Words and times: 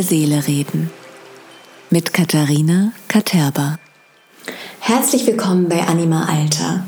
Der 0.00 0.06
Seele 0.06 0.46
reden. 0.46 0.88
Mit 1.90 2.14
Katharina 2.14 2.94
Katerba. 3.06 3.78
Herzlich 4.78 5.26
willkommen 5.26 5.68
bei 5.68 5.86
Anima 5.86 6.24
Alter 6.24 6.84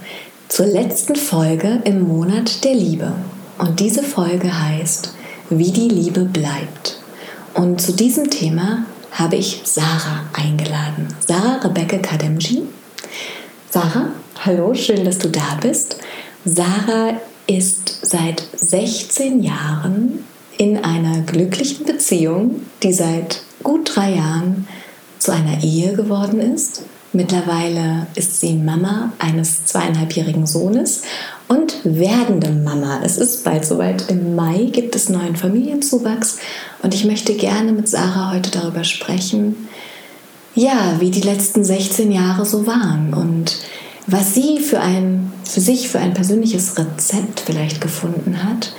zur 0.48 0.64
letzten 0.64 1.16
Folge 1.16 1.82
im 1.84 2.08
Monat 2.08 2.64
der 2.64 2.72
Liebe. 2.72 3.12
Und 3.58 3.80
diese 3.80 4.02
Folge 4.02 4.58
heißt 4.58 5.14
Wie 5.50 5.72
die 5.72 5.90
Liebe 5.90 6.24
bleibt. 6.24 7.02
Und 7.52 7.82
zu 7.82 7.92
diesem 7.92 8.30
Thema 8.30 8.86
habe 9.10 9.36
ich 9.36 9.60
Sarah 9.64 10.24
eingeladen. 10.32 11.08
Sarah 11.20 11.60
Rebecca 11.66 11.98
Kademji. 11.98 12.62
Sarah, 13.68 14.08
hallo, 14.42 14.72
schön, 14.72 15.04
dass 15.04 15.18
du 15.18 15.28
da 15.28 15.58
bist. 15.60 15.98
Sarah 16.46 17.20
ist 17.46 18.06
seit 18.06 18.42
16 18.56 19.42
Jahren 19.42 20.24
in 20.62 20.84
einer 20.84 21.22
glücklichen 21.22 21.84
Beziehung, 21.84 22.62
die 22.84 22.92
seit 22.92 23.42
gut 23.64 23.96
drei 23.96 24.14
Jahren 24.14 24.68
zu 25.18 25.32
einer 25.32 25.60
Ehe 25.64 25.94
geworden 25.94 26.38
ist. 26.38 26.82
Mittlerweile 27.12 28.06
ist 28.14 28.40
sie 28.40 28.54
Mama 28.54 29.12
eines 29.18 29.64
zweieinhalbjährigen 29.64 30.46
Sohnes 30.46 31.02
und 31.48 31.74
werdende 31.82 32.50
Mama. 32.50 33.00
Es 33.02 33.18
ist 33.18 33.42
bald 33.42 33.64
soweit. 33.64 34.08
Im 34.08 34.36
Mai 34.36 34.68
gibt 34.70 34.94
es 34.94 35.08
neuen 35.08 35.34
Familienzuwachs 35.34 36.38
und 36.80 36.94
ich 36.94 37.04
möchte 37.04 37.34
gerne 37.34 37.72
mit 37.72 37.88
Sarah 37.88 38.32
heute 38.32 38.52
darüber 38.52 38.84
sprechen, 38.84 39.68
ja, 40.54 41.00
wie 41.00 41.10
die 41.10 41.22
letzten 41.22 41.64
16 41.64 42.12
Jahre 42.12 42.46
so 42.46 42.68
waren 42.68 43.14
und 43.14 43.56
was 44.06 44.34
sie 44.34 44.60
für, 44.60 44.78
ein, 44.78 45.32
für 45.44 45.60
sich 45.60 45.88
für 45.88 45.98
ein 45.98 46.14
persönliches 46.14 46.78
Rezept 46.78 47.40
vielleicht 47.40 47.80
gefunden 47.80 48.44
hat, 48.44 48.72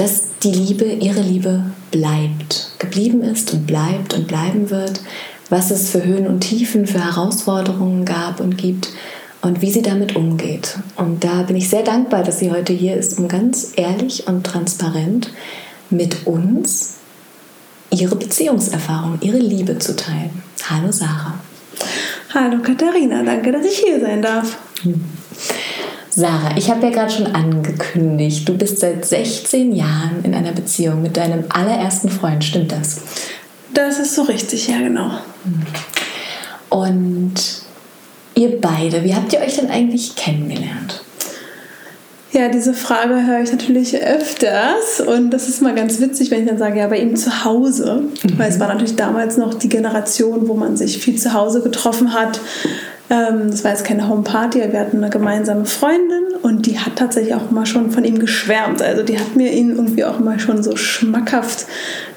dass 0.00 0.22
die 0.42 0.50
Liebe, 0.50 0.86
ihre 0.86 1.20
Liebe 1.20 1.62
bleibt, 1.90 2.70
geblieben 2.78 3.22
ist 3.22 3.52
und 3.52 3.66
bleibt 3.66 4.14
und 4.14 4.28
bleiben 4.28 4.70
wird, 4.70 4.98
was 5.50 5.70
es 5.70 5.90
für 5.90 6.02
Höhen 6.02 6.26
und 6.26 6.40
Tiefen, 6.40 6.86
für 6.86 7.04
Herausforderungen 7.04 8.06
gab 8.06 8.40
und 8.40 8.56
gibt 8.56 8.88
und 9.42 9.60
wie 9.60 9.70
sie 9.70 9.82
damit 9.82 10.16
umgeht. 10.16 10.78
Und 10.96 11.22
da 11.22 11.42
bin 11.42 11.54
ich 11.56 11.68
sehr 11.68 11.82
dankbar, 11.82 12.22
dass 12.22 12.38
sie 12.38 12.50
heute 12.50 12.72
hier 12.72 12.96
ist, 12.96 13.18
um 13.18 13.28
ganz 13.28 13.72
ehrlich 13.76 14.26
und 14.26 14.44
transparent 14.44 15.34
mit 15.90 16.26
uns 16.26 16.94
ihre 17.90 18.16
Beziehungserfahrung, 18.16 19.18
ihre 19.20 19.38
Liebe 19.38 19.78
zu 19.78 19.96
teilen. 19.96 20.42
Hallo 20.70 20.90
Sarah. 20.90 21.34
Hallo 22.32 22.62
Katharina, 22.62 23.22
danke, 23.22 23.52
dass 23.52 23.66
ich 23.66 23.80
hier 23.80 24.00
sein 24.00 24.22
darf. 24.22 24.56
Sarah, 26.10 26.56
ich 26.56 26.68
habe 26.68 26.86
ja 26.86 26.90
gerade 26.92 27.12
schon 27.12 27.26
angekündigt, 27.28 28.48
du 28.48 28.56
bist 28.56 28.80
seit 28.80 29.04
16 29.04 29.72
Jahren 29.72 30.24
in 30.24 30.34
einer 30.34 30.52
Beziehung 30.52 31.02
mit 31.02 31.16
deinem 31.16 31.44
allerersten 31.48 32.08
Freund, 32.08 32.44
stimmt 32.44 32.72
das? 32.72 33.02
Das 33.72 33.98
ist 33.98 34.16
so 34.16 34.22
richtig, 34.22 34.66
ja 34.68 34.78
genau. 34.78 35.10
Und 36.68 37.34
ihr 38.34 38.60
beide, 38.60 39.04
wie 39.04 39.14
habt 39.14 39.32
ihr 39.32 39.40
euch 39.40 39.56
denn 39.56 39.70
eigentlich 39.70 40.16
kennengelernt? 40.16 41.02
Ja, 42.32 42.48
diese 42.48 42.74
Frage 42.74 43.26
höre 43.26 43.40
ich 43.40 43.50
natürlich 43.50 44.00
öfters 44.00 45.00
und 45.04 45.30
das 45.30 45.48
ist 45.48 45.62
mal 45.62 45.74
ganz 45.74 46.00
witzig, 46.00 46.30
wenn 46.30 46.42
ich 46.42 46.48
dann 46.48 46.58
sage, 46.58 46.78
ja, 46.78 46.86
bei 46.86 46.98
ihm 46.98 47.16
zu 47.16 47.44
Hause, 47.44 48.04
mhm. 48.22 48.38
weil 48.38 48.48
es 48.48 48.60
war 48.60 48.68
natürlich 48.68 48.94
damals 48.94 49.36
noch 49.36 49.54
die 49.54 49.68
Generation, 49.68 50.46
wo 50.46 50.54
man 50.54 50.76
sich 50.76 50.98
viel 50.98 51.16
zu 51.16 51.32
Hause 51.32 51.60
getroffen 51.60 52.12
hat 52.12 52.40
ähm, 53.10 53.50
das 53.50 53.64
war 53.64 53.72
jetzt 53.72 53.84
keine 53.84 54.08
Homeparty, 54.08 54.60
wir 54.72 54.78
hatten 54.78 54.98
eine 54.98 55.10
gemeinsame 55.10 55.66
Freundin 55.66 56.36
und 56.42 56.66
die 56.66 56.78
hat 56.78 56.94
tatsächlich 56.94 57.34
auch 57.34 57.50
mal 57.50 57.66
schon 57.66 57.90
von 57.90 58.04
ihm 58.04 58.20
geschwärmt. 58.20 58.80
Also 58.80 59.02
die 59.02 59.18
hat 59.18 59.34
mir 59.34 59.52
ihn 59.52 59.70
irgendwie 59.70 60.04
auch 60.04 60.20
mal 60.20 60.38
schon 60.38 60.62
so 60.62 60.76
schmackhaft 60.76 61.66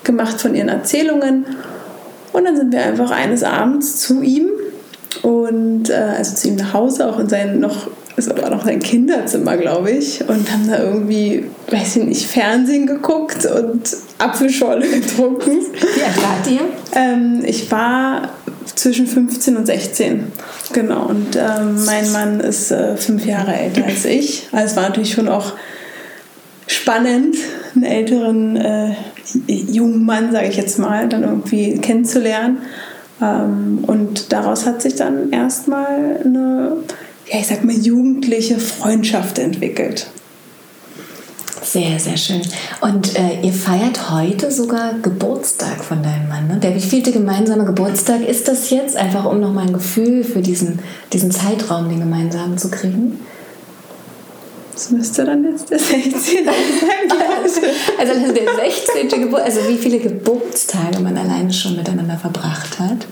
gemacht 0.03 0.39
von 0.39 0.53
ihren 0.53 0.69
Erzählungen. 0.69 1.45
Und 2.31 2.45
dann 2.45 2.55
sind 2.55 2.71
wir 2.71 2.83
einfach 2.83 3.09
eines 3.09 3.43
Abends 3.43 3.99
zu 3.99 4.21
ihm 4.21 4.49
und 5.21 5.89
äh, 5.89 5.93
also 5.93 6.35
zu 6.35 6.47
ihm 6.49 6.55
nach 6.55 6.73
Hause, 6.73 7.09
auch 7.09 7.19
in 7.19 7.29
sein 7.29 7.59
noch 7.59 7.87
ist 8.15 8.29
aber 8.29 8.49
noch 8.49 8.63
sein 8.63 8.79
Kinderzimmer, 8.79 9.57
glaube 9.57 9.91
ich, 9.91 10.21
und 10.27 10.51
haben 10.51 10.67
da 10.67 10.83
irgendwie, 10.83 11.45
weiß 11.71 11.97
ich 11.97 12.03
nicht, 12.03 12.25
Fernsehen 12.27 12.85
geguckt 12.85 13.45
und 13.45 13.81
Apfelschorle 14.19 14.87
getrunken. 14.99 15.51
Wie 15.51 16.03
alt 16.03 16.21
wart 16.21 16.47
ihr? 16.47 16.61
Ähm, 16.95 17.43
ich 17.45 17.71
war 17.71 18.29
zwischen 18.75 19.07
15 19.07 19.57
und 19.57 19.65
16. 19.65 20.31
Genau. 20.73 21.07
Und 21.07 21.35
ähm, 21.35 21.85
mein 21.85 22.11
Mann 22.11 22.39
ist 22.39 22.71
äh, 22.71 22.97
fünf 22.97 23.25
Jahre 23.25 23.53
älter 23.55 23.85
als 23.85 24.05
ich. 24.05 24.47
Also 24.51 24.67
es 24.67 24.75
war 24.75 24.83
natürlich 24.89 25.13
schon 25.13 25.27
auch 25.27 25.53
spannend, 26.67 27.35
einen 27.75 27.83
älteren 27.83 28.55
äh, 28.57 28.95
jungen 29.47 30.05
Mann, 30.05 30.31
sage 30.31 30.47
ich 30.47 30.55
jetzt 30.55 30.77
mal, 30.77 31.09
dann 31.09 31.23
irgendwie 31.23 31.77
kennenzulernen. 31.79 32.59
Ähm, 33.23 33.83
und 33.85 34.31
daraus 34.33 34.65
hat 34.65 34.81
sich 34.81 34.95
dann 34.95 35.31
erstmal 35.31 36.21
eine, 36.23 36.77
ja, 37.31 37.39
ich 37.39 37.47
sag 37.47 37.63
mal, 37.63 37.75
jugendliche 37.75 38.59
Freundschaft 38.59 39.39
entwickelt. 39.39 40.07
Sehr, 41.61 41.97
sehr 41.97 42.17
schön. 42.17 42.41
Und 42.81 43.17
äh, 43.17 43.41
ihr 43.41 43.53
feiert 43.53 44.11
heute 44.11 44.51
sogar 44.51 44.93
Geburtstag 45.01 45.83
von 45.83 46.03
deinem 46.03 46.27
Mann. 46.27 46.47
Ne? 46.47 46.57
Der 46.57 46.75
wievielte 46.75 47.11
gemeinsame 47.11 47.63
Geburtstag 47.63 48.21
ist 48.21 48.47
das 48.47 48.69
jetzt? 48.69 48.97
Einfach 48.97 49.25
um 49.25 49.39
nochmal 49.39 49.67
ein 49.67 49.73
Gefühl 49.73 50.23
für 50.23 50.41
diesen, 50.41 50.79
diesen 51.13 51.31
Zeitraum, 51.31 51.89
den 51.89 52.01
gemeinsamen 52.01 52.57
zu 52.57 52.69
kriegen. 52.69 53.19
Das 54.73 54.89
müsste 54.89 55.23
dann 55.23 55.43
jetzt 55.43 55.69
der 55.69 55.77
16. 55.77 56.11
sein. 56.11 56.45
also, 57.43 57.61
also 57.99 58.33
der 58.33 58.55
16. 58.55 59.21
Geburtstag, 59.21 59.45
also 59.45 59.69
wie 59.69 59.77
viele 59.77 59.99
Geburtstage 59.99 60.99
man 60.99 61.15
alleine 61.15 61.53
schon 61.53 61.75
miteinander 61.75 62.17
verbracht 62.17 62.79
hat. 62.79 63.05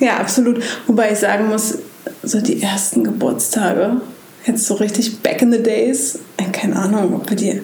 Ja, 0.00 0.16
absolut. 0.16 0.62
Wobei 0.86 1.12
ich 1.12 1.18
sagen 1.18 1.48
muss, 1.48 1.78
so 2.22 2.40
die 2.40 2.62
ersten 2.62 3.04
Geburtstage, 3.04 4.00
jetzt 4.46 4.64
so 4.66 4.74
richtig 4.74 5.20
back 5.20 5.42
in 5.42 5.52
the 5.52 5.62
days, 5.62 6.18
äh, 6.38 6.50
keine 6.52 6.76
Ahnung, 6.76 7.14
ob 7.14 7.28
wir 7.28 7.36
die, 7.36 7.60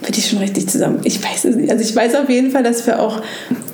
ob 0.00 0.08
wir 0.08 0.12
die 0.12 0.22
schon 0.22 0.38
richtig 0.38 0.68
zusammen, 0.68 1.00
ich 1.04 1.22
weiß 1.22 1.44
es 1.46 1.56
nicht. 1.56 1.70
Also 1.70 1.82
ich 1.82 1.94
weiß 1.94 2.14
auf 2.14 2.28
jeden 2.28 2.50
Fall, 2.50 2.62
dass 2.62 2.86
wir 2.86 3.00
auch 3.00 3.22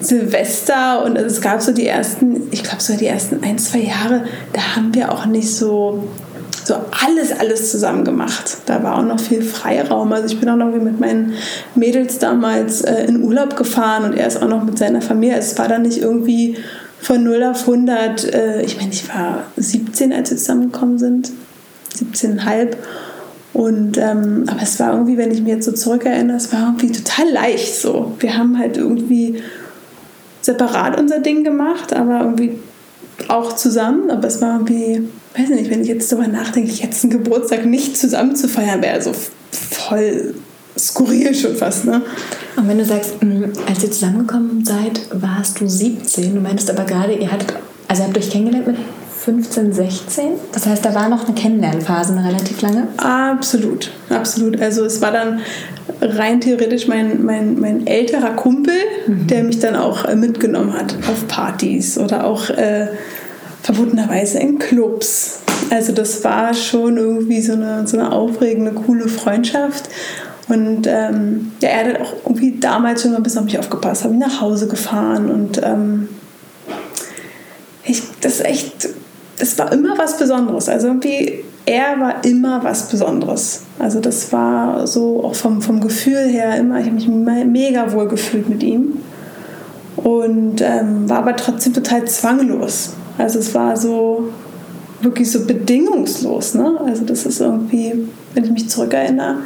Silvester 0.01 1.05
und 1.05 1.19
also 1.19 1.27
es 1.27 1.41
gab 1.43 1.61
so 1.61 1.73
die 1.73 1.87
ersten, 1.87 2.49
ich 2.51 2.63
glaube 2.63 2.83
so 2.83 2.97
die 2.97 3.07
ersten 3.07 3.43
ein, 3.43 3.59
zwei 3.59 3.81
Jahre, 3.81 4.25
da 4.53 4.77
haben 4.77 4.95
wir 4.95 5.13
auch 5.13 5.27
nicht 5.27 5.55
so 5.55 6.09
so 6.65 6.75
alles, 6.75 7.33
alles 7.39 7.71
zusammen 7.71 8.05
gemacht. 8.05 8.59
Da 8.67 8.83
war 8.83 8.99
auch 8.99 9.05
noch 9.05 9.21
viel 9.21 9.43
Freiraum. 9.43 10.13
Also 10.13 10.27
ich 10.27 10.39
bin 10.39 10.49
auch 10.49 10.57
noch 10.57 10.67
mit 10.67 11.01
meinen 11.01 11.35
Mädels 11.75 12.19
damals 12.19 12.83
äh, 12.83 13.05
in 13.05 13.23
Urlaub 13.23 13.57
gefahren 13.57 14.05
und 14.05 14.17
er 14.17 14.27
ist 14.27 14.43
auch 14.43 14.49
noch 14.49 14.65
mit 14.65 14.79
seiner 14.79 15.03
Familie. 15.03 15.37
Es 15.37 15.59
war 15.59 15.69
dann 15.69 15.83
nicht 15.83 15.99
irgendwie 15.99 16.59
von 17.01 17.25
0 17.25 17.43
auf 17.45 17.61
100. 17.63 18.33
Äh, 18.33 18.63
ich 18.63 18.77
meine, 18.77 18.93
ich 18.93 19.09
war 19.09 19.45
17, 19.57 20.13
als 20.13 20.31
wir 20.31 20.37
zusammengekommen 20.37 20.99
sind. 20.99 21.33
17,5. 21.99 22.77
Und, 23.53 23.99
ähm, 23.99 24.45
aber 24.47 24.63
es 24.63 24.79
war 24.79 24.93
irgendwie, 24.93 25.17
wenn 25.17 25.33
ich 25.33 25.41
mich 25.41 25.55
jetzt 25.55 25.65
so 25.65 25.73
zurückerinnere, 25.73 26.37
es 26.37 26.53
war 26.53 26.61
irgendwie 26.61 26.93
total 26.93 27.31
leicht 27.31 27.75
so. 27.75 28.13
Wir 28.21 28.37
haben 28.37 28.59
halt 28.59 28.77
irgendwie 28.77 29.43
separat 30.41 30.99
unser 30.99 31.19
Ding 31.19 31.43
gemacht, 31.43 31.93
aber 31.93 32.21
irgendwie 32.21 32.59
auch 33.29 33.55
zusammen. 33.55 34.11
Aber 34.11 34.29
es 34.29 34.41
war 34.41 34.55
irgendwie, 34.55 35.09
weiß 35.37 35.51
nicht, 35.51 35.71
wenn 35.71 35.83
ich 35.83 35.89
jetzt 35.89 36.11
darüber 36.11 36.29
nachdenke, 36.29 36.71
jetzt 36.73 37.05
einen 37.05 37.13
Geburtstag 37.13 37.65
nicht 37.67 37.97
zusammen 37.97 38.37
zu 38.37 38.49
feiern, 38.49 38.83
wäre 38.83 39.01
so 39.01 39.13
voll 39.53 40.35
skurril 40.79 41.35
schon 41.35 41.57
fast. 41.57 41.85
Ne? 41.85 42.03
Und 42.57 42.69
wenn 42.69 42.79
du 42.79 42.85
sagst, 42.85 43.23
mm, 43.23 43.45
als 43.69 43.83
ihr 43.83 43.91
zusammengekommen 43.91 44.65
seid, 44.65 45.01
warst 45.13 45.61
du 45.61 45.69
17. 45.69 46.35
Du 46.35 46.41
meintest 46.41 46.71
aber 46.71 46.85
gerade, 46.85 47.15
ihr 47.15 47.31
hattet, 47.31 47.55
also 47.89 48.05
habt 48.05 48.17
euch 48.17 48.31
kennengelernt 48.31 48.67
mit 48.67 48.77
15, 49.21 49.73
16. 49.73 50.25
Das 50.53 50.67
heißt, 50.67 50.85
da 50.85 50.95
war 50.95 51.09
noch 51.09 51.27
eine 51.27 51.35
Kennenlernphase, 51.35 52.13
eine 52.15 52.27
relativ 52.27 52.63
lange? 52.63 52.89
Absolut, 52.97 53.91
absolut. 54.09 54.61
Also 54.61 54.85
es 54.85 55.03
war 55.03 55.13
dann 55.13 55.41
rein 56.01 56.41
theoretisch 56.41 56.89
mein, 56.89 57.23
mein, 57.23 57.61
mein 57.61 57.87
älterer 57.87 58.31
Kumpel, 58.31 58.75
mhm. 59.07 59.27
der 59.27 59.45
mich 59.45 59.59
dann 59.59 59.77
auch 59.77 60.13
mitgenommen 60.15 60.73
hat 60.73 60.97
auf 61.11 61.29
Partys 61.29 61.99
oder 61.99 62.25
auch 62.25 62.49
äh, 62.49 62.89
verbotenerweise 63.63 64.39
in 64.39 64.59
Clubs. 64.59 65.41
Also 65.71 65.93
das 65.93 66.25
war 66.25 66.55
schon 66.55 66.97
irgendwie 66.97 67.41
so 67.41 67.53
eine, 67.53 67.87
so 67.87 67.99
eine 67.99 68.13
aufregende, 68.13 68.73
coole 68.73 69.09
Freundschaft. 69.09 69.89
Und 70.49 70.87
ähm, 70.87 71.53
ja, 71.61 71.69
er 71.69 71.95
hat 71.95 72.01
auch 72.01 72.13
irgendwie 72.25 72.59
damals 72.59 73.03
schon 73.03 73.13
mal 73.13 73.19
ein 73.19 73.23
bisschen 73.23 73.41
auf 73.41 73.45
mich 73.45 73.59
aufgepasst, 73.59 74.03
habe 74.03 74.15
mich 74.15 74.27
nach 74.27 74.41
Hause 74.41 74.67
gefahren 74.67 75.31
und 75.31 75.61
ähm, 75.63 76.09
ich, 77.85 78.03
das 78.21 78.35
ist 78.35 78.45
echt 78.45 78.89
es 79.41 79.59
war 79.59 79.73
immer 79.73 79.97
was 79.97 80.17
Besonderes. 80.19 80.69
Also 80.69 80.89
irgendwie, 80.89 81.45
er 81.67 81.99
war 81.99 82.25
immer 82.25 82.63
was 82.63 82.89
Besonderes. 82.89 83.63
Also 83.79 84.01
das 84.01 84.33
war 84.33 84.87
so 84.87 85.25
auch 85.25 85.35
vom, 85.35 85.63
vom 85.63 85.81
Gefühl 85.81 86.29
her 86.29 86.57
immer, 86.57 86.79
ich 86.79 86.87
habe 86.87 86.95
mich 86.97 87.09
mega 87.09 87.93
wohl 87.93 88.09
gefühlt 88.09 88.49
mit 88.49 88.63
ihm. 88.63 88.99
Und 89.97 90.61
ähm, 90.61 91.09
war 91.09 91.19
aber 91.19 91.37
trotzdem 91.37 91.75
total 91.75 92.05
zwanglos. 92.05 92.95
Also 93.19 93.39
es 93.39 93.55
war 93.55 93.77
so 93.77 94.31
wirklich 95.03 95.31
so 95.31 95.45
bedingungslos. 95.47 96.55
Ne? 96.55 96.79
Also 96.85 97.05
das 97.05 97.27
ist 97.27 97.41
irgendwie, 97.41 98.09
wenn 98.35 98.45
ich 98.45 98.51
mich 98.51 98.69
zurückerinnere, 98.69 99.37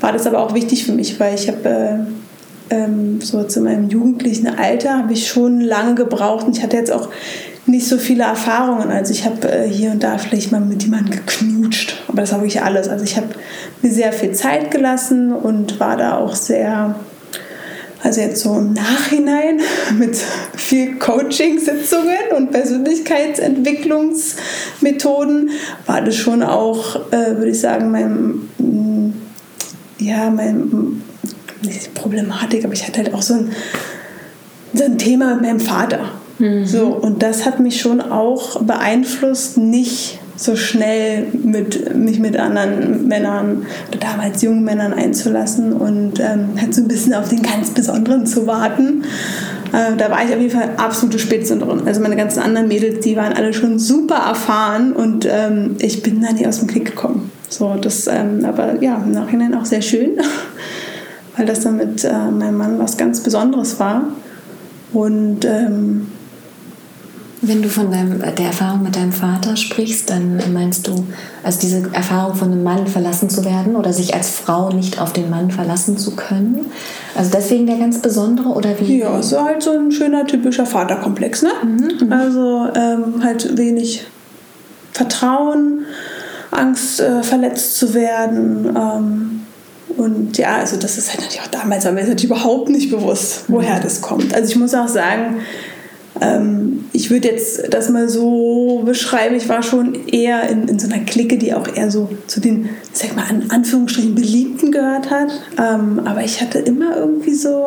war 0.00 0.12
das 0.12 0.26
aber 0.26 0.40
auch 0.40 0.54
wichtig 0.54 0.84
für 0.84 0.92
mich, 0.92 1.18
weil 1.20 1.34
ich 1.34 1.48
habe 1.48 1.68
äh, 1.68 2.74
ähm, 2.74 3.20
so 3.20 3.44
zu 3.44 3.60
meinem 3.60 3.88
jugendlichen 3.88 4.46
Alter 4.46 4.98
habe 4.98 5.12
ich 5.12 5.28
schon 5.28 5.60
lange 5.60 5.94
gebraucht 5.94 6.46
und 6.46 6.56
ich 6.56 6.62
hatte 6.62 6.76
jetzt 6.76 6.92
auch 6.92 7.08
nicht 7.66 7.86
so 7.86 7.98
viele 7.98 8.24
Erfahrungen. 8.24 8.90
Also 8.90 9.12
ich 9.12 9.24
habe 9.24 9.48
äh, 9.50 9.68
hier 9.68 9.92
und 9.92 10.02
da 10.02 10.18
vielleicht 10.18 10.50
mal 10.50 10.60
mit 10.60 10.82
jemandem 10.82 11.12
geknutscht, 11.12 12.02
aber 12.08 12.22
das 12.22 12.32
war 12.32 12.40
wirklich 12.40 12.62
alles. 12.62 12.88
Also 12.88 13.04
ich 13.04 13.16
habe 13.16 13.28
mir 13.82 13.92
sehr 13.92 14.12
viel 14.12 14.32
Zeit 14.32 14.70
gelassen 14.70 15.32
und 15.32 15.78
war 15.78 15.96
da 15.96 16.18
auch 16.18 16.34
sehr, 16.34 16.96
also 18.02 18.20
jetzt 18.20 18.42
so 18.42 18.58
im 18.58 18.72
Nachhinein 18.72 19.60
mit 19.98 20.16
viel 20.56 20.98
Coaching-Sitzungen 20.98 22.32
und 22.36 22.50
Persönlichkeitsentwicklungsmethoden 22.50 25.50
war 25.86 26.02
das 26.02 26.16
schon 26.16 26.42
auch, 26.42 26.96
äh, 27.12 27.36
würde 27.36 27.50
ich 27.50 27.60
sagen, 27.60 27.90
mein, 27.90 28.48
mm, 28.58 29.14
ja, 29.98 30.30
mein, 30.30 31.02
nicht 31.62 31.94
Problematik, 31.94 32.64
aber 32.64 32.74
ich 32.74 32.86
hatte 32.86 32.98
halt 32.98 33.14
auch 33.14 33.22
so 33.22 33.34
ein, 33.34 33.52
so 34.74 34.84
ein 34.84 34.98
Thema 34.98 35.34
mit 35.34 35.42
meinem 35.42 35.60
Vater 35.60 36.10
Mhm. 36.42 36.66
So, 36.66 36.88
und 36.88 37.22
das 37.22 37.46
hat 37.46 37.60
mich 37.60 37.80
schon 37.80 38.00
auch 38.00 38.60
beeinflusst, 38.62 39.58
nicht 39.58 40.18
so 40.36 40.56
schnell 40.56 41.26
mit, 41.44 41.94
mich 41.94 42.18
mit 42.18 42.36
anderen 42.36 43.06
Männern 43.06 43.66
damals 44.00 44.42
jungen 44.42 44.64
Männern 44.64 44.92
einzulassen 44.92 45.72
und 45.72 46.20
ähm, 46.20 46.50
halt 46.60 46.74
so 46.74 46.82
ein 46.82 46.88
bisschen 46.88 47.14
auf 47.14 47.28
den 47.28 47.42
ganz 47.42 47.70
Besonderen 47.70 48.26
zu 48.26 48.46
warten. 48.46 49.04
Äh, 49.72 49.96
da 49.96 50.10
war 50.10 50.24
ich 50.24 50.32
auf 50.32 50.40
jeden 50.40 50.50
Fall 50.50 50.70
absolute 50.76 51.18
Spätzünderin. 51.18 51.86
Also 51.86 52.00
meine 52.00 52.16
ganzen 52.16 52.40
anderen 52.40 52.68
Mädels, 52.68 53.00
die 53.04 53.16
waren 53.16 53.32
alle 53.32 53.52
schon 53.52 53.78
super 53.78 54.16
erfahren 54.16 54.92
und 54.92 55.26
ähm, 55.30 55.76
ich 55.78 56.02
bin 56.02 56.20
da 56.22 56.32
nicht 56.32 56.46
aus 56.46 56.58
dem 56.58 56.68
Klick 56.68 56.86
gekommen. 56.86 57.30
So, 57.48 57.74
das, 57.80 58.06
ähm, 58.06 58.44
aber 58.44 58.82
ja, 58.82 59.02
im 59.04 59.12
Nachhinein 59.12 59.54
auch 59.54 59.66
sehr 59.66 59.82
schön, 59.82 60.12
weil 61.36 61.46
das 61.46 61.60
dann 61.60 61.76
mit 61.76 62.04
äh, 62.04 62.12
meinem 62.12 62.56
Mann 62.56 62.78
was 62.78 62.96
ganz 62.96 63.20
Besonderes 63.20 63.78
war. 63.78 64.04
Und 64.92 65.44
ähm, 65.44 66.08
wenn 67.44 67.60
du 67.60 67.68
von 67.68 67.90
deinem, 67.90 68.20
der 68.20 68.46
Erfahrung 68.46 68.84
mit 68.84 68.94
deinem 68.94 69.10
Vater 69.10 69.56
sprichst, 69.56 70.08
dann 70.08 70.40
meinst 70.52 70.86
du, 70.86 71.04
also 71.42 71.58
diese 71.60 71.82
Erfahrung 71.92 72.36
von 72.36 72.52
einem 72.52 72.62
Mann 72.62 72.86
verlassen 72.86 73.28
zu 73.28 73.44
werden 73.44 73.74
oder 73.74 73.92
sich 73.92 74.14
als 74.14 74.30
Frau 74.30 74.70
nicht 74.70 75.00
auf 75.00 75.12
den 75.12 75.28
Mann 75.28 75.50
verlassen 75.50 75.98
zu 75.98 76.14
können? 76.14 76.66
Also 77.16 77.32
deswegen 77.34 77.66
der 77.66 77.78
ganz 77.78 78.00
besondere 78.00 78.48
oder 78.50 78.78
wie? 78.78 79.00
Ja, 79.00 79.18
es 79.18 79.32
ist 79.32 79.40
halt 79.40 79.60
so 79.60 79.72
ein 79.72 79.90
schöner 79.90 80.24
typischer 80.24 80.66
Vaterkomplex, 80.66 81.42
ne? 81.42 81.50
Mhm, 81.64 82.06
mhm. 82.06 82.12
also 82.12 82.68
ähm, 82.76 83.24
halt 83.24 83.58
wenig 83.58 84.06
Vertrauen, 84.92 85.84
Angst, 86.52 87.00
äh, 87.00 87.24
verletzt 87.24 87.76
zu 87.76 87.92
werden. 87.92 88.66
Ähm, 88.76 89.40
und 89.96 90.38
ja, 90.38 90.58
also 90.58 90.76
das 90.76 90.96
ist 90.96 91.10
halt 91.10 91.22
natürlich 91.22 91.40
auch 91.40 91.50
damals, 91.50 91.84
war 91.84 91.92
mir 91.92 92.02
natürlich 92.02 92.24
überhaupt 92.24 92.68
nicht 92.68 92.88
bewusst, 92.90 93.46
woher 93.48 93.78
mhm. 93.78 93.82
das 93.82 94.00
kommt. 94.00 94.32
Also 94.32 94.48
ich 94.48 94.56
muss 94.56 94.74
auch 94.74 94.88
sagen, 94.88 95.40
ähm, 96.20 96.84
ich 96.92 97.10
würde 97.10 97.28
jetzt 97.28 97.72
das 97.72 97.88
mal 97.88 98.08
so 98.08 98.82
beschreiben, 98.84 99.34
ich 99.34 99.48
war 99.48 99.62
schon 99.62 100.06
eher 100.06 100.48
in, 100.48 100.68
in 100.68 100.78
so 100.78 100.88
einer 100.88 101.04
Clique, 101.04 101.38
die 101.38 101.54
auch 101.54 101.66
eher 101.74 101.90
so 101.90 102.10
zu 102.26 102.40
den, 102.40 102.68
sag 102.92 103.16
mal, 103.16 103.24
in 103.30 103.50
Anführungsstrichen 103.50 104.14
Beliebten 104.14 104.70
gehört 104.72 105.10
hat. 105.10 105.30
Ähm, 105.58 106.02
aber 106.04 106.22
ich 106.22 106.40
hatte 106.40 106.58
immer 106.58 106.96
irgendwie 106.96 107.34
so, 107.34 107.66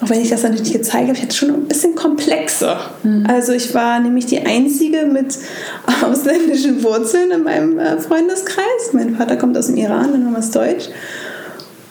auch 0.00 0.10
wenn 0.10 0.20
ich 0.20 0.30
das 0.30 0.42
natürlich 0.42 0.62
nicht 0.62 0.72
gezeigt 0.74 1.04
habe, 1.04 1.16
ich 1.16 1.22
hatte 1.22 1.36
schon 1.36 1.50
ein 1.50 1.68
bisschen 1.68 1.94
komplexer. 1.94 2.90
Mhm. 3.04 3.26
Also 3.28 3.52
ich 3.52 3.72
war 3.72 4.00
nämlich 4.00 4.26
die 4.26 4.40
Einzige 4.40 5.06
mit 5.06 5.38
ausländischen 6.02 6.82
Wurzeln 6.82 7.30
in 7.30 7.44
meinem 7.44 7.78
äh, 7.78 7.98
Freundeskreis. 7.98 8.92
Mein 8.92 9.16
Vater 9.16 9.36
kommt 9.36 9.56
aus 9.56 9.68
dem 9.68 9.76
Iran, 9.76 10.10
meine 10.10 10.24
Mama 10.24 10.38
ist 10.38 10.54
deutsch. 10.56 10.88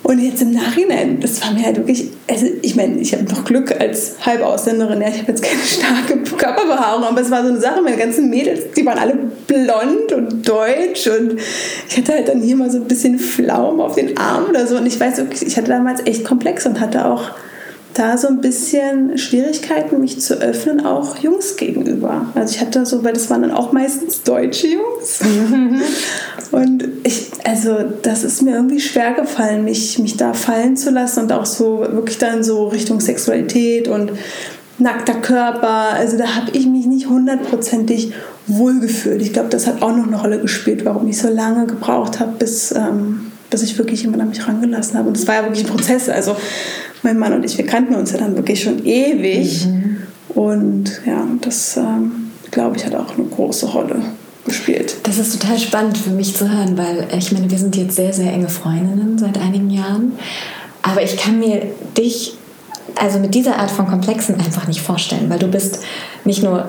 Und 0.04 0.20
jetzt 0.20 0.42
im 0.42 0.52
Nachhinein, 0.52 1.22
das 1.22 1.42
war 1.42 1.54
mir 1.54 1.64
halt 1.64 1.78
wirklich, 1.78 2.10
also 2.30 2.46
ich 2.62 2.76
meine, 2.76 3.00
ich 3.00 3.14
habe 3.14 3.24
noch 3.24 3.46
Glück 3.46 3.72
als 3.80 4.16
Halbausländerin, 4.26 5.02
ja, 5.02 5.08
ich 5.08 5.20
habe 5.20 5.32
jetzt 5.32 5.42
keine 5.42 5.62
starke 5.62 6.18
Körperbehaarung, 6.36 7.06
aber 7.06 7.22
es 7.22 7.32
war 7.32 7.42
so 7.42 7.50
eine 7.50 7.60
Sache, 7.60 7.82
meine 7.82 7.96
ganzen 7.96 8.30
Mädels, 8.30 8.72
die 8.76 8.86
waren 8.86 9.00
alle 9.00 9.18
blond 9.48 10.12
und 10.12 10.48
deutsch 10.48 11.08
und 11.08 11.40
ich 11.88 11.98
hatte 11.98 12.14
halt 12.14 12.28
dann 12.28 12.42
hier 12.42 12.58
mal 12.58 12.70
so 12.70 12.80
ein 12.80 12.86
bisschen 12.86 13.18
Flaum 13.18 13.80
auf 13.80 13.96
den 13.96 14.18
Arm 14.18 14.48
oder 14.50 14.68
so. 14.68 14.76
Und 14.76 14.86
ich 14.86 15.00
weiß 15.00 15.18
wirklich, 15.18 15.46
ich 15.46 15.56
hatte 15.56 15.70
damals 15.70 16.06
echt 16.06 16.26
Komplex 16.26 16.66
und 16.66 16.82
hatte 16.82 17.06
auch 17.06 17.32
da 17.94 18.18
so 18.18 18.28
ein 18.28 18.42
bisschen 18.42 19.18
Schwierigkeiten, 19.18 20.00
mich 20.00 20.20
zu 20.20 20.42
öffnen, 20.42 20.86
auch 20.86 21.18
Jungs 21.18 21.58
gegenüber. 21.58 22.28
Also 22.34 22.56
ich 22.56 22.62
hatte 22.62 22.86
so, 22.86 23.04
weil 23.04 23.14
das 23.14 23.30
waren 23.30 23.44
dann 23.44 23.52
auch 23.52 23.72
meistens 23.72 24.24
deutsche 24.24 24.68
Jungs. 24.68 25.20
und 26.52 26.86
ich, 27.04 27.30
also 27.44 27.78
das 28.02 28.24
ist 28.24 28.42
mir 28.42 28.56
irgendwie 28.56 28.80
schwer 28.80 29.14
gefallen, 29.14 29.64
mich, 29.64 30.00
mich 30.00 30.18
da 30.18 30.34
fallen 30.34 30.76
zu 30.76 30.90
lassen 30.90 31.22
und 31.22 31.32
auch 31.32 31.46
so 31.46 31.80
wirklich 31.80 32.18
dann 32.18 32.44
so 32.44 32.68
Richtung 32.68 33.00
Sexualität 33.00 33.88
und 33.88 34.14
nackter 34.80 35.16
Körper. 35.16 35.94
Also 35.94 36.18
da 36.18 36.36
habe 36.36 36.52
ich 36.54 36.66
mich 36.66 36.88
nicht 36.88 37.08
hundertprozentig 37.08 38.14
wohlgefühlt. 38.48 39.22
Ich 39.22 39.34
glaube, 39.34 39.50
das 39.50 39.68
hat 39.68 39.82
auch 39.84 39.96
noch 39.96 40.08
eine 40.08 40.20
Rolle 40.20 40.40
gespielt, 40.40 40.84
warum 40.84 41.08
ich 41.08 41.20
so 41.20 41.30
lange 41.30 41.68
gebraucht 41.68 42.20
habe, 42.20 42.34
bis, 42.40 42.72
ähm, 42.72 43.33
bis 43.54 43.62
ich 43.62 43.78
wirklich 43.78 44.02
jemand 44.02 44.20
an 44.20 44.30
mich 44.30 44.48
rangelassen 44.48 44.98
habe. 44.98 45.10
Und 45.10 45.16
es 45.16 45.28
war 45.28 45.36
ja 45.36 45.44
wirklich 45.44 45.64
ein 45.64 45.70
Prozess. 45.70 46.10
Also 46.10 46.36
mein 47.04 47.20
Mann 47.20 47.34
und 47.34 47.46
ich, 47.46 47.56
wir 47.56 47.68
kannten 47.68 47.94
uns 47.94 48.12
ja 48.12 48.18
dann 48.18 48.36
wirklich 48.36 48.64
schon 48.64 48.84
ewig. 48.84 49.68
Mhm. 49.68 49.98
Und 50.30 51.02
ja, 51.06 51.24
das, 51.42 51.78
ähm, 51.78 52.32
glaube 52.50 52.78
ich, 52.78 52.86
hat 52.86 52.96
auch 52.96 53.16
eine 53.16 53.28
große 53.28 53.68
Rolle 53.68 54.02
gespielt. 54.46 54.96
Das 55.04 55.20
ist 55.20 55.40
total 55.40 55.60
spannend 55.60 56.00
für 56.00 56.10
mich 56.10 56.36
zu 56.36 56.50
hören, 56.50 56.76
weil 56.78 57.08
ich 57.16 57.32
meine, 57.32 57.52
wir 57.52 57.60
sind 57.60 57.76
jetzt 57.76 57.96
sehr, 57.96 58.12
sehr 58.12 58.34
enge 58.34 58.50
Freundinnen 58.50 59.20
seit 59.20 59.38
einigen 59.38 59.70
Jahren. 59.70 60.14
Aber 60.82 61.04
ich 61.04 61.16
kann 61.16 61.40
mir 61.40 61.68
dich 61.96 62.36
also 62.96 63.20
mit 63.20 63.36
dieser 63.36 63.58
Art 63.58 63.72
von 63.72 63.88
Komplexen 63.88 64.40
einfach 64.40 64.68
nicht 64.68 64.82
vorstellen, 64.82 65.30
weil 65.30 65.40
du 65.40 65.48
bist 65.48 65.80
nicht 66.26 66.42
nur 66.42 66.68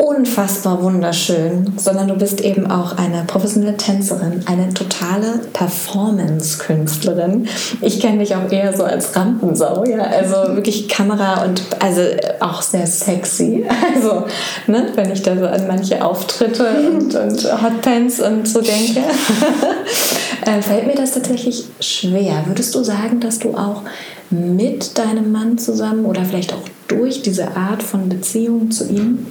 unfassbar 0.00 0.82
wunderschön, 0.82 1.74
sondern 1.76 2.08
du 2.08 2.14
bist 2.14 2.40
eben 2.40 2.70
auch 2.70 2.96
eine 2.96 3.24
professionelle 3.26 3.76
Tänzerin, 3.76 4.42
eine 4.46 4.72
totale 4.72 5.40
Performance-Künstlerin. 5.52 7.46
Ich 7.82 8.00
kenne 8.00 8.20
dich 8.20 8.34
auch 8.34 8.50
eher 8.50 8.74
so 8.74 8.84
als 8.84 9.14
Rampensau, 9.14 9.84
ja, 9.84 9.98
also 9.98 10.56
wirklich 10.56 10.88
Kamera 10.88 11.44
und 11.44 11.62
also 11.80 12.00
auch 12.40 12.62
sehr 12.62 12.86
sexy. 12.86 13.66
Also, 13.92 14.24
ne, 14.66 14.86
wenn 14.94 15.10
ich 15.10 15.22
da 15.22 15.36
so 15.36 15.46
an 15.46 15.66
manche 15.66 16.04
Auftritte 16.04 16.64
und, 16.92 17.14
und 17.14 17.62
Hotpants 17.62 18.20
und 18.20 18.46
so 18.46 18.60
denke, 18.60 19.00
äh, 20.46 20.62
fällt 20.62 20.86
mir 20.86 20.94
das 20.94 21.12
tatsächlich 21.12 21.64
schwer. 21.80 22.44
Würdest 22.46 22.74
du 22.74 22.84
sagen, 22.84 23.20
dass 23.20 23.40
du 23.40 23.54
auch 23.54 23.82
mit 24.30 24.96
deinem 24.96 25.32
Mann 25.32 25.58
zusammen 25.58 26.04
oder 26.06 26.24
vielleicht 26.24 26.52
auch 26.52 26.62
durch 26.88 27.22
diese 27.22 27.56
Art 27.56 27.82
von 27.82 28.08
Beziehung 28.08 28.70
zu 28.70 28.88
ihm 28.88 29.26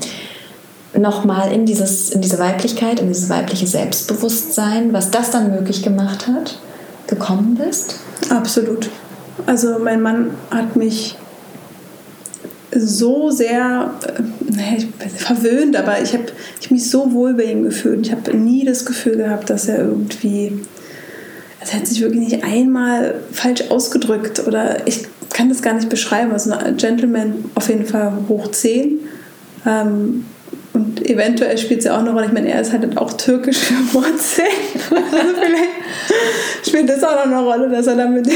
nochmal 0.97 1.51
in, 1.51 1.65
dieses, 1.65 2.09
in 2.09 2.21
diese 2.21 2.39
Weiblichkeit, 2.39 2.99
in 2.99 3.07
dieses 3.07 3.29
weibliche 3.29 3.67
Selbstbewusstsein, 3.67 4.93
was 4.93 5.11
das 5.11 5.31
dann 5.31 5.51
möglich 5.51 5.83
gemacht 5.83 6.27
hat, 6.27 6.59
gekommen 7.07 7.59
bist? 7.63 7.95
Absolut. 8.29 8.89
Also 9.45 9.79
mein 9.79 10.01
Mann 10.01 10.31
hat 10.51 10.75
mich 10.75 11.15
so 12.71 13.31
sehr, 13.31 13.93
äh, 14.05 15.09
verwöhnt, 15.09 15.75
aber 15.75 16.01
ich 16.01 16.13
habe 16.13 16.25
ich 16.59 16.69
mich 16.69 16.89
so 16.89 17.13
wohl 17.13 17.33
bei 17.33 17.45
ihm 17.45 17.63
gefühlt. 17.63 18.05
Ich 18.05 18.11
habe 18.11 18.35
nie 18.35 18.65
das 18.65 18.85
Gefühl 18.85 19.17
gehabt, 19.17 19.49
dass 19.49 19.67
er 19.67 19.79
irgendwie, 19.79 20.59
also 21.59 21.73
er 21.73 21.79
hat 21.79 21.87
sich 21.87 22.01
wirklich 22.01 22.29
nicht 22.29 22.43
einmal 22.43 23.15
falsch 23.31 23.69
ausgedrückt 23.69 24.45
oder 24.47 24.87
ich 24.87 25.07
kann 25.31 25.49
das 25.49 25.61
gar 25.61 25.73
nicht 25.73 25.89
beschreiben. 25.89 26.31
Also 26.31 26.51
ein 26.51 26.77
Gentleman 26.77 27.45
auf 27.55 27.69
jeden 27.69 27.85
Fall 27.85 28.11
hoch 28.27 28.51
10. 28.51 28.99
Ähm, 29.65 30.25
und 30.73 31.05
eventuell 31.09 31.57
spielt 31.57 31.79
es 31.79 31.85
ja 31.85 31.95
auch 31.95 31.99
eine 31.99 32.11
Rolle. 32.11 32.27
Ich 32.27 32.31
meine, 32.31 32.49
er 32.49 32.61
ist 32.61 32.71
halt 32.71 32.97
auch 32.97 33.13
türkische 33.13 33.73
Wurzeln. 33.91 34.47
Also 34.89 35.33
vielleicht 35.35 36.67
spielt 36.67 36.89
das 36.89 37.03
auch 37.03 37.25
noch 37.25 37.37
eine 37.37 37.41
Rolle, 37.41 37.69
dass 37.69 37.87
er 37.87 37.95
dann 37.95 38.13
mit, 38.13 38.27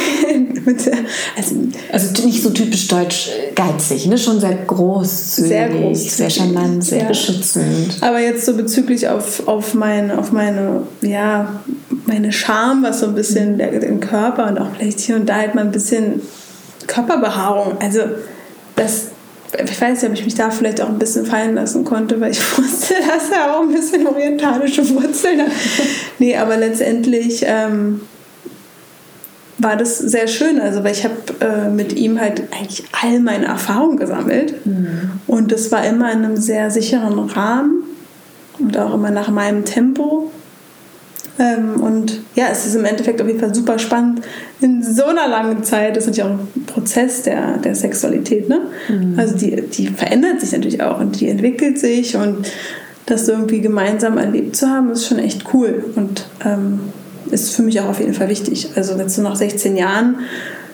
mit 0.66 0.86
der, 0.86 0.98
also, 1.36 1.56
also 1.92 2.25
nicht 2.25 2.42
so 2.42 2.50
typisch 2.50 2.88
deutsch 2.88 3.30
geizig, 3.56 4.08
ne? 4.08 4.18
schon 4.18 4.40
sehr 4.40 4.56
großzügig, 4.68 5.50
sehr, 5.50 5.70
großzügig. 5.70 6.13
sehr 6.13 6.30
charmant, 6.30 6.84
sehr 6.84 7.02
ja. 7.02 7.08
beschützend. 7.08 7.98
Aber 8.02 8.20
jetzt 8.20 8.46
so 8.46 8.56
bezüglich 8.56 9.08
auf, 9.08 9.48
auf, 9.48 9.74
mein, 9.74 10.12
auf 10.12 10.32
meine, 10.32 10.84
ja, 11.02 11.62
meine 12.06 12.32
Charme, 12.32 12.84
was 12.84 13.00
so 13.00 13.08
ein 13.08 13.16
bisschen 13.16 13.58
der, 13.58 13.80
den 13.80 14.00
Körper 14.00 14.48
und 14.48 14.58
auch 14.58 14.68
vielleicht 14.78 15.00
hier 15.00 15.16
und 15.16 15.28
da 15.28 15.36
halt 15.36 15.56
mal 15.56 15.62
ein 15.62 15.72
bisschen 15.72 16.22
Körperbehaarung. 16.88 17.78
Also 17.80 18.00
das 18.75 19.08
ich 19.57 19.81
weiß 19.81 20.01
nicht, 20.01 20.12
ob 20.12 20.17
ich 20.17 20.25
mich 20.25 20.36
da 20.36 20.50
vielleicht 20.51 20.81
auch 20.81 20.89
ein 20.89 21.00
bisschen 21.00 21.25
fallen 21.25 21.55
lassen 21.55 21.86
konnte, 21.86 22.19
weil 22.19 22.31
ich 22.31 22.39
wusste, 22.57 22.95
dass 22.95 23.29
er 23.29 23.55
auch 23.55 23.62
ein 23.62 23.74
bisschen 23.74 24.07
orientalische 24.07 24.88
Wurzeln 24.89 25.41
hat. 25.41 25.51
nee, 26.19 26.36
aber 26.36 26.57
letztendlich 26.57 27.43
ähm, 27.45 28.01
war 29.57 29.75
das 29.75 29.98
sehr 29.98 30.27
schön. 30.27 30.60
Also, 30.60 30.83
weil 30.83 30.91
ich 30.91 31.03
habe 31.03 31.15
äh, 31.39 31.69
mit 31.69 31.93
ihm 31.93 32.19
halt 32.19 32.43
eigentlich 32.51 32.83
all 33.01 33.19
meine 33.19 33.45
Erfahrungen 33.45 33.98
gesammelt. 33.98 34.65
Mhm. 34.65 35.12
Und 35.27 35.51
das 35.51 35.72
war 35.72 35.86
immer 35.86 36.12
in 36.12 36.24
einem 36.24 36.38
sehr 36.38 36.72
sicheren 36.72 37.19
Rahmen 37.19 37.83
und 38.60 38.77
auch 38.77 38.93
immer 38.93 39.12
nach 39.12 39.29
meinem 39.29 39.65
Tempo. 39.65 40.31
Ähm, 41.40 41.82
und 41.82 42.20
ja, 42.36 42.46
es 42.52 42.66
ist 42.66 42.75
im 42.75 42.86
Endeffekt 42.86 43.22
auf 43.22 43.28
jeden 43.28 43.40
Fall 43.40 43.54
super 43.54 43.80
spannend 43.80 44.22
in 44.62 44.84
so 44.84 45.06
einer 45.06 45.28
langen 45.28 45.63
Zeit. 45.63 45.96
Das 45.96 46.04
ist 46.04 46.10
natürlich 46.10 46.32
auch 46.32 46.40
ein 46.40 46.66
Prozess 46.66 47.24
der, 47.24 47.58
der 47.58 47.75
Sexualität. 47.75 48.50
Ne? 48.50 48.62
Mhm. 48.88 49.18
Also 49.18 49.36
die, 49.36 49.62
die 49.62 49.88
verändert 49.88 50.42
sich 50.42 50.52
natürlich 50.52 50.82
auch 50.82 51.00
und 51.00 51.20
die 51.20 51.30
entwickelt 51.30 51.80
sich 51.80 52.16
und 52.16 52.48
das 53.06 53.28
irgendwie 53.28 53.62
gemeinsam 53.62 54.18
erlebt 54.18 54.56
zu 54.56 54.68
haben, 54.70 54.92
ist 54.92 55.08
schon 55.08 55.20
echt 55.20 55.54
cool 55.54 55.84
und 55.96 56.25
ähm, 56.46 56.80
ist 57.32 57.54
für 57.54 57.63
mich 57.63 57.80
auch 57.82 57.90
auf 57.90 58.00
jeden 58.00 58.13
Fall 58.13 58.30
wichtig. 58.30 58.70
Also 58.75 58.96
jetzt 58.96 59.16
so 59.16 59.22
nach 59.22 59.36
16 59.36 59.75
Jahren 59.75 60.20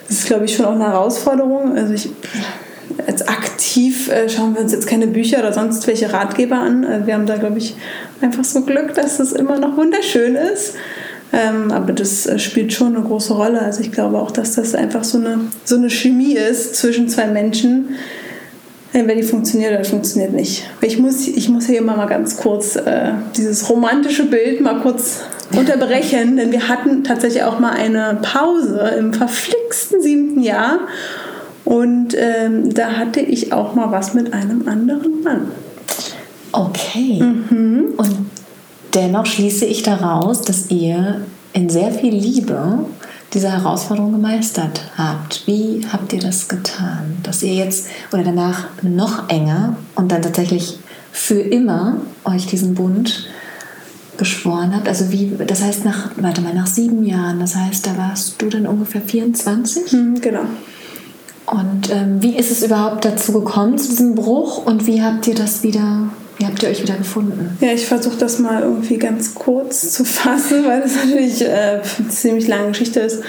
ist 0.08 0.20
es, 0.20 0.24
glaube 0.26 0.44
ich, 0.44 0.54
schon 0.54 0.66
auch 0.66 0.74
eine 0.74 0.86
Herausforderung. 0.86 1.76
Also 1.76 1.94
ich 1.94 2.10
als 3.06 3.26
aktiv 3.26 4.10
äh, 4.10 4.28
schauen 4.28 4.54
wir 4.54 4.62
uns 4.62 4.72
jetzt 4.72 4.86
keine 4.86 5.06
Bücher 5.06 5.38
oder 5.38 5.52
sonst 5.52 5.86
welche 5.86 6.12
Ratgeber 6.12 6.56
an. 6.56 6.84
Äh, 6.84 7.06
wir 7.06 7.14
haben 7.14 7.26
da, 7.26 7.36
glaube 7.36 7.58
ich, 7.58 7.76
einfach 8.20 8.44
so 8.44 8.62
Glück, 8.62 8.94
dass 8.94 9.18
das 9.18 9.32
immer 9.32 9.58
noch 9.58 9.76
wunderschön 9.76 10.34
ist. 10.34 10.74
Ähm, 11.32 11.70
aber 11.70 11.92
das 11.92 12.26
äh, 12.26 12.38
spielt 12.38 12.72
schon 12.72 12.96
eine 12.96 13.04
große 13.04 13.34
Rolle. 13.34 13.60
Also 13.60 13.80
ich 13.80 13.92
glaube 13.92 14.18
auch, 14.18 14.30
dass 14.30 14.56
das 14.56 14.74
einfach 14.74 15.04
so 15.04 15.18
eine, 15.18 15.38
so 15.64 15.76
eine 15.76 15.90
Chemie 15.90 16.34
ist 16.34 16.74
zwischen 16.76 17.08
zwei 17.08 17.26
Menschen. 17.26 17.96
Entweder 18.92 19.20
die 19.20 19.26
funktioniert 19.26 19.72
oder 19.72 19.84
funktioniert 19.84 20.32
nicht. 20.32 20.64
Ich 20.80 20.98
muss, 20.98 21.28
ich 21.28 21.48
muss 21.48 21.66
hier 21.66 21.78
immer 21.78 21.96
mal 21.96 22.06
ganz 22.06 22.36
kurz 22.36 22.74
äh, 22.74 23.12
dieses 23.36 23.70
romantische 23.70 24.24
Bild 24.24 24.60
mal 24.60 24.80
kurz 24.80 25.20
unterbrechen, 25.56 26.36
denn 26.36 26.50
wir 26.50 26.68
hatten 26.68 27.04
tatsächlich 27.04 27.44
auch 27.44 27.60
mal 27.60 27.72
eine 27.72 28.18
Pause 28.20 28.96
im 28.98 29.12
verflixten 29.12 30.02
siebten 30.02 30.42
Jahr 30.42 30.80
und 31.64 32.14
ähm, 32.16 32.72
da 32.74 32.92
hatte 32.92 33.20
ich 33.20 33.52
auch 33.52 33.74
mal 33.74 33.90
was 33.92 34.14
mit 34.14 34.32
einem 34.32 34.66
anderen 34.68 35.22
Mann. 35.22 35.52
Okay. 36.52 37.22
Mhm. 37.22 37.94
Und 37.96 38.26
dennoch 38.94 39.26
schließe 39.26 39.64
ich 39.64 39.82
daraus, 39.82 40.42
dass 40.42 40.70
ihr 40.70 41.22
in 41.52 41.68
sehr 41.68 41.92
viel 41.92 42.14
Liebe 42.14 42.86
diese 43.32 43.52
Herausforderung 43.52 44.12
gemeistert 44.12 44.80
habt. 44.96 45.46
Wie 45.46 45.86
habt 45.92 46.12
ihr 46.12 46.20
das 46.20 46.48
getan? 46.48 47.18
Dass 47.22 47.42
ihr 47.42 47.54
jetzt 47.54 47.86
oder 48.12 48.24
danach 48.24 48.68
noch 48.82 49.28
enger 49.28 49.76
und 49.94 50.10
dann 50.10 50.22
tatsächlich 50.22 50.78
für 51.12 51.40
immer 51.40 51.98
euch 52.24 52.46
diesen 52.46 52.74
Bund 52.74 53.28
geschworen 54.16 54.74
habt. 54.74 54.88
Also 54.88 55.10
wie, 55.12 55.32
das 55.46 55.62
heißt 55.62 55.84
nach, 55.84 56.10
warte 56.16 56.40
mal, 56.40 56.54
nach 56.54 56.66
sieben 56.66 57.04
Jahren, 57.04 57.40
das 57.40 57.56
heißt, 57.56 57.86
da 57.86 57.96
warst 57.96 58.40
du 58.42 58.48
dann 58.48 58.66
ungefähr 58.66 59.00
24? 59.00 59.92
Mhm, 59.92 60.20
genau. 60.20 60.42
Und 61.50 61.90
ähm, 61.90 62.22
wie 62.22 62.36
ist 62.36 62.50
es 62.50 62.62
überhaupt 62.62 63.04
dazu 63.04 63.32
gekommen, 63.32 63.76
zu 63.76 63.88
diesem 63.88 64.14
Bruch? 64.14 64.64
Und 64.64 64.86
wie 64.86 65.02
habt 65.02 65.26
ihr 65.26 65.34
das 65.34 65.64
wieder, 65.64 66.08
wie 66.38 66.46
habt 66.46 66.62
ihr 66.62 66.68
euch 66.68 66.80
wieder 66.82 66.94
gefunden? 66.94 67.58
Ja, 67.60 67.72
ich 67.72 67.86
versuche 67.86 68.16
das 68.18 68.38
mal 68.38 68.62
irgendwie 68.62 68.98
ganz 68.98 69.34
kurz 69.34 69.92
zu 69.92 70.04
fassen, 70.04 70.64
weil 70.64 70.82
das 70.82 70.94
natürlich 70.94 71.42
äh, 71.42 71.80
eine 71.98 72.08
ziemlich 72.08 72.46
lange 72.46 72.68
Geschichte 72.68 73.00
ist. 73.00 73.24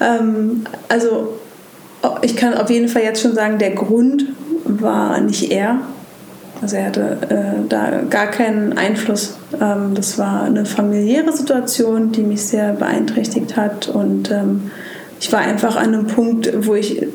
Ähm, 0.00 0.64
also 0.88 1.38
ich 2.20 2.36
kann 2.36 2.54
auf 2.54 2.68
jeden 2.68 2.88
Fall 2.88 3.02
jetzt 3.02 3.22
schon 3.22 3.34
sagen, 3.34 3.58
der 3.58 3.70
Grund 3.70 4.26
war 4.64 5.18
nicht 5.20 5.50
er. 5.50 5.80
Also 6.60 6.76
er 6.76 6.86
hatte 6.86 7.18
äh, 7.28 7.68
da 7.68 8.02
gar 8.10 8.26
keinen 8.26 8.76
Einfluss. 8.76 9.38
Ähm, 9.60 9.94
das 9.94 10.18
war 10.18 10.42
eine 10.42 10.66
familiäre 10.66 11.32
Situation, 11.32 12.12
die 12.12 12.22
mich 12.22 12.42
sehr 12.42 12.74
beeinträchtigt 12.74 13.56
hat 13.56 13.88
und 13.88 14.30
ähm, 14.30 14.70
ich 15.20 15.32
war 15.32 15.40
einfach 15.40 15.76
an 15.76 15.94
einem 15.94 16.06
Punkt, 16.06 16.52
wo 16.66 16.74
ich, 16.74 17.06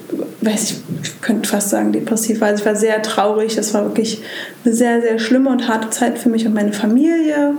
weiß 0.41 0.71
ich, 0.71 1.21
könnte 1.21 1.47
fast 1.47 1.69
sagen 1.69 1.91
depressiv 1.91 2.41
war. 2.41 2.49
Also 2.49 2.61
ich 2.61 2.65
war 2.65 2.75
sehr 2.75 3.01
traurig. 3.01 3.55
Das 3.55 3.73
war 3.73 3.83
wirklich 3.83 4.21
eine 4.65 4.73
sehr, 4.73 5.01
sehr 5.01 5.19
schlimme 5.19 5.49
und 5.49 5.67
harte 5.67 5.89
Zeit 5.91 6.17
für 6.17 6.29
mich 6.29 6.45
und 6.45 6.53
meine 6.53 6.73
Familie. 6.73 7.53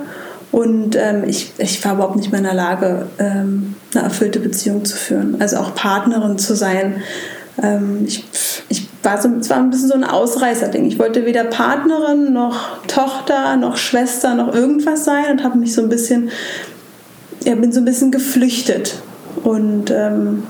Und 0.51 0.97
ähm, 0.97 1.25
ich, 1.27 1.53
ich 1.59 1.83
war 1.85 1.95
überhaupt 1.95 2.17
nicht 2.17 2.31
mehr 2.31 2.41
in 2.41 2.47
der 2.47 2.55
Lage, 2.55 3.07
ähm, 3.19 3.75
eine 3.95 4.05
erfüllte 4.05 4.41
Beziehung 4.41 4.85
zu 4.85 4.97
führen. 4.97 5.41
Also 5.41 5.57
auch 5.57 5.75
Partnerin 5.75 6.39
zu 6.39 6.55
sein. 6.55 7.03
Ähm, 7.63 8.05
ich, 8.07 8.25
ich 8.69 8.89
war 9.03 9.21
so, 9.21 9.29
es 9.41 9.49
war 9.49 9.59
ein 9.59 9.71
bisschen 9.71 9.89
so 9.89 9.95
ein 9.95 10.05
Ausreißerding. 10.05 10.85
Ich 10.87 10.99
wollte 10.99 11.25
weder 11.25 11.45
Partnerin 11.45 12.33
noch 12.33 12.85
Tochter 12.87 13.57
noch 13.57 13.77
Schwester 13.77 14.35
noch 14.35 14.55
irgendwas 14.55 15.05
sein 15.05 15.31
und 15.31 15.45
habe 15.45 15.57
mich 15.57 15.73
so 15.73 15.83
ein 15.83 15.89
bisschen, 15.89 16.31
ja, 17.45 17.55
bin 17.55 17.73
so 17.73 17.81
ein 17.81 17.85
bisschen 17.85 18.11
geflüchtet 18.11 18.97
und, 19.45 19.91
ähm, 19.91 20.43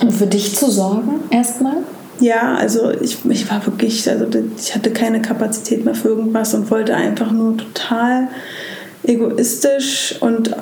und 0.00 0.12
für 0.12 0.26
dich 0.26 0.56
zu 0.56 0.70
sorgen 0.70 1.20
erstmal? 1.30 1.78
Ja, 2.20 2.56
also 2.56 2.90
ich, 2.90 3.18
ich 3.28 3.50
war 3.50 3.64
wirklich, 3.64 4.08
also 4.10 4.26
ich 4.58 4.74
hatte 4.74 4.90
keine 4.90 5.22
Kapazität 5.22 5.84
mehr 5.84 5.94
für 5.94 6.08
irgendwas 6.08 6.52
und 6.54 6.70
wollte 6.70 6.94
einfach 6.94 7.30
nur 7.30 7.56
total 7.56 8.28
egoistisch 9.04 10.16
und 10.20 10.56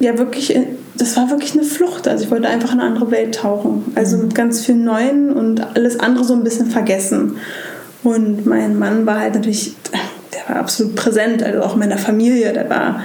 ja 0.00 0.18
wirklich, 0.18 0.58
das 0.96 1.16
war 1.16 1.30
wirklich 1.30 1.54
eine 1.54 1.62
Flucht. 1.62 2.08
Also 2.08 2.24
ich 2.24 2.30
wollte 2.30 2.48
einfach 2.48 2.72
in 2.72 2.80
eine 2.80 2.88
andere 2.88 3.10
Welt 3.10 3.36
tauchen. 3.36 3.84
Also 3.94 4.16
mit 4.16 4.34
ganz 4.34 4.64
viel 4.64 4.74
Neuen 4.74 5.32
und 5.32 5.60
alles 5.74 5.98
andere 5.98 6.24
so 6.24 6.34
ein 6.34 6.44
bisschen 6.44 6.70
vergessen. 6.70 7.36
Und 8.02 8.46
mein 8.46 8.78
Mann 8.78 9.06
war 9.06 9.20
halt 9.20 9.34
natürlich, 9.34 9.74
der 10.34 10.54
war 10.54 10.60
absolut 10.60 10.96
präsent, 10.96 11.42
also 11.42 11.62
auch 11.62 11.74
in 11.74 11.78
meiner 11.78 11.98
Familie, 11.98 12.52
der 12.52 12.68
war 12.68 13.02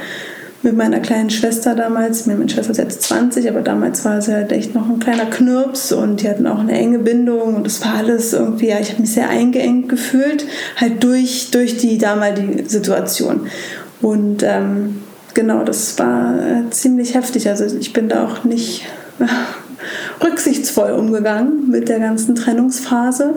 mit 0.63 0.75
meiner 0.75 0.99
kleinen 0.99 1.29
Schwester 1.29 1.75
damals. 1.75 2.25
Meine 2.25 2.49
Schwester 2.49 2.71
ist 2.71 2.77
jetzt 2.77 3.03
20, 3.03 3.49
aber 3.49 3.61
damals 3.61 4.03
war 4.05 4.21
sie 4.21 4.33
halt 4.33 4.51
echt 4.51 4.73
noch 4.73 4.89
ein 4.89 4.99
kleiner 4.99 5.25
Knirps 5.25 5.91
und 5.91 6.21
die 6.21 6.29
hatten 6.29 6.47
auch 6.47 6.59
eine 6.59 6.73
enge 6.73 6.99
Bindung 6.99 7.55
und 7.55 7.65
das 7.65 7.83
war 7.83 7.95
alles 7.95 8.33
irgendwie, 8.33 8.69
ja, 8.69 8.79
ich 8.79 8.91
habe 8.91 9.01
mich 9.01 9.13
sehr 9.13 9.29
eingeengt 9.29 9.89
gefühlt, 9.89 10.45
halt 10.75 11.03
durch, 11.03 11.51
durch 11.51 11.77
die 11.77 11.97
damalige 11.97 12.67
Situation. 12.67 13.47
Und 14.01 14.43
ähm, 14.43 15.01
genau, 15.33 15.63
das 15.63 15.97
war 15.99 16.35
äh, 16.35 16.69
ziemlich 16.71 17.13
heftig. 17.13 17.47
Also 17.49 17.75
ich 17.77 17.93
bin 17.93 18.09
da 18.09 18.25
auch 18.25 18.43
nicht 18.43 18.85
rücksichtsvoll 20.23 20.91
umgegangen 20.91 21.69
mit 21.69 21.89
der 21.89 21.99
ganzen 21.99 22.35
Trennungsphase 22.35 23.35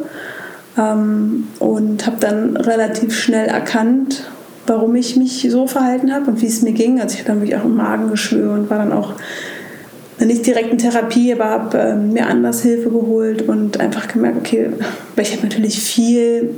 ähm, 0.78 1.48
und 1.58 2.06
habe 2.06 2.16
dann 2.20 2.56
relativ 2.56 3.18
schnell 3.18 3.46
erkannt, 3.46 4.24
warum 4.70 4.94
ich 4.94 5.16
mich 5.16 5.44
so 5.50 5.66
verhalten 5.66 6.14
habe 6.14 6.30
und 6.30 6.40
wie 6.40 6.46
es 6.46 6.62
mir 6.62 6.70
ging. 6.70 7.00
Also 7.00 7.14
ich 7.14 7.20
hatte 7.20 7.32
dann 7.32 7.40
wirklich 7.40 7.58
auch 7.58 7.64
ein 7.64 7.74
Magengeschwür 7.74 8.52
und 8.52 8.70
war 8.70 8.78
dann 8.78 8.92
auch 8.92 9.14
nicht 10.20 10.46
direkt 10.46 10.70
in 10.70 10.78
Therapie, 10.78 11.32
aber 11.32 11.46
habe 11.46 11.76
äh, 11.76 11.96
mir 11.96 12.28
anders 12.28 12.62
Hilfe 12.62 12.88
geholt 12.88 13.48
und 13.48 13.80
einfach 13.80 14.06
gemerkt, 14.06 14.38
okay, 14.38 14.70
weil 15.16 15.24
ich 15.24 15.32
habe 15.32 15.42
natürlich 15.42 15.80
viel 15.80 16.54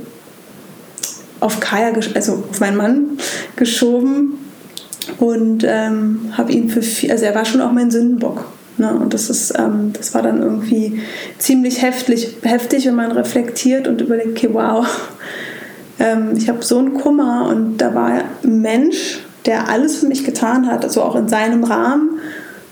auf 1.39 1.59
Kaya, 1.59 1.91
also 2.13 2.43
auf 2.51 2.59
meinen 2.59 2.77
Mann 2.77 3.17
geschoben 3.55 4.37
und 5.17 5.65
ähm, 5.67 6.33
habe 6.33 6.51
ihn 6.51 6.69
für 6.69 6.83
viel, 6.83 7.11
also 7.11 7.25
er 7.25 7.33
war 7.33 7.45
schon 7.45 7.61
auch 7.61 7.71
mein 7.71 7.89
Sündenbock. 7.89 8.45
Ne? 8.77 8.93
Und 8.93 9.15
das 9.15 9.31
ist, 9.31 9.57
ähm, 9.57 9.91
das 9.93 10.13
war 10.13 10.21
dann 10.21 10.39
irgendwie 10.39 11.01
ziemlich 11.39 11.81
heftig, 11.81 12.37
heftig, 12.43 12.85
wenn 12.85 12.95
man 12.95 13.11
reflektiert 13.11 13.87
und 13.87 14.01
überlegt, 14.01 14.37
okay, 14.37 14.49
wow, 14.51 14.85
ähm, 15.99 16.33
ich 16.35 16.49
habe 16.49 16.63
so 16.63 16.79
einen 16.79 16.93
Kummer 16.93 17.47
und 17.49 17.77
da 17.77 17.93
war 17.93 18.21
ein 18.43 18.61
Mensch, 18.61 19.19
der 19.45 19.69
alles 19.69 19.97
für 19.97 20.07
mich 20.07 20.23
getan 20.23 20.67
hat, 20.67 20.83
also 20.83 21.01
auch 21.01 21.15
in 21.15 21.27
seinem 21.27 21.63
Rahmen 21.63 22.19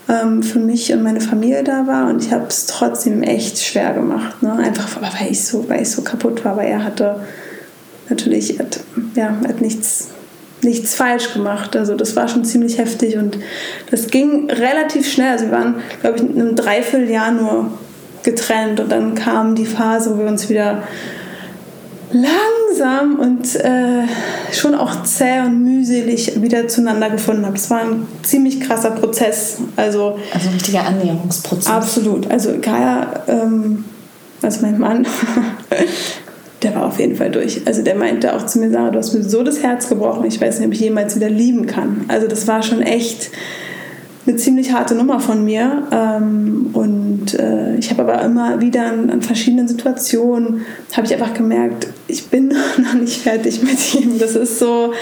ähm, 0.08 0.44
für 0.44 0.60
mich 0.60 0.92
und 0.94 1.04
meine 1.04 1.22
Familie 1.22 1.64
da 1.64 1.88
war 1.88 2.10
und 2.10 2.24
ich 2.24 2.32
habe 2.32 2.46
es 2.48 2.66
trotzdem 2.66 3.24
echt 3.24 3.60
schwer 3.60 3.94
gemacht. 3.94 4.42
Ne? 4.42 4.54
Einfach 4.54 5.02
weil 5.02 5.32
ich, 5.32 5.44
so, 5.44 5.68
weil 5.70 5.82
ich 5.82 5.92
so 5.92 6.02
kaputt 6.02 6.44
war, 6.46 6.58
weil 6.58 6.68
er 6.68 6.84
hatte 6.84 7.22
natürlich, 8.10 8.60
hat, 8.60 8.80
ja, 9.16 9.36
hat 9.48 9.62
nichts 9.62 10.10
nichts 10.64 10.96
falsch 10.96 11.34
gemacht. 11.34 11.76
Also 11.76 11.96
das 11.96 12.16
war 12.16 12.28
schon 12.28 12.46
ziemlich 12.46 12.78
heftig 12.78 13.18
und 13.18 13.38
das 13.90 14.08
ging 14.08 14.50
relativ 14.50 15.12
schnell. 15.12 15.32
Also 15.32 15.46
wir 15.46 15.52
waren, 15.52 15.76
glaube 16.02 16.18
ich, 16.18 16.24
in 16.24 16.40
einem 16.40 16.56
Dreivierteljahr 16.56 17.32
nur 17.32 17.72
getrennt 18.24 18.80
und 18.80 18.92
dann 18.92 19.16
kam 19.16 19.56
die 19.56 19.66
Phase, 19.66 20.14
wo 20.14 20.20
wir 20.20 20.28
uns 20.28 20.50
wieder 20.50 20.84
langsam 22.14 23.20
und 23.20 23.56
äh, 23.56 24.04
schon 24.52 24.76
auch 24.76 25.04
zäh 25.04 25.42
und 25.46 25.64
mühselig 25.64 26.42
wieder 26.42 26.68
zueinander 26.68 27.10
gefunden 27.10 27.46
habe. 27.46 27.56
Es 27.56 27.70
war 27.70 27.82
ein 27.82 28.08
ziemlich 28.24 28.62
krasser 28.62 28.92
Prozess. 28.92 29.58
Also, 29.76 30.20
also 30.34 30.48
ein 30.48 30.54
richtiger 30.54 30.86
Annäherungsprozess. 30.86 31.72
Absolut. 31.72 32.30
Also 32.30 32.54
Kaya, 32.62 33.24
ähm, 33.28 33.86
also 34.42 34.62
mein 34.62 34.80
Mann, 34.80 35.08
der 36.62 36.76
war 36.76 36.88
auf 36.88 37.00
jeden 37.00 37.16
Fall 37.16 37.32
durch. 37.32 37.62
Also 37.66 37.82
der 37.82 37.96
meinte 37.96 38.36
auch 38.36 38.46
zu 38.46 38.60
mir, 38.60 38.72
Sarah, 38.72 38.92
du 38.92 39.00
hast 39.00 39.14
mir 39.14 39.24
so 39.24 39.44
das 39.44 39.64
Herz 39.64 39.90
gebrochen, 39.90 40.26
ich 40.26 40.40
weiß 40.40 40.60
nicht, 40.60 40.68
ob 40.68 40.74
ich 40.74 40.80
jemals 40.80 41.16
wieder 41.16 41.30
lieben 41.30 41.66
kann. 41.66 42.06
Also 42.08 42.28
das 42.28 42.48
war 42.48 42.64
schon 42.64 42.82
echt 42.82 43.32
eine 44.26 44.36
ziemlich 44.38 44.72
harte 44.72 44.96
Nummer 44.96 45.20
von 45.20 45.44
mir. 45.44 45.88
Ähm, 45.92 46.70
und 46.74 47.34
äh, 47.40 47.76
ich 47.78 47.90
habe 47.90 48.04
aber 48.04 48.22
immer 48.22 48.62
wieder 48.62 48.86
an, 48.86 49.10
an 49.10 49.22
verschiedenen 49.22 49.68
Situationen, 49.68 50.66
habe 50.96 51.08
ich 51.08 51.14
einfach 51.14 51.34
gemerkt, 51.34 51.88
ich 52.08 52.28
bin 52.28 52.48
noch 52.78 52.94
nicht 52.94 53.22
fertig 53.22 53.62
mit 53.64 53.96
ihm. 53.96 54.20
Das 54.20 54.36
ist 54.36 54.60
so, 54.60 54.94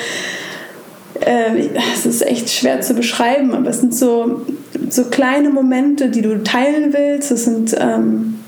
äh, 1.20 1.70
es 1.94 2.06
ist 2.06 2.26
echt 2.26 2.50
schwer 2.50 2.82
zu 2.82 2.94
beschreiben, 2.94 3.54
aber 3.54 3.70
es 3.70 3.82
sind 3.82 3.94
so, 3.94 4.42
so 4.90 5.06
kleine 5.06 5.50
Momente, 5.50 6.10
die 6.10 6.22
du 6.22 6.42
teilen 6.44 6.94
willst. 6.94 7.32
Es 7.32 7.46
sind, 7.46 7.76
ähm, 7.80 8.39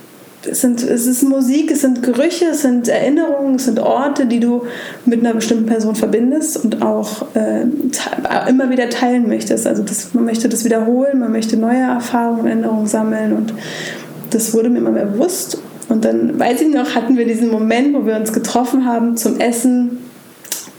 es, 0.45 0.61
sind, 0.61 0.81
es 0.83 1.05
ist 1.05 1.23
Musik, 1.23 1.71
es 1.71 1.81
sind 1.81 2.03
Gerüche, 2.03 2.45
es 2.51 2.61
sind 2.61 2.87
Erinnerungen, 2.87 3.55
es 3.55 3.65
sind 3.65 3.79
Orte, 3.79 4.25
die 4.25 4.39
du 4.39 4.63
mit 5.05 5.19
einer 5.19 5.33
bestimmten 5.33 5.65
Person 5.65 5.95
verbindest 5.95 6.63
und 6.63 6.81
auch 6.81 7.25
äh, 7.35 7.65
immer 8.49 8.69
wieder 8.69 8.89
teilen 8.89 9.27
möchtest. 9.27 9.67
Also 9.67 9.83
das, 9.83 10.13
man 10.13 10.25
möchte 10.25 10.49
das 10.49 10.65
wiederholen, 10.65 11.19
man 11.19 11.31
möchte 11.31 11.57
neue 11.57 11.81
Erfahrungen, 11.81 12.47
Erinnerungen 12.47 12.87
sammeln 12.87 13.33
und 13.33 13.53
das 14.31 14.53
wurde 14.53 14.69
mir 14.69 14.79
immer 14.79 14.91
mehr 14.91 15.05
bewusst. 15.05 15.61
Und 15.89 16.05
dann, 16.05 16.39
weiß 16.39 16.61
ich 16.61 16.73
noch, 16.73 16.95
hatten 16.95 17.17
wir 17.17 17.25
diesen 17.25 17.51
Moment, 17.51 17.93
wo 17.93 18.05
wir 18.05 18.15
uns 18.15 18.31
getroffen 18.31 18.85
haben 18.85 19.17
zum 19.17 19.39
Essen 19.39 19.99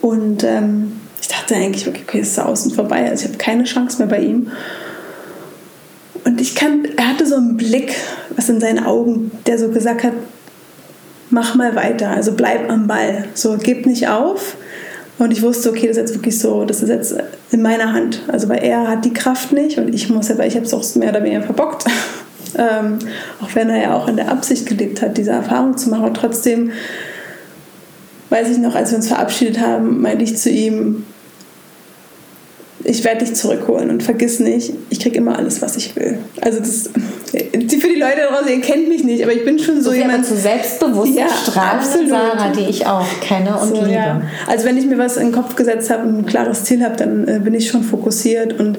und 0.01 0.43
ähm, 0.43 0.93
ich 1.21 1.29
dachte 1.29 1.55
eigentlich, 1.55 1.87
okay, 1.87 2.01
okay, 2.07 2.21
ist 2.21 2.39
außen 2.41 2.73
vorbei, 2.73 3.09
also 3.09 3.25
ich 3.25 3.29
habe 3.29 3.39
keine 3.39 3.65
Chance 3.65 3.99
mehr 3.99 4.09
bei 4.09 4.25
ihm. 4.25 4.51
Und 6.25 6.41
ich 6.41 6.55
kann, 6.55 6.87
er 6.97 7.09
hatte 7.09 7.27
so 7.27 7.37
einen 7.37 7.57
Blick, 7.57 7.95
was 8.37 8.49
in 8.49 8.61
seinen 8.61 8.85
Augen, 8.85 9.31
der 9.47 9.59
so 9.59 9.69
gesagt 9.71 10.05
hat, 10.05 10.13
mach 11.31 11.55
mal 11.55 11.75
weiter, 11.75 12.11
also 12.11 12.33
bleib 12.33 12.71
am 12.71 12.87
Ball, 12.87 13.25
so 13.35 13.57
gib 13.61 13.87
nicht 13.87 14.09
auf. 14.09 14.57
Und 15.19 15.31
ich 15.31 15.43
wusste, 15.43 15.71
okay, 15.71 15.89
das 15.89 15.97
ist 15.97 16.03
jetzt 16.03 16.15
wirklich 16.15 16.39
so, 16.39 16.65
das 16.65 16.83
ist 16.83 16.89
jetzt 16.89 17.15
in 17.51 17.63
meiner 17.63 17.93
Hand. 17.93 18.23
Also 18.29 18.49
weil 18.49 18.63
er 18.63 18.89
hat 18.89 19.05
die 19.05 19.13
Kraft 19.13 19.53
nicht 19.53 19.79
und 19.79 19.95
ich 19.95 20.09
muss 20.09 20.29
ja, 20.29 20.39
weil 20.39 20.49
ich 20.49 20.57
habe 20.57 20.67
es 20.67 20.75
auch 20.75 20.95
mehr 20.97 21.11
oder 21.11 21.23
weniger 21.23 21.43
verbockt. 21.43 21.85
ähm, 22.59 22.99
auch 23.41 23.55
wenn 23.55 23.71
er 23.71 23.83
ja 23.83 23.97
auch 23.97 24.09
in 24.09 24.17
der 24.17 24.31
Absicht 24.31 24.67
gelebt 24.67 25.03
hat, 25.03 25.17
diese 25.17 25.31
Erfahrung 25.31 25.77
zu 25.77 25.91
machen. 25.91 26.05
Und 26.05 26.15
trotzdem 26.15 26.73
weiß 28.31 28.51
ich 28.51 28.59
noch, 28.59 28.75
als 28.75 28.91
wir 28.91 28.97
uns 28.97 29.09
verabschiedet 29.09 29.61
haben, 29.61 30.01
meinte 30.01 30.25
ich 30.25 30.37
zu 30.37 30.51
ihm, 30.51 31.05
ich 32.85 33.05
werde 33.05 33.25
dich 33.25 33.35
zurückholen 33.35 33.91
und 33.91 34.03
vergiss 34.03 34.41
nicht, 34.41 34.73
ich 34.91 35.01
kriege 35.01 35.17
immer 35.17 35.39
alles, 35.39 35.63
was 35.63 35.77
ich 35.77 35.95
will. 35.97 36.19
Also 36.41 36.61
das 36.61 36.91
für 37.33 37.89
die 37.89 37.99
Leute 37.99 38.21
draußen, 38.29 38.49
ihr 38.49 38.61
kennt 38.61 38.89
mich 38.89 39.05
nicht, 39.05 39.23
aber 39.23 39.33
ich 39.33 39.45
bin 39.45 39.59
schon 39.59 39.81
so, 39.81 39.91
so 39.91 39.97
jemand 39.97 40.27
zu 40.27 40.37
selbstbewusst 40.37 41.15
ja, 41.15 41.27
strahlende 41.29 42.09
Sarah, 42.09 42.51
die 42.51 42.69
ich 42.69 42.87
auch 42.87 43.07
kenne 43.21 43.57
und 43.59 43.69
so, 43.69 43.75
liebe. 43.77 43.93
Ja. 43.93 44.23
Also 44.47 44.67
wenn 44.67 44.77
ich 44.77 44.87
mir 44.87 44.99
was 44.99 45.17
in 45.17 45.29
den 45.29 45.33
Kopf 45.33 45.57
gesetzt 45.57 45.91
habe 45.91 46.07
und 46.07 46.19
ein 46.19 46.27
klares 46.27 46.65
Ziel 46.65 46.83
habe, 46.85 46.97
dann 46.97 47.27
äh, 47.27 47.41
bin 47.43 47.55
ich 47.55 47.69
schon 47.69 47.83
fokussiert 47.83 48.59
und 48.59 48.79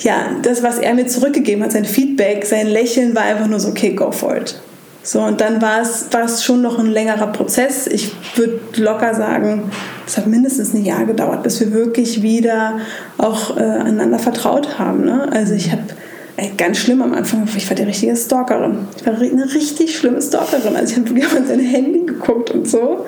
ja, 0.00 0.30
das, 0.42 0.62
was 0.62 0.78
er 0.78 0.94
mir 0.94 1.06
zurückgegeben 1.06 1.62
hat, 1.62 1.72
sein 1.72 1.84
Feedback, 1.84 2.44
sein 2.44 2.66
Lächeln 2.66 3.14
war 3.14 3.22
einfach 3.22 3.46
nur 3.46 3.60
so, 3.60 3.68
okay, 3.68 3.92
go 3.92 4.10
for 4.10 4.36
it. 4.36 4.56
So, 5.06 5.20
und 5.20 5.42
dann 5.42 5.60
war 5.60 5.82
es, 5.82 6.06
war 6.12 6.24
es 6.24 6.42
schon 6.42 6.62
noch 6.62 6.78
ein 6.78 6.90
längerer 6.90 7.26
Prozess. 7.26 7.86
Ich 7.86 8.10
würde 8.36 8.58
locker 8.76 9.14
sagen, 9.14 9.70
es 10.06 10.16
hat 10.16 10.26
mindestens 10.26 10.72
ein 10.72 10.82
Jahr 10.82 11.04
gedauert, 11.04 11.42
bis 11.42 11.60
wir 11.60 11.72
wirklich 11.72 12.22
wieder 12.22 12.78
auch 13.18 13.56
äh, 13.58 13.60
aneinander 13.60 14.18
vertraut 14.18 14.78
haben. 14.78 15.04
Ne? 15.04 15.28
Also 15.30 15.52
ich 15.52 15.70
habe 15.70 15.82
ganz 16.56 16.78
schlimm 16.78 17.02
am 17.02 17.12
Anfang. 17.12 17.46
Ich 17.54 17.68
war 17.68 17.76
die 17.76 17.82
richtige 17.82 18.16
Stalkerin. 18.16 18.88
Ich 18.96 19.06
war 19.06 19.14
eine 19.14 19.54
richtig 19.54 19.94
schlimme 19.94 20.22
Stalkerin. 20.22 20.74
Also 20.74 20.92
ich 20.92 20.98
habe 20.98 21.10
wirklich 21.10 21.26
auf 21.26 21.46
sein 21.46 21.60
Handy 21.60 22.06
geguckt 22.06 22.50
und 22.50 22.66
so. 22.66 23.04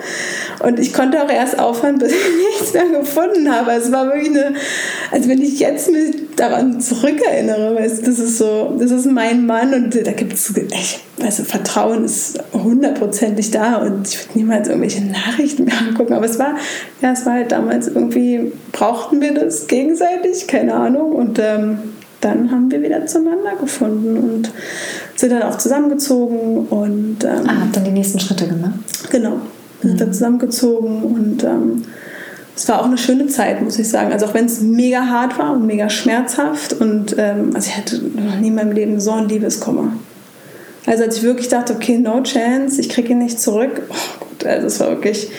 Und 0.59 0.79
ich 0.79 0.93
konnte 0.93 1.23
auch 1.23 1.29
erst 1.29 1.57
aufhören, 1.57 1.97
bis 1.97 2.11
ich 2.11 2.17
nichts 2.59 2.73
mehr 2.73 2.99
gefunden 2.99 3.51
habe. 3.51 3.71
Es 3.71 3.91
war 3.91 4.05
wirklich 4.05 4.29
eine, 4.29 4.53
als 5.11 5.27
wenn 5.27 5.41
ich 5.41 5.59
jetzt 5.59 5.91
mich 5.91 6.26
daran 6.37 6.79
zurückerinnere, 6.79 7.75
weißt 7.75 8.07
das 8.07 8.19
ist 8.19 8.37
so, 8.37 8.77
das 8.79 8.91
ist 8.91 9.05
mein 9.05 9.45
Mann 9.45 9.73
und 9.73 10.07
da 10.07 10.11
gibt 10.11 10.33
es, 10.33 10.53
also 11.21 11.43
Vertrauen 11.43 12.05
ist 12.05 12.39
hundertprozentig 12.53 13.51
da 13.51 13.77
und 13.77 14.07
ich 14.07 14.19
würde 14.19 14.37
niemals 14.37 14.67
irgendwelche 14.67 15.03
Nachrichten 15.03 15.65
mehr 15.65 15.79
angucken. 15.79 16.13
Aber 16.13 16.25
es 16.25 16.39
war, 16.39 16.55
ja, 17.01 17.11
es 17.11 17.25
war 17.25 17.33
halt 17.33 17.51
damals 17.51 17.87
irgendwie, 17.87 18.51
brauchten 18.71 19.19
wir 19.19 19.33
das 19.33 19.67
gegenseitig, 19.67 20.47
keine 20.47 20.75
Ahnung. 20.75 21.13
Und 21.13 21.39
ähm, 21.39 21.79
dann 22.21 22.51
haben 22.51 22.71
wir 22.71 22.81
wieder 22.81 23.05
zueinander 23.05 23.55
gefunden 23.59 24.17
und 24.17 24.51
sind 25.15 25.31
dann 25.31 25.43
auch 25.43 25.57
zusammengezogen 25.57 26.67
und 26.67 27.23
ähm, 27.23 27.47
ah, 27.47 27.61
habt 27.61 27.75
dann 27.75 27.83
die 27.83 27.91
nächsten 27.91 28.19
Schritte 28.19 28.47
gemacht? 28.47 28.79
Genau, 29.11 29.39
sind 29.81 29.93
mhm. 29.93 29.97
dann 29.97 30.13
zusammengezogen 30.13 31.03
und 31.03 31.43
ähm, 31.43 31.83
es 32.57 32.67
war 32.67 32.81
auch 32.81 32.85
eine 32.85 32.97
schöne 32.97 33.27
Zeit, 33.27 33.61
muss 33.61 33.77
ich 33.77 33.87
sagen. 33.87 34.11
Also 34.11 34.25
auch 34.25 34.33
wenn 34.33 34.45
es 34.45 34.61
mega 34.61 35.05
hart 35.05 35.37
war 35.37 35.53
und 35.53 35.67
mega 35.67 35.89
schmerzhaft 35.89 36.73
und 36.73 37.15
ähm, 37.17 37.51
also 37.53 37.69
ich 37.69 37.77
hatte 37.77 37.97
noch 37.97 38.39
nie 38.39 38.47
in 38.47 38.55
meinem 38.55 38.71
Leben 38.71 38.99
so 38.99 39.11
ein 39.11 39.29
Liebeskummer. 39.29 39.93
Also 40.87 41.03
als 41.03 41.17
ich 41.17 41.23
wirklich 41.23 41.49
dachte, 41.49 41.73
okay, 41.75 41.99
no 41.99 42.23
chance, 42.23 42.81
ich 42.81 42.89
kriege 42.89 43.09
ihn 43.09 43.19
nicht 43.19 43.39
zurück. 43.39 43.83
Oh 43.89 44.26
Also 44.45 44.67
es 44.67 44.79
war 44.79 44.89
wirklich, 44.89 45.29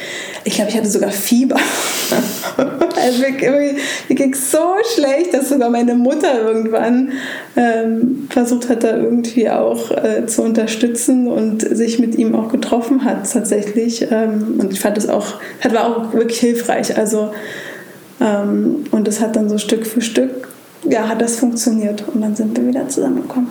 ich 0.44 0.54
glaube, 0.54 0.70
ich 0.70 0.76
hatte 0.76 0.88
sogar 0.88 1.10
Fieber. 1.10 1.56
also 2.56 3.20
mir, 3.20 3.76
mir 4.08 4.16
ging 4.16 4.32
es 4.32 4.50
so 4.50 4.74
schlecht, 4.94 5.34
dass 5.34 5.48
sogar 5.48 5.70
meine 5.70 5.94
Mutter 5.94 6.40
irgendwann 6.40 7.12
ähm, 7.56 8.28
versucht 8.30 8.68
hat, 8.68 8.84
da 8.84 8.96
irgendwie 8.96 9.48
auch 9.50 9.90
äh, 9.90 10.26
zu 10.26 10.42
unterstützen 10.42 11.28
und 11.28 11.62
sich 11.62 11.98
mit 11.98 12.16
ihm 12.16 12.34
auch 12.34 12.50
getroffen 12.50 13.04
hat 13.04 13.30
tatsächlich. 13.32 14.06
Ähm, 14.10 14.58
und 14.58 14.72
ich 14.72 14.80
fand 14.80 14.96
das 14.96 15.08
auch, 15.08 15.34
das 15.62 15.72
war 15.72 15.86
auch 15.86 16.12
wirklich 16.12 16.40
hilfreich. 16.40 16.96
Also 16.96 17.30
ähm, 18.20 18.84
und 18.90 19.06
das 19.06 19.20
hat 19.20 19.36
dann 19.36 19.48
so 19.48 19.58
Stück 19.58 19.86
für 19.86 20.00
Stück, 20.00 20.48
ja, 20.84 21.08
hat 21.08 21.20
das 21.20 21.36
funktioniert 21.36 22.04
und 22.12 22.20
dann 22.20 22.34
sind 22.34 22.56
wir 22.56 22.66
wieder 22.66 22.88
zusammengekommen. 22.88 23.50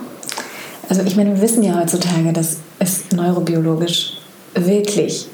Also 0.88 1.02
ich 1.02 1.16
meine, 1.16 1.34
wir 1.34 1.42
wissen 1.42 1.62
ja 1.62 1.78
heutzutage, 1.80 2.32
dass 2.32 2.58
es 2.78 3.04
neurobiologisch 3.14 4.18
wirklich 4.54 5.28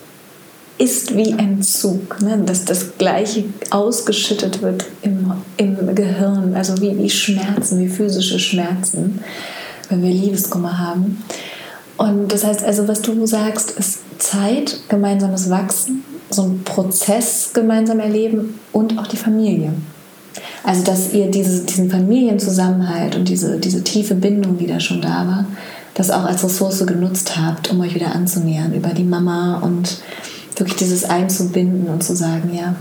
ist 0.77 1.17
wie 1.17 1.35
ein 1.35 1.63
Zug, 1.63 2.21
ne? 2.21 2.43
dass 2.45 2.65
das 2.65 2.99
Gleiche 2.99 3.45
ausgeschüttet 3.71 4.61
wird 4.63 4.87
im, 5.03 5.33
im 5.57 5.95
Gehirn, 5.95 6.55
also 6.55 6.81
wie, 6.81 6.99
wie 6.99 7.11
Schmerzen, 7.11 7.79
wie 7.79 7.89
physische 7.89 8.39
Schmerzen, 8.39 9.21
wenn 9.89 10.03
wir 10.03 10.11
Liebeskummer 10.11 10.79
haben. 10.79 11.23
Und 11.97 12.33
das 12.33 12.45
heißt 12.45 12.65
also, 12.65 12.89
was 12.89 13.03
du 13.03 13.25
sagst, 13.27 13.71
ist 13.73 14.01
Zeit, 14.19 14.81
gemeinsames 14.89 15.49
Wachsen, 15.49 16.03
so 16.31 16.43
ein 16.43 16.65
Prozess 16.65 17.51
gemeinsam 17.53 18.01
erleben 18.01 18.59
und 18.73 18.99
auch 18.99 19.07
die 19.07 19.17
Familie. 19.17 19.75
Also, 20.65 20.83
dass 20.83 21.13
ihr 21.13 21.31
diese, 21.31 21.65
diesen 21.65 21.91
Familienzusammenhalt 21.91 23.15
und 23.15 23.29
diese, 23.29 23.59
diese 23.59 23.85
tiefe 23.85 24.17
Bindung, 24.17 24.59
die 24.59 24.67
da 24.67 24.81
schon 24.81 25.01
da 25.01 25.27
war, 25.27 25.47
das 25.93 26.11
auch 26.11 26.25
als 26.25 26.43
Ressource 26.43 26.85
genutzt 26.87 27.37
habt, 27.37 27.71
um 27.71 27.81
euch 27.81 27.95
wieder 27.95 28.13
anzunähern 28.13 28.75
über 28.75 28.89
die 28.89 29.05
Mama 29.05 29.61
und 29.61 29.99
wirklich 30.57 30.77
dieses 30.77 31.05
einzubinden 31.05 31.89
und 31.89 32.03
zu 32.03 32.15
sagen, 32.15 32.51
ja, 32.55 32.77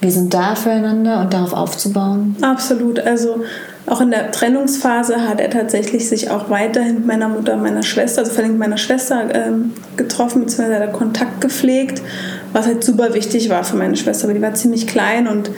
wir 0.00 0.10
sind 0.10 0.34
da 0.34 0.54
füreinander 0.56 1.20
und 1.20 1.32
darauf 1.32 1.52
aufzubauen. 1.52 2.36
Absolut. 2.42 2.98
Also 2.98 3.42
auch 3.86 4.00
in 4.00 4.10
der 4.10 4.30
Trennungsphase 4.30 5.28
hat 5.28 5.40
er 5.40 5.50
tatsächlich 5.50 6.08
sich 6.08 6.30
auch 6.30 6.50
weiterhin 6.50 6.96
mit 6.96 7.06
meiner 7.06 7.28
Mutter 7.28 7.56
meiner 7.56 7.82
Schwester, 7.82 8.20
also 8.20 8.32
vor 8.32 8.44
allem 8.44 8.58
meiner 8.58 8.78
Schwester, 8.78 9.28
ähm, 9.34 9.72
getroffen, 9.96 10.42
beziehungsweise 10.42 10.92
Kontakt 10.92 11.40
gepflegt, 11.40 12.02
was 12.52 12.66
halt 12.66 12.84
super 12.84 13.14
wichtig 13.14 13.48
war 13.48 13.64
für 13.64 13.76
meine 13.76 13.96
Schwester, 13.96 14.24
aber 14.24 14.34
die 14.34 14.42
war 14.42 14.54
ziemlich 14.54 14.86
klein 14.86 15.26
und 15.26 15.50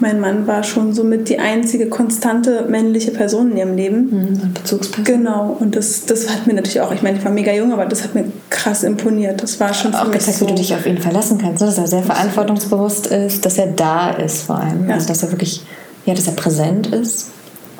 mein 0.00 0.20
Mann 0.20 0.46
war 0.46 0.62
schon 0.62 0.92
somit 0.92 1.28
die 1.28 1.38
einzige 1.38 1.88
konstante 1.88 2.66
männliche 2.68 3.10
Person 3.10 3.52
in 3.52 3.56
ihrem 3.56 3.76
Leben. 3.76 4.10
Mhm, 4.10 4.54
Bezugsperson. 4.54 5.04
Genau, 5.04 5.56
und 5.58 5.76
das, 5.76 6.06
das 6.06 6.28
hat 6.28 6.46
mir 6.46 6.54
natürlich 6.54 6.80
auch, 6.80 6.92
ich 6.92 7.02
meine, 7.02 7.18
ich 7.18 7.24
war 7.24 7.32
mega 7.32 7.52
jung, 7.52 7.72
aber 7.72 7.86
das 7.86 8.04
hat 8.04 8.14
mir 8.14 8.24
krass 8.50 8.82
imponiert. 8.82 9.42
Das 9.42 9.58
war 9.60 9.74
schon 9.74 9.94
auch 9.94 10.10
gezeigt, 10.10 10.38
so 10.38 10.46
wie 10.46 10.50
du 10.50 10.56
dich 10.56 10.74
auf 10.74 10.86
ihn 10.86 10.98
verlassen 10.98 11.38
kannst, 11.38 11.60
ne? 11.60 11.66
dass 11.66 11.78
er 11.78 11.86
sehr 11.86 12.02
verantwortungsbewusst 12.02 13.08
ist, 13.08 13.44
dass 13.44 13.58
er 13.58 13.68
da 13.68 14.10
ist 14.10 14.42
vor 14.42 14.58
allem. 14.58 14.88
Ja. 14.88 14.94
Also, 14.94 15.08
dass 15.08 15.22
er 15.22 15.32
wirklich, 15.32 15.62
ja, 16.06 16.14
dass 16.14 16.26
er 16.26 16.34
präsent 16.34 16.88
ist. 16.88 17.30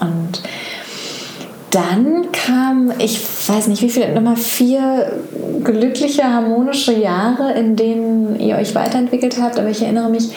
Und 0.00 0.42
dann 1.70 2.32
kam, 2.32 2.92
ich 2.98 3.20
weiß 3.46 3.68
nicht 3.68 3.82
wie 3.82 3.90
viele, 3.90 4.14
nochmal 4.14 4.36
vier 4.36 5.12
glückliche, 5.62 6.24
harmonische 6.24 6.92
Jahre, 6.92 7.52
in 7.52 7.76
denen 7.76 8.40
ihr 8.40 8.56
euch 8.56 8.74
weiterentwickelt 8.74 9.40
habt. 9.40 9.58
Aber 9.58 9.68
ich 9.68 9.82
erinnere 9.82 10.08
mich, 10.08 10.30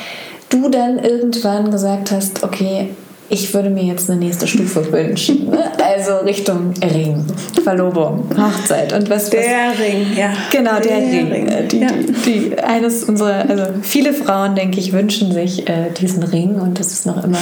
du 0.52 0.70
dann 0.70 1.00
irgendwann 1.00 1.72
gesagt 1.72 2.12
hast, 2.12 2.44
okay, 2.44 2.90
ich 3.32 3.54
würde 3.54 3.70
mir 3.70 3.84
jetzt 3.84 4.10
eine 4.10 4.20
nächste 4.20 4.46
Stufe 4.46 4.92
wünschen. 4.92 5.50
Ne? 5.50 5.64
Also 5.82 6.18
Richtung 6.18 6.74
Ring, 6.84 7.26
Verlobung, 7.64 8.26
Hochzeit 8.38 8.92
und 8.92 9.10
was. 9.10 9.30
Der 9.30 9.42
was, 9.42 9.80
Ring, 9.80 10.08
ja. 10.18 10.34
Genau, 10.52 10.80
der, 10.82 11.00
der 11.00 11.12
Ring. 11.12 11.32
Ring. 11.32 11.48
Äh, 11.48 11.66
die, 11.66 11.80
ja. 11.80 11.88
die, 12.26 12.60
eines 12.60 13.06
unserer, 13.06 13.50
also 13.50 13.64
viele 13.84 14.14
Frauen, 14.14 14.56
denke 14.56 14.80
ich, 14.80 14.92
wünschen 14.92 15.32
sich 15.32 15.68
äh, 15.70 15.92
diesen 15.98 16.24
Ring 16.24 16.60
und 16.60 16.78
das 16.78 16.92
ist 16.92 17.06
noch 17.06 17.24
immer 17.24 17.40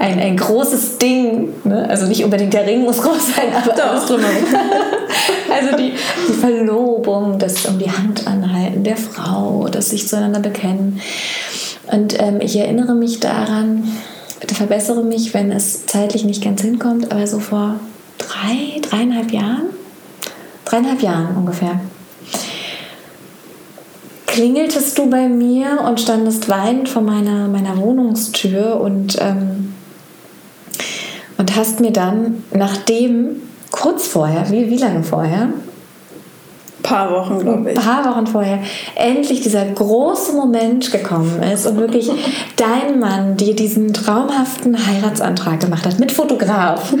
ein, 0.00 0.18
ein 0.18 0.36
großes 0.36 0.98
Ding. 0.98 1.50
Ne? 1.62 1.88
Also 1.88 2.06
nicht 2.06 2.24
unbedingt 2.24 2.52
der 2.52 2.66
Ring 2.66 2.82
muss 2.82 3.00
groß 3.00 3.36
sein, 3.36 3.54
aber 3.54 3.74
Doch. 3.74 3.86
alles 3.86 4.06
drumherum. 4.06 4.34
also 5.48 5.76
die, 5.76 5.92
die 6.28 6.32
Verlobung, 6.32 7.38
das 7.38 7.64
um 7.66 7.78
die 7.78 7.90
Hand 7.90 8.26
anhalten 8.26 8.82
der 8.82 8.96
Frau, 8.96 9.68
das 9.70 9.90
sich 9.90 10.08
zueinander 10.08 10.40
bekennen. 10.40 11.00
Und 11.90 12.20
ähm, 12.20 12.40
ich 12.40 12.56
erinnere 12.56 12.94
mich 12.94 13.20
daran, 13.20 13.84
bitte 14.40 14.54
verbessere 14.54 15.02
mich, 15.02 15.34
wenn 15.34 15.50
es 15.50 15.86
zeitlich 15.86 16.24
nicht 16.24 16.42
ganz 16.42 16.62
hinkommt, 16.62 17.10
aber 17.10 17.26
so 17.26 17.38
vor 17.38 17.76
drei, 18.18 18.80
dreieinhalb 18.80 19.32
Jahren, 19.32 19.66
dreieinhalb 20.64 21.02
Jahren 21.02 21.36
ungefähr, 21.36 21.80
klingeltest 24.26 24.96
du 24.96 25.10
bei 25.10 25.28
mir 25.28 25.82
und 25.86 26.00
standest 26.00 26.48
weinend 26.48 26.88
vor 26.88 27.02
meiner, 27.02 27.48
meiner 27.48 27.76
Wohnungstür 27.76 28.80
und, 28.80 29.18
ähm, 29.20 29.74
und 31.36 31.54
hast 31.54 31.80
mir 31.80 31.92
dann, 31.92 32.44
nachdem, 32.52 33.42
kurz 33.70 34.06
vorher, 34.06 34.50
wie, 34.50 34.70
wie 34.70 34.78
lange 34.78 35.02
vorher, 35.02 35.50
paar 36.82 37.10
Wochen, 37.10 37.40
glaube 37.40 37.72
ich. 37.72 37.78
Ein 37.78 37.84
paar 37.84 38.04
Wochen 38.04 38.26
vorher 38.26 38.58
endlich 38.94 39.40
dieser 39.40 39.64
große 39.64 40.32
Moment 40.32 40.90
gekommen 40.92 41.42
ist 41.42 41.66
und 41.66 41.76
wirklich 41.76 42.10
dein 42.56 42.98
Mann 42.98 43.36
dir 43.36 43.54
diesen 43.54 43.92
traumhaften 43.92 44.76
Heiratsantrag 44.86 45.60
gemacht 45.60 45.86
hat 45.86 45.98
mit 45.98 46.12
Fotograf 46.12 46.92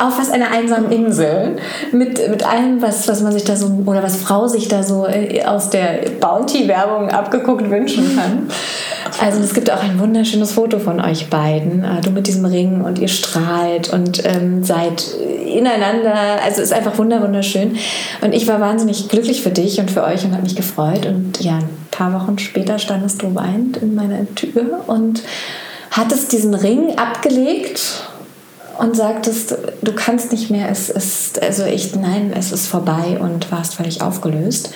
auf 0.00 0.18
was 0.18 0.30
einer 0.30 0.50
einsamen 0.50 0.90
Insel 0.90 1.56
mit, 1.92 2.28
mit 2.28 2.46
allem 2.46 2.82
was 2.82 3.08
was 3.08 3.22
man 3.22 3.32
sich 3.32 3.44
da 3.44 3.56
so 3.56 3.70
oder 3.86 4.02
was 4.02 4.16
Frau 4.16 4.46
sich 4.46 4.68
da 4.68 4.82
so 4.82 5.06
äh, 5.06 5.44
aus 5.44 5.70
der 5.70 6.00
Bounty 6.20 6.68
Werbung 6.68 7.10
abgeguckt 7.10 7.68
wünschen 7.70 8.16
kann. 8.16 8.48
Also 9.20 9.38
es 9.40 9.52
gibt 9.52 9.70
auch 9.70 9.82
ein 9.82 10.00
wunderschönes 10.00 10.52
Foto 10.52 10.78
von 10.78 10.98
euch 10.98 11.28
beiden, 11.28 11.84
äh, 11.84 12.00
du 12.00 12.10
mit 12.10 12.26
diesem 12.26 12.46
Ring 12.46 12.80
und 12.80 12.98
ihr 12.98 13.08
strahlt 13.08 13.92
und 13.92 14.24
ähm, 14.24 14.64
seid 14.64 15.04
ineinander. 15.44 16.42
Also 16.42 16.62
es 16.62 16.70
ist 16.70 16.72
einfach 16.72 16.96
wunderschön 16.96 17.76
und 18.22 18.32
ich 18.32 18.48
war 18.48 18.60
wahnsinnig 18.60 19.10
glücklich 19.10 19.42
für 19.42 19.50
dich 19.50 19.78
und 19.78 19.90
für 19.90 20.04
euch 20.04 20.24
und 20.24 20.32
habe 20.32 20.42
mich 20.42 20.56
gefreut. 20.56 21.04
Und 21.04 21.38
ja, 21.42 21.58
ein 21.58 21.68
paar 21.90 22.14
Wochen 22.14 22.38
später 22.38 22.78
standest 22.78 23.22
du 23.22 23.34
weinend 23.34 23.76
in 23.76 23.94
meiner 23.94 24.24
Tür 24.34 24.84
und 24.86 25.22
hattest 25.90 26.32
diesen 26.32 26.54
Ring 26.54 26.96
abgelegt 26.96 28.04
und 28.78 28.96
sagtest, 28.96 29.54
du 29.82 29.92
kannst 29.92 30.32
nicht 30.32 30.50
mehr, 30.50 30.70
es 30.70 30.88
ist, 30.88 31.42
also 31.42 31.64
ich, 31.66 31.94
nein, 31.94 32.32
es 32.34 32.52
ist 32.52 32.68
vorbei 32.68 33.18
und 33.20 33.52
warst 33.52 33.74
völlig 33.74 34.00
aufgelöst. 34.00 34.70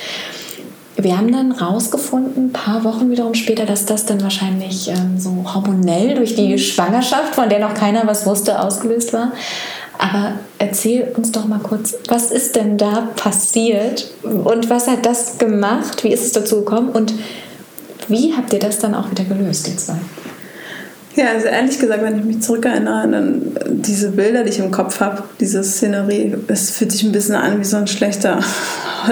Wir 0.96 1.18
haben 1.18 1.32
dann 1.32 1.50
rausgefunden, 1.50 2.46
ein 2.46 2.52
paar 2.52 2.84
Wochen 2.84 3.10
wiederum 3.10 3.34
später, 3.34 3.66
dass 3.66 3.84
das 3.84 4.06
dann 4.06 4.22
wahrscheinlich 4.22 4.88
ähm, 4.88 5.18
so 5.18 5.44
hormonell 5.52 6.14
durch 6.14 6.36
die 6.36 6.56
Schwangerschaft, 6.58 7.34
von 7.34 7.48
der 7.48 7.58
noch 7.58 7.74
keiner 7.74 8.06
was 8.06 8.26
wusste, 8.26 8.60
ausgelöst 8.60 9.12
war. 9.12 9.32
Aber 9.98 10.32
erzähl 10.58 11.12
uns 11.16 11.32
doch 11.32 11.46
mal 11.46 11.58
kurz, 11.60 11.94
was 12.08 12.30
ist 12.30 12.56
denn 12.56 12.78
da 12.78 13.08
passiert 13.16 14.12
und 14.22 14.70
was 14.70 14.86
hat 14.86 15.04
das 15.04 15.38
gemacht? 15.38 16.04
Wie 16.04 16.12
ist 16.12 16.24
es 16.24 16.32
dazu 16.32 16.56
gekommen 16.56 16.90
und 16.90 17.14
wie 18.08 18.34
habt 18.36 18.52
ihr 18.52 18.58
das 18.58 18.78
dann 18.78 18.94
auch 18.94 19.10
wieder 19.10 19.24
gelöst, 19.24 19.66
die 19.66 19.76
zwei? 19.76 19.96
Ja, 21.16 21.28
also 21.28 21.46
ehrlich 21.46 21.78
gesagt, 21.78 22.02
wenn 22.02 22.18
ich 22.18 22.24
mich 22.24 22.42
zurückerinnere, 22.42 23.08
dann 23.08 23.56
diese 23.68 24.10
Bilder, 24.10 24.42
die 24.42 24.50
ich 24.50 24.58
im 24.58 24.72
Kopf 24.72 25.00
habe, 25.00 25.22
diese 25.38 25.62
Szenerie, 25.62 26.34
es 26.48 26.70
fühlt 26.70 26.90
sich 26.90 27.04
ein 27.04 27.12
bisschen 27.12 27.36
an 27.36 27.60
wie 27.60 27.64
so 27.64 27.76
ein 27.76 27.86
schlechter 27.86 28.40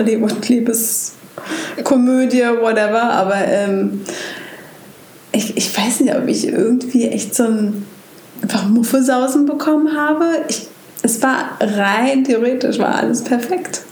Hollywood-Liebeskomödie, 1.76 2.60
whatever. 2.60 3.02
Aber 3.02 3.36
ähm, 3.36 4.02
ich, 5.32 5.56
ich 5.56 5.76
weiß 5.76 6.00
nicht, 6.00 6.14
ob 6.14 6.26
ich 6.28 6.46
irgendwie 6.46 7.08
echt 7.08 7.34
so 7.34 7.44
ein 7.44 7.86
einfach 8.42 8.68
Muffesausen 8.68 9.46
bekommen 9.46 9.96
habe. 9.96 10.24
Ich 10.48 10.68
es 11.02 11.20
war 11.20 11.58
rein 11.60 12.24
theoretisch, 12.24 12.78
war 12.78 12.94
alles 12.94 13.22
perfekt. 13.22 13.82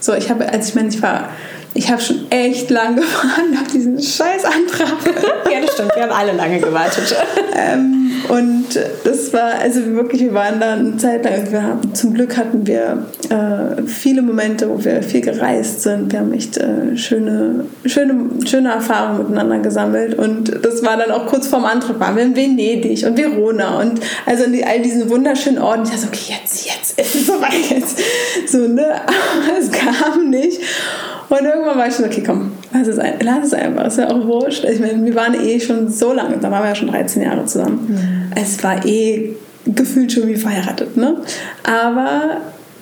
So, 0.00 0.14
ich 0.14 0.30
habe, 0.30 0.48
als 0.48 0.68
ich 0.68 0.74
meine, 0.74 0.88
ich 0.88 1.02
war 1.02 1.30
ich 1.74 1.90
habe 1.90 2.00
schon 2.00 2.30
echt 2.30 2.70
lange 2.70 2.96
gewartet 3.00 3.60
auf 3.62 3.72
diesen 3.72 4.00
scheiß 4.00 4.44
Antrag. 4.44 4.96
ja, 5.52 5.60
das 5.60 5.74
stimmt. 5.74 5.94
Wir 5.94 6.02
haben 6.02 6.12
alle 6.12 6.32
lange 6.32 6.58
gewartet. 6.58 7.14
ähm, 7.56 8.10
und 8.28 8.66
das 9.04 9.32
war, 9.32 9.54
also 9.60 9.84
wirklich, 9.94 10.22
wir 10.22 10.34
waren 10.34 10.60
da 10.60 10.72
eine 10.74 10.96
Zeit 10.96 11.24
lang. 11.24 11.50
Wir 11.50 11.62
haben, 11.62 11.94
zum 11.94 12.14
Glück 12.14 12.36
hatten 12.36 12.66
wir 12.66 13.06
äh, 13.30 13.82
viele 13.86 14.22
Momente, 14.22 14.68
wo 14.68 14.82
wir 14.84 15.02
viel 15.02 15.20
gereist 15.20 15.82
sind. 15.82 16.12
Wir 16.12 16.20
haben 16.20 16.32
echt 16.32 16.56
äh, 16.58 16.96
schöne, 16.96 17.66
schöne, 17.84 18.14
schöne 18.44 18.70
Erfahrungen 18.70 19.18
miteinander 19.18 19.58
gesammelt. 19.58 20.18
Und 20.18 20.64
das 20.64 20.82
war 20.82 20.96
dann 20.96 21.10
auch 21.10 21.26
kurz 21.26 21.46
vorm 21.46 21.64
Antrag. 21.64 22.00
Waren 22.00 22.16
wir 22.16 22.24
in 22.24 22.36
Venedig 22.36 23.06
und 23.06 23.16
Verona 23.16 23.80
und 23.80 24.00
also 24.26 24.44
in 24.44 24.64
all 24.64 24.80
diesen 24.80 25.08
wunderschönen 25.08 25.58
Orten. 25.58 25.84
Ich 25.84 25.90
dachte, 25.90 26.08
okay, 26.08 26.34
jetzt, 26.40 26.66
jetzt 26.66 26.98
ist 26.98 27.14
es 27.14 27.26
soweit. 27.26 27.70
Jetzt. 27.70 27.98
So, 28.46 28.58
ne? 28.58 28.94
Aber 28.94 29.58
es 29.58 29.70
kam 29.70 30.30
nicht. 30.30 30.60
Und 31.28 31.44
irgendwann 31.44 31.76
war 31.76 31.86
ich 31.86 31.94
so, 31.94 32.04
okay, 32.04 32.22
komm, 32.24 32.52
lass 32.72 32.88
es, 32.88 32.98
ein, 32.98 33.14
lass 33.20 33.46
es 33.46 33.54
einfach, 33.54 33.86
ist 33.86 33.98
ja 33.98 34.08
auch 34.08 34.26
wurscht. 34.26 34.64
Ich 34.64 34.80
meine, 34.80 35.04
wir 35.04 35.14
waren 35.14 35.34
eh 35.34 35.60
schon 35.60 35.90
so 35.90 36.12
lange, 36.12 36.38
da 36.38 36.50
waren 36.50 36.62
wir 36.62 36.70
ja 36.70 36.74
schon 36.74 36.88
13 36.88 37.22
Jahre 37.22 37.44
zusammen. 37.44 37.86
Mhm. 37.88 38.32
Es 38.34 38.62
war 38.62 38.84
eh 38.86 39.34
gefühlt 39.66 40.12
schon 40.12 40.26
wie 40.26 40.36
verheiratet, 40.36 40.96
ne? 40.96 41.16
Aber 41.64 42.38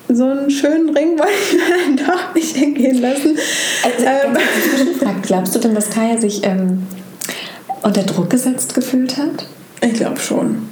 so 0.09 0.25
einen 0.25 0.51
schönen 0.51 0.91
Ring 0.91 1.19
wollte 1.19 1.33
ich 1.51 1.55
mir 1.55 1.97
dann 1.97 2.07
doch 2.07 2.35
nicht 2.35 2.57
entgehen 2.57 3.01
lassen. 3.01 3.37
Also, 3.83 4.07
ähm, 4.07 5.17
glaubst 5.23 5.55
du 5.55 5.59
denn, 5.59 5.75
dass 5.75 5.91
Kaya 5.91 6.21
sich 6.21 6.45
ähm, 6.45 6.87
unter 7.83 8.03
Druck 8.03 8.31
gesetzt 8.31 8.75
gefühlt 8.75 9.17
hat? 9.17 9.47
Ich 9.81 9.95
glaube 9.95 10.21
schon. 10.21 10.69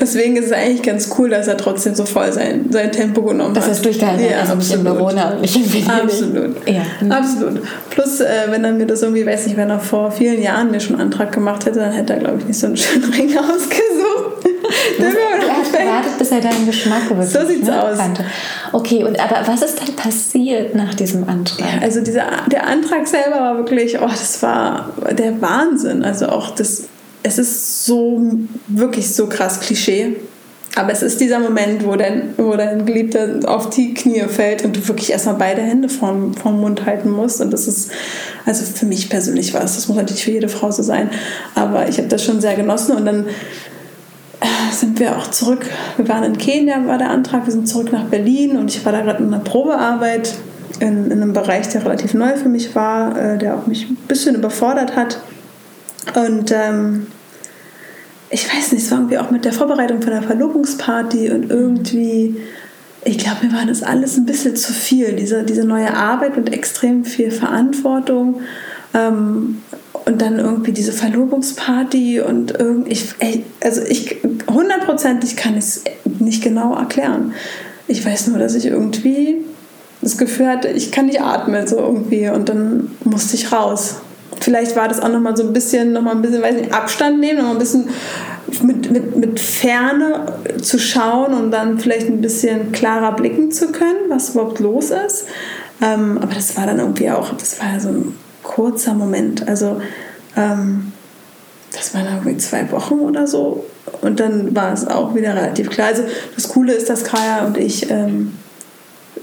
Deswegen 0.00 0.36
ist 0.36 0.46
es 0.46 0.52
eigentlich 0.52 0.82
ganz 0.82 1.10
cool, 1.18 1.30
dass 1.30 1.48
er 1.48 1.56
trotzdem 1.56 1.94
so 1.94 2.04
voll 2.04 2.32
sein, 2.32 2.66
sein 2.70 2.92
Tempo 2.92 3.22
genommen 3.22 3.50
hat. 3.50 3.56
Dass 3.56 3.66
er 3.66 3.72
es 3.72 3.82
durchgehalten 3.82 4.24
hat, 4.24 4.30
ja, 4.30 4.40
also 4.40 4.52
absolut. 4.52 4.84
nicht 4.84 4.92
in 4.92 4.98
Verona 4.98 5.30
und 5.30 5.40
nicht 5.40 5.56
in 5.56 5.72
Venedig. 5.72 5.90
Absolut. 5.90 6.68
Ja. 6.68 7.16
Absolut. 7.16 7.62
Plus, 7.90 8.20
äh, 8.20 8.26
wenn 8.48 8.64
er 8.64 8.72
mir 8.72 8.86
das 8.86 9.02
irgendwie, 9.02 9.26
weiß 9.26 9.46
nicht, 9.46 9.56
wenn 9.56 9.70
er 9.70 9.80
vor 9.80 10.10
vielen 10.10 10.42
Jahren 10.42 10.70
mir 10.70 10.80
schon 10.80 10.96
einen 10.96 11.12
Antrag 11.12 11.32
gemacht 11.32 11.66
hätte, 11.66 11.80
dann 11.80 11.92
hätte 11.92 12.14
er, 12.14 12.18
glaube 12.20 12.38
ich, 12.38 12.46
nicht 12.46 12.58
so 12.58 12.66
einen 12.66 12.76
schönen 12.76 13.12
Ring 13.12 13.36
ausgesucht. 13.36 14.46
er 14.98 15.56
hat 15.56 15.72
gewartet, 15.72 16.18
bis 16.18 16.30
er 16.30 16.40
deinen 16.40 16.66
Geschmack 16.66 17.08
wirklich 17.08 17.30
So 17.30 17.46
sieht's 17.46 17.66
ne, 17.66 17.82
aus. 17.82 17.98
Kannte. 17.98 18.24
Okay, 18.72 19.04
und 19.04 19.18
aber 19.18 19.46
was 19.46 19.62
ist 19.62 19.80
dann 19.80 19.94
passiert 19.96 20.74
nach 20.74 20.94
diesem 20.94 21.28
Antrag? 21.28 21.60
Ja, 21.60 21.82
also 21.82 22.00
dieser, 22.00 22.24
der 22.50 22.66
Antrag 22.66 23.06
selber 23.06 23.36
war 23.36 23.56
wirklich, 23.58 23.98
oh, 24.00 24.06
das 24.06 24.42
war 24.42 24.90
der 25.12 25.40
Wahnsinn. 25.40 26.04
Also 26.04 26.26
auch 26.26 26.54
das 26.54 26.84
es 27.26 27.38
ist 27.38 27.84
so 27.84 28.22
wirklich 28.68 29.12
so 29.12 29.26
krass 29.26 29.60
Klischee. 29.60 30.16
Aber 30.76 30.92
es 30.92 31.02
ist 31.02 31.20
dieser 31.20 31.40
Moment, 31.40 31.86
wo 31.86 31.96
dein, 31.96 32.34
wo 32.36 32.54
dein 32.54 32.84
Geliebter 32.84 33.40
auf 33.46 33.70
die 33.70 33.94
Knie 33.94 34.24
fällt 34.28 34.62
und 34.62 34.76
du 34.76 34.86
wirklich 34.86 35.10
erstmal 35.10 35.36
beide 35.36 35.62
Hände 35.62 35.88
vorm, 35.88 36.34
vorm 36.34 36.60
Mund 36.60 36.84
halten 36.84 37.10
musst. 37.10 37.40
Und 37.40 37.50
das 37.50 37.66
ist, 37.66 37.90
also 38.44 38.62
für 38.64 38.84
mich 38.84 39.08
persönlich 39.08 39.54
war 39.54 39.64
es, 39.64 39.74
das 39.74 39.88
muss 39.88 39.96
natürlich 39.96 40.24
für 40.24 40.32
jede 40.32 40.50
Frau 40.50 40.70
so 40.70 40.82
sein. 40.82 41.08
Aber 41.54 41.88
ich 41.88 41.96
habe 41.96 42.08
das 42.08 42.22
schon 42.22 42.42
sehr 42.42 42.56
genossen 42.56 42.94
und 42.94 43.06
dann 43.06 43.26
äh, 44.40 44.72
sind 44.72 45.00
wir 45.00 45.16
auch 45.16 45.30
zurück. 45.30 45.64
Wir 45.96 46.06
waren 46.08 46.24
in 46.24 46.36
Kenia, 46.36 46.86
war 46.86 46.98
der 46.98 47.08
Antrag. 47.08 47.46
Wir 47.46 47.52
sind 47.52 47.66
zurück 47.66 47.90
nach 47.90 48.04
Berlin 48.04 48.58
und 48.58 48.70
ich 48.70 48.84
war 48.84 48.92
da 48.92 49.00
gerade 49.00 49.22
in 49.22 49.32
einer 49.32 49.42
Probearbeit 49.42 50.34
in, 50.80 51.06
in 51.06 51.22
einem 51.22 51.32
Bereich, 51.32 51.70
der 51.70 51.86
relativ 51.86 52.12
neu 52.12 52.36
für 52.36 52.50
mich 52.50 52.74
war, 52.74 53.18
äh, 53.18 53.38
der 53.38 53.56
auch 53.56 53.66
mich 53.66 53.88
ein 53.88 53.96
bisschen 54.08 54.34
überfordert 54.34 54.94
hat. 54.94 55.20
Und 56.14 56.52
ähm, 56.52 57.06
ich 58.30 58.52
weiß 58.52 58.72
nicht, 58.72 58.84
es 58.84 58.90
war 58.90 58.98
irgendwie 58.98 59.18
auch 59.18 59.30
mit 59.30 59.44
der 59.44 59.52
Vorbereitung 59.52 60.02
von 60.02 60.10
der 60.10 60.22
Verlobungsparty 60.22 61.30
und 61.30 61.50
irgendwie, 61.50 62.36
ich 63.04 63.18
glaube, 63.18 63.46
mir 63.46 63.52
war 63.52 63.66
das 63.66 63.82
alles 63.82 64.16
ein 64.16 64.26
bisschen 64.26 64.56
zu 64.56 64.72
viel, 64.72 65.12
diese, 65.14 65.42
diese 65.44 65.64
neue 65.64 65.94
Arbeit 65.94 66.36
und 66.36 66.52
extrem 66.52 67.04
viel 67.04 67.30
Verantwortung. 67.30 68.40
Ähm, 68.94 69.62
und 70.06 70.22
dann 70.22 70.38
irgendwie 70.38 70.70
diese 70.70 70.92
Verlobungsparty 70.92 72.20
und 72.20 72.52
irgendwie, 72.56 72.92
ich, 72.92 73.14
also 73.62 73.82
ich, 73.82 74.18
hundertprozentig 74.48 75.36
kann 75.36 75.54
ich 75.54 75.64
es 75.64 75.84
nicht 76.20 76.44
genau 76.44 76.76
erklären. 76.76 77.32
Ich 77.88 78.06
weiß 78.06 78.28
nur, 78.28 78.38
dass 78.38 78.54
ich 78.54 78.66
irgendwie 78.66 79.44
das 80.02 80.16
Gefühl 80.16 80.46
hatte, 80.46 80.68
ich 80.68 80.92
kann 80.92 81.06
nicht 81.06 81.20
atmen 81.20 81.66
so 81.66 81.78
irgendwie 81.78 82.28
und 82.28 82.48
dann 82.48 82.92
musste 83.02 83.34
ich 83.34 83.50
raus 83.50 83.96
vielleicht 84.46 84.76
war 84.76 84.86
das 84.86 85.00
auch 85.00 85.08
nochmal 85.08 85.36
so 85.36 85.42
ein 85.42 85.52
bisschen, 85.52 85.92
noch 85.92 86.02
mal 86.02 86.12
ein 86.12 86.22
bisschen, 86.22 86.40
weiß 86.40 86.54
nicht, 86.54 86.72
Abstand 86.72 87.18
nehmen, 87.18 87.38
nochmal 87.38 87.54
ein 87.54 87.58
bisschen 87.58 87.88
mit, 88.62 88.92
mit, 88.92 89.16
mit 89.16 89.40
Ferne 89.40 90.24
zu 90.62 90.78
schauen 90.78 91.34
und 91.34 91.50
dann 91.50 91.80
vielleicht 91.80 92.06
ein 92.06 92.20
bisschen 92.20 92.70
klarer 92.70 93.16
blicken 93.16 93.50
zu 93.50 93.72
können, 93.72 94.08
was 94.08 94.30
überhaupt 94.30 94.60
los 94.60 94.90
ist. 94.90 95.26
Ähm, 95.82 96.18
aber 96.18 96.32
das 96.32 96.56
war 96.56 96.64
dann 96.64 96.78
irgendwie 96.78 97.10
auch, 97.10 97.34
das 97.34 97.60
war 97.60 97.80
so 97.80 97.88
ein 97.88 98.14
kurzer 98.44 98.94
Moment. 98.94 99.48
Also 99.48 99.80
ähm, 100.36 100.92
das 101.72 101.92
waren 101.92 102.06
irgendwie 102.06 102.36
zwei 102.36 102.70
Wochen 102.70 103.00
oder 103.00 103.26
so. 103.26 103.66
Und 104.00 104.20
dann 104.20 104.54
war 104.54 104.72
es 104.72 104.86
auch 104.86 105.16
wieder 105.16 105.34
relativ 105.34 105.70
klar. 105.70 105.88
Also 105.88 106.04
das 106.36 106.48
Coole 106.50 106.72
ist, 106.72 106.88
dass 106.88 107.02
Kaya 107.02 107.44
und 107.46 107.56
ich 107.56 107.90
ähm, 107.90 108.34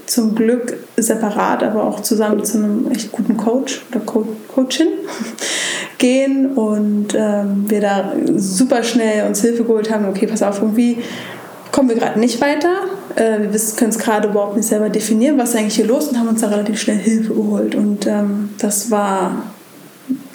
zum 0.06 0.34
Glück 0.34 0.76
separat, 0.96 1.62
aber 1.62 1.84
auch 1.84 2.00
zusammen 2.00 2.44
zu 2.44 2.58
einem 2.58 2.90
echt 2.90 3.12
guten 3.12 3.36
Coach 3.36 3.82
oder 3.90 4.00
Co 4.00 4.26
Coachin 4.54 4.88
gehen 5.98 6.52
und 6.54 7.14
ähm, 7.14 7.64
wir 7.68 7.80
da 7.80 8.12
super 8.36 8.82
schnell 8.82 9.26
uns 9.26 9.40
Hilfe 9.40 9.64
geholt 9.64 9.90
haben. 9.90 10.06
Okay, 10.08 10.26
pass 10.26 10.42
auf, 10.42 10.60
irgendwie 10.60 10.98
kommen 11.72 11.88
wir 11.88 11.96
gerade 11.96 12.20
nicht 12.20 12.40
weiter. 12.40 12.72
Äh, 13.16 13.40
wir 13.50 13.60
können 13.76 13.90
es 13.90 13.98
gerade 13.98 14.28
überhaupt 14.28 14.56
nicht 14.56 14.68
selber 14.68 14.88
definieren, 14.90 15.38
was 15.38 15.50
ist 15.50 15.56
eigentlich 15.56 15.76
hier 15.76 15.86
los 15.86 16.08
und 16.08 16.18
haben 16.18 16.28
uns 16.28 16.40
da 16.40 16.48
relativ 16.48 16.80
schnell 16.80 16.98
Hilfe 16.98 17.34
geholt 17.34 17.74
und 17.74 18.06
ähm, 18.06 18.50
das 18.58 18.90
war 18.90 19.44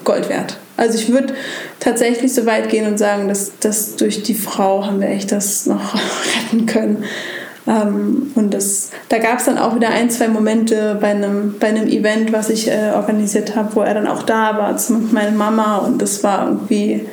Gold 0.03 0.29
wert. 0.29 0.57
Also 0.75 0.97
ich 0.97 1.09
würde 1.11 1.33
tatsächlich 1.79 2.33
so 2.33 2.45
weit 2.45 2.69
gehen 2.69 2.87
und 2.87 2.97
sagen, 2.97 3.27
dass, 3.27 3.51
dass 3.59 3.95
durch 3.97 4.23
die 4.23 4.33
Frau 4.33 4.85
haben 4.85 5.01
wir 5.01 5.09
echt 5.09 5.31
das 5.31 5.65
noch 5.65 5.93
retten 6.51 6.65
können. 6.65 7.03
Ähm, 7.69 8.31
und 8.33 8.53
das, 8.53 8.89
da 9.09 9.19
gab 9.19 9.37
es 9.37 9.45
dann 9.45 9.59
auch 9.59 9.75
wieder 9.75 9.89
ein, 9.89 10.09
zwei 10.09 10.27
Momente 10.27 10.97
bei 10.99 11.09
einem, 11.09 11.55
bei 11.59 11.67
einem 11.67 11.87
Event, 11.87 12.33
was 12.33 12.49
ich 12.49 12.67
äh, 12.67 12.91
organisiert 12.95 13.55
habe, 13.55 13.75
wo 13.75 13.81
er 13.81 13.93
dann 13.93 14.07
auch 14.07 14.23
da 14.23 14.57
war, 14.57 14.73
mit 14.73 15.13
meiner 15.13 15.31
Mama. 15.31 15.77
Und 15.77 16.01
das 16.01 16.23
war 16.23 16.47
irgendwie. 16.47 17.05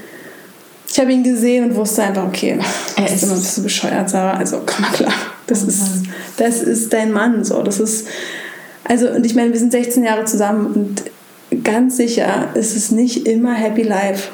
Ich 0.89 0.99
habe 0.99 1.13
ihn 1.13 1.25
gesehen 1.25 1.65
und 1.71 1.77
wusste 1.77 2.05
einfach, 2.05 2.27
okay, 2.27 2.59
er 2.97 3.13
ist 3.13 3.23
immer 3.25 3.35
ein 3.35 3.41
bisschen 3.41 3.65
bescheuert, 3.65 4.09
Sarah. 4.09 4.39
Also 4.39 4.63
komm 4.65 4.83
mal 4.83 4.93
klar, 4.93 5.13
das 5.47 5.63
ist, 5.63 6.05
das 6.39 6.63
ist 6.63 6.91
dein 6.93 7.13
Mann. 7.13 7.45
So, 7.45 7.63
das 7.63 7.81
ist 7.81 8.07
Also, 8.89 9.11
und 9.11 9.27
ich 9.27 9.35
meine, 9.35 9.53
wir 9.53 9.59
sind 9.59 9.73
16 9.73 10.05
Jahre 10.05 10.25
zusammen 10.25 10.67
und 10.67 11.65
ganz 11.65 11.97
sicher 11.97 12.49
ist 12.55 12.77
es 12.77 12.91
nicht 12.91 13.27
immer 13.27 13.53
Happy 13.55 13.83
Life. 13.83 14.29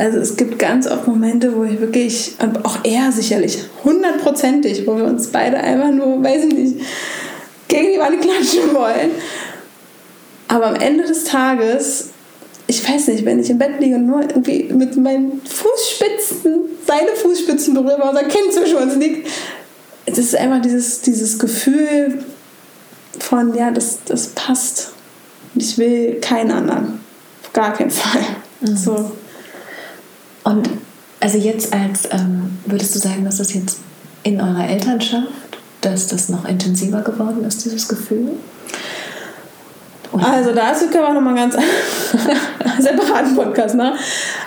Also 0.00 0.16
es 0.16 0.34
gibt 0.34 0.58
ganz 0.58 0.86
oft 0.86 1.06
Momente, 1.06 1.54
wo 1.54 1.62
ich 1.64 1.78
wirklich, 1.78 2.34
und 2.38 2.64
auch 2.64 2.78
er 2.84 3.12
sicherlich, 3.12 3.58
hundertprozentig, 3.84 4.86
wo 4.86 4.96
wir 4.96 5.04
uns 5.04 5.26
beide 5.26 5.58
einfach 5.58 5.90
nur, 5.90 6.24
weiß 6.24 6.44
ich 6.46 6.54
nicht, 6.54 6.76
gegen 7.68 7.92
die 7.92 7.98
Wand 7.98 8.18
klatschen 8.18 8.72
wollen. 8.72 9.10
Aber 10.48 10.68
am 10.68 10.76
Ende 10.76 11.04
des 11.04 11.24
Tages, 11.24 12.08
ich 12.66 12.82
weiß 12.88 13.08
nicht, 13.08 13.26
wenn 13.26 13.40
ich 13.40 13.50
im 13.50 13.58
Bett 13.58 13.78
liege 13.78 13.96
und 13.96 14.06
nur 14.06 14.22
irgendwie 14.22 14.72
mit 14.72 14.96
meinen 14.96 15.42
Fußspitzen, 15.44 16.60
seine 16.86 17.10
Fußspitzen 17.22 17.74
berühre, 17.74 17.98
weil 18.00 18.08
unser 18.08 18.24
Kind 18.24 18.54
zwischen 18.54 18.78
uns 18.78 18.96
liegt, 18.96 19.28
es 20.06 20.16
ist 20.16 20.34
einfach 20.34 20.62
dieses, 20.62 21.02
dieses 21.02 21.38
Gefühl 21.38 22.24
von, 23.18 23.54
ja, 23.54 23.70
das, 23.70 23.98
das 24.06 24.28
passt. 24.28 24.92
Ich 25.56 25.76
will 25.76 26.20
keinen 26.22 26.52
anderen. 26.52 27.00
Auf 27.42 27.52
gar 27.52 27.74
keinen 27.74 27.90
Fall. 27.90 28.24
Mhm. 28.62 28.76
So. 28.78 29.12
Und 30.44 30.68
also 31.20 31.38
jetzt 31.38 31.72
als, 31.72 32.08
ähm, 32.10 32.58
würdest 32.66 32.94
du 32.94 32.98
sagen, 32.98 33.24
dass 33.24 33.36
das 33.36 33.52
jetzt 33.52 33.78
in 34.22 34.40
eurer 34.40 34.68
Elternschaft, 34.68 35.28
dass 35.80 36.06
das 36.06 36.28
noch 36.28 36.46
intensiver 36.46 37.02
geworden 37.02 37.44
ist, 37.44 37.64
dieses 37.64 37.88
Gefühl? 37.88 38.30
Oder? 40.12 40.26
Also 40.26 40.52
dazu 40.52 40.86
können 40.88 41.04
wir 41.04 41.14
nochmal 41.14 41.34
ganz 41.34 41.54
separaten 42.78 43.36
Podcast, 43.36 43.74
ne? 43.74 43.94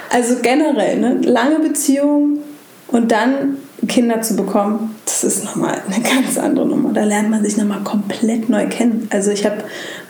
Also 0.10 0.36
generell, 0.42 1.00
ne? 1.00 1.20
Lange 1.22 1.60
Beziehung 1.60 2.40
und 2.88 3.12
dann 3.12 3.58
Kinder 3.88 4.22
zu 4.22 4.36
bekommen, 4.36 4.96
das 5.06 5.24
ist 5.24 5.44
nochmal 5.44 5.82
eine 5.88 6.04
ganz 6.04 6.38
andere 6.38 6.66
Nummer. 6.66 6.94
Da 6.94 7.04
lernt 7.04 7.30
man 7.30 7.44
sich 7.44 7.58
nochmal 7.58 7.82
komplett 7.84 8.50
neu 8.50 8.68
kennen. 8.68 9.08
Also 9.12 9.32
ich 9.32 9.46
habe 9.46 9.64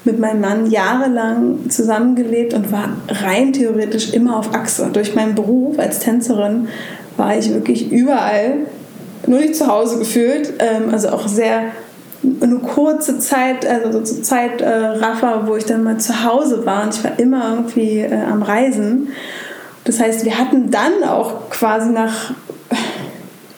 mit 0.06 0.20
meinem 0.20 0.42
Mann 0.42 0.70
jahrelang 0.70 1.70
zusammengelebt 1.70 2.54
und 2.54 2.72
war 2.72 2.90
rein 3.08 3.54
theoretisch 3.54 4.14
immer 4.14 4.38
auf 4.38 4.54
Achse. 4.54 4.90
Durch 4.92 5.16
meinen 5.16 5.36
Beruf 5.36 5.80
als 5.80 6.00
Tänzerin 6.00 6.68
war 7.16 7.38
ich 7.38 7.54
wirklich 7.54 7.92
überall, 7.92 8.66
nur 9.28 9.40
nicht 9.40 9.56
zu 9.56 9.68
Hause 9.68 10.00
gefühlt. 10.00 10.54
Ähm, 10.60 10.90
also 10.92 11.10
auch 11.10 11.28
sehr 11.28 11.72
eine 12.42 12.56
kurze 12.60 13.20
Zeit, 13.20 13.66
also 13.66 13.92
so 13.92 14.02
zur 14.02 14.24
Zeit 14.24 14.62
äh, 14.62 14.70
Rafa, 14.70 15.46
wo 15.46 15.56
ich 15.56 15.66
dann 15.66 15.84
mal 15.84 15.98
zu 15.98 16.24
Hause 16.24 16.66
war 16.66 16.84
und 16.84 16.96
ich 16.96 17.04
war 17.04 17.20
immer 17.20 17.52
irgendwie 17.52 18.00
äh, 18.00 18.24
am 18.30 18.44
Reisen. 18.44 19.10
Das 19.84 20.00
heißt, 20.00 20.24
wir 20.24 20.38
hatten 20.38 20.72
dann 20.72 21.04
auch 21.06 21.50
quasi 21.50 21.90
nach 21.90 22.34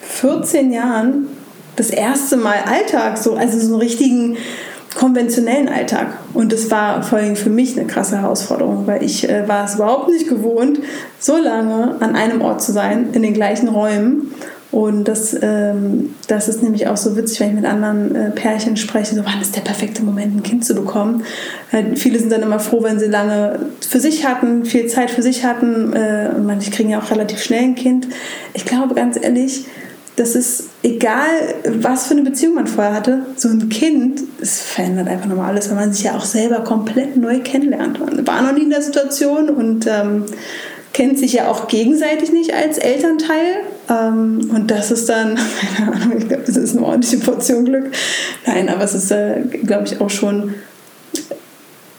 14 0.02 0.72
Jahren 0.72 1.28
das 1.76 1.90
erste 1.90 2.38
Mal 2.38 2.58
Alltag, 2.66 3.18
so, 3.18 3.36
also 3.36 3.60
so 3.60 3.74
einen 3.74 3.82
richtigen 3.82 4.38
konventionellen 4.96 5.70
Alltag. 5.70 6.08
Und 6.34 6.52
das 6.52 6.72
war 6.72 7.04
vor 7.04 7.20
allem 7.20 7.36
für 7.36 7.50
mich 7.50 7.78
eine 7.78 7.86
krasse 7.86 8.22
Herausforderung, 8.22 8.88
weil 8.88 9.04
ich 9.04 9.30
äh, 9.30 9.48
war 9.48 9.66
es 9.66 9.76
überhaupt 9.76 10.10
nicht 10.10 10.28
gewohnt, 10.28 10.80
so 11.20 11.38
lange 11.38 11.98
an 12.00 12.16
einem 12.16 12.42
Ort 12.42 12.62
zu 12.62 12.72
sein, 12.72 13.10
in 13.14 13.22
den 13.22 13.34
gleichen 13.34 13.68
Räumen. 13.68 14.32
Und 14.72 15.08
das, 15.08 15.34
ähm, 15.42 16.16
das 16.28 16.50
ist 16.50 16.62
nämlich 16.62 16.88
auch 16.88 16.98
so 16.98 17.16
witzig, 17.16 17.40
wenn 17.40 17.50
ich 17.50 17.56
mit 17.56 17.66
anderen 17.66 18.14
äh, 18.14 18.32
Pärchen 18.32 18.76
spreche, 18.76 19.16
so 19.16 19.24
wann 19.24 19.40
ist 19.40 19.56
der 19.56 19.62
perfekte 19.62 20.04
Moment, 20.04 20.36
ein 20.36 20.44
Kind 20.44 20.66
zu 20.66 20.76
bekommen. 20.76 21.24
Äh, 21.72 21.96
viele 21.96 22.20
sind 22.20 22.30
dann 22.32 22.42
immer 22.42 22.60
froh, 22.60 22.84
wenn 22.84 23.00
sie 23.00 23.06
lange 23.06 23.68
für 23.80 24.02
sich 24.02 24.26
hatten, 24.26 24.66
viel 24.66 24.88
Zeit 24.88 25.12
für 25.12 25.22
sich 25.22 25.46
hatten. 25.46 25.94
Äh, 25.94 26.38
manche 26.40 26.72
kriegen 26.72 26.90
ja 26.90 27.00
auch 27.00 27.10
relativ 27.10 27.42
schnell 27.42 27.64
ein 27.64 27.76
Kind. 27.76 28.08
Ich 28.54 28.66
glaube 28.66 28.96
ganz 28.96 29.18
ehrlich, 29.22 29.66
das 30.16 30.36
ist 30.36 30.70
egal, 30.82 31.56
was 31.82 32.08
für 32.08 32.14
eine 32.14 32.24
Beziehung 32.24 32.56
man 32.56 32.68
vorher 32.68 32.94
hatte, 32.94 33.26
so 33.36 33.50
ein 33.50 33.68
Kind, 33.70 34.22
es 34.42 34.62
verändert 34.62 35.08
einfach 35.08 35.26
nochmal 35.26 35.50
alles, 35.50 35.70
weil 35.70 35.76
man 35.76 35.94
sich 35.94 36.06
ja 36.06 36.16
auch 36.16 36.24
selber 36.24 36.62
komplett 36.64 37.18
neu 37.18 37.40
kennenlernt. 37.40 38.00
Man 38.00 38.26
war 38.26 38.42
noch 38.42 38.54
nie 38.54 38.64
in 38.64 38.70
der 38.70 38.82
Situation 38.82 39.50
und 39.50 39.88
ähm, 39.88 40.26
kennt 40.94 41.20
sich 41.20 41.34
ja 41.34 41.50
auch 41.50 41.68
gegenseitig 41.68 42.32
nicht 42.32 42.54
als 42.54 42.78
Elternteil. 42.78 43.58
Ähm, 43.90 44.50
und 44.54 44.72
das 44.72 44.92
ist 44.92 45.10
dann, 45.10 45.38
keine 45.76 45.94
Ahnung, 45.94 46.18
ich 46.18 46.28
glaube, 46.30 46.44
das 46.46 46.56
ist 46.56 46.78
eine 46.78 46.86
ordentliche 46.86 47.18
Portion 47.18 47.66
Glück. 47.66 47.92
Nein, 48.46 48.70
aber 48.70 48.86
es 48.86 48.94
ist, 48.94 49.12
äh, 49.12 49.42
glaube 49.42 49.86
ich, 49.86 50.00
auch 50.00 50.10
schon 50.10 50.54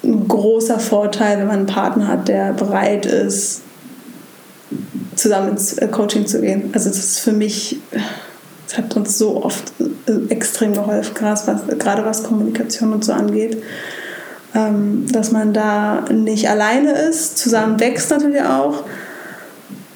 ein 0.02 0.26
großer 0.26 0.78
Vorteil, 0.78 1.38
wenn 1.38 1.48
man 1.48 1.56
einen 1.56 1.66
Partner 1.66 2.08
hat, 2.08 2.28
der 2.28 2.54
bereit 2.54 3.04
ist, 3.04 3.62
zusammen 5.16 5.50
ins 5.50 5.74
äh, 5.74 5.88
Coaching 5.88 6.26
zu 6.26 6.40
gehen. 6.40 6.70
Also 6.72 6.88
das 6.88 6.98
ist 6.98 7.18
für 7.18 7.32
mich, 7.32 7.78
das 8.68 8.78
hat 8.78 8.94
uns 8.96 9.18
so 9.18 9.42
oft 9.44 9.72
äh, 9.80 10.32
extrem 10.32 10.74
geholfen, 10.74 11.14
gerade 11.14 12.04
was 12.04 12.22
Kommunikation 12.22 12.92
und 12.92 13.04
so 13.04 13.12
angeht. 13.12 13.62
Ähm, 14.54 15.06
dass 15.10 15.32
man 15.32 15.52
da 15.52 16.04
nicht 16.10 16.48
alleine 16.48 16.92
ist, 16.92 17.36
zusammen 17.36 17.78
wächst 17.80 18.10
natürlich 18.10 18.42
auch 18.42 18.84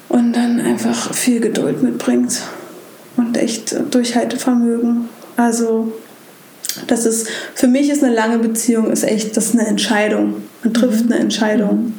und 0.09 0.35
dann 0.35 0.61
einfach 0.61 1.15
viel 1.15 1.41
Geduld 1.41 1.83
mitbringt 1.83 2.43
und 3.17 3.37
echt 3.39 3.75
Durchhaltevermögen. 3.95 5.09
Also 5.37 5.93
das 6.87 7.07
ist, 7.07 7.29
für 7.55 7.69
mich 7.69 7.89
ist 7.91 8.05
eine 8.05 8.15
lange 8.15 8.39
Beziehung 8.39 8.91
ist 8.91 9.05
echt, 9.05 9.37
das 9.37 9.47
ist 9.47 9.59
eine 9.59 9.67
Entscheidung. 9.67 10.43
Man 10.63 10.75
trifft 10.75 11.05
eine 11.05 11.19
Entscheidung, 11.19 11.95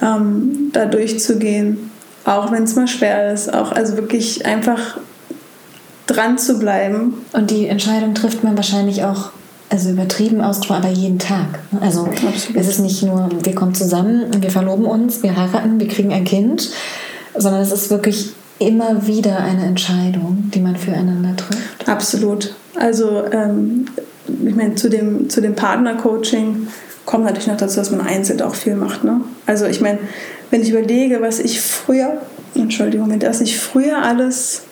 ähm, 0.00 0.70
da 0.72 0.86
durchzugehen 0.86 1.87
auch 2.28 2.52
wenn 2.52 2.64
es 2.64 2.76
mal 2.76 2.86
schwer 2.86 3.32
ist, 3.32 3.52
auch 3.52 3.72
also 3.72 3.96
wirklich 3.96 4.44
einfach 4.44 4.98
dran 6.06 6.36
zu 6.36 6.58
bleiben. 6.58 7.14
Und 7.32 7.50
die 7.50 7.66
Entscheidung 7.66 8.14
trifft 8.14 8.44
man 8.44 8.56
wahrscheinlich 8.56 9.04
auch, 9.04 9.30
also 9.70 9.90
übertrieben 9.90 10.40
ausgesprochen, 10.42 10.84
aber 10.84 10.92
jeden 10.92 11.18
Tag. 11.18 11.60
Also 11.80 12.04
Absolut. 12.04 12.34
es 12.54 12.68
ist 12.68 12.80
nicht 12.80 13.02
nur, 13.02 13.28
wir 13.42 13.54
kommen 13.54 13.74
zusammen, 13.74 14.42
wir 14.42 14.50
verloben 14.50 14.84
uns, 14.84 15.22
wir 15.22 15.36
heiraten, 15.36 15.80
wir 15.80 15.88
kriegen 15.88 16.12
ein 16.12 16.24
Kind, 16.24 16.70
sondern 17.34 17.62
es 17.62 17.72
ist 17.72 17.90
wirklich 17.90 18.32
immer 18.58 19.06
wieder 19.06 19.38
eine 19.38 19.64
Entscheidung, 19.64 20.50
die 20.52 20.60
man 20.60 20.76
füreinander 20.76 21.36
trifft. 21.36 21.88
Absolut. 21.88 22.54
Also 22.78 23.24
ähm, 23.32 23.86
ich 24.44 24.54
meine, 24.54 24.74
zu 24.74 24.90
dem, 24.90 25.30
zu 25.30 25.40
dem 25.40 25.54
Partnercoaching 25.54 26.68
kommt 27.06 27.24
natürlich 27.24 27.46
noch 27.46 27.56
dazu, 27.56 27.76
dass 27.76 27.90
man 27.90 28.06
einzeln 28.06 28.42
auch 28.42 28.54
viel 28.54 28.74
macht. 28.74 29.04
Ne? 29.04 29.22
Also 29.46 29.64
ich 29.64 29.80
meine, 29.80 29.98
wenn 30.50 30.62
ich 30.62 30.70
überlege, 30.70 31.20
was 31.20 31.38
ich 31.38 31.60
früher, 31.60 32.20
Entschuldigung, 32.54 33.10
wenn 33.10 33.20
das 33.20 33.40
ich 33.40 33.58
früher 33.58 34.02
alles 34.02 34.62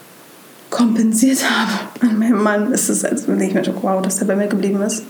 kompensiert 0.71 1.39
habe 1.49 1.73
an 2.11 2.19
meinem 2.19 2.43
Mann, 2.43 2.73
ist 2.73 2.89
es, 2.89 3.05
als 3.05 3.29
wenn 3.29 3.41
ich 3.41 3.55
mir 3.55 3.63
wow, 3.83 4.03
dass 4.03 4.19
der 4.19 4.27
bei 4.27 4.37
mir 4.37 4.49
geblieben 4.49 4.83
ist. 4.83 5.05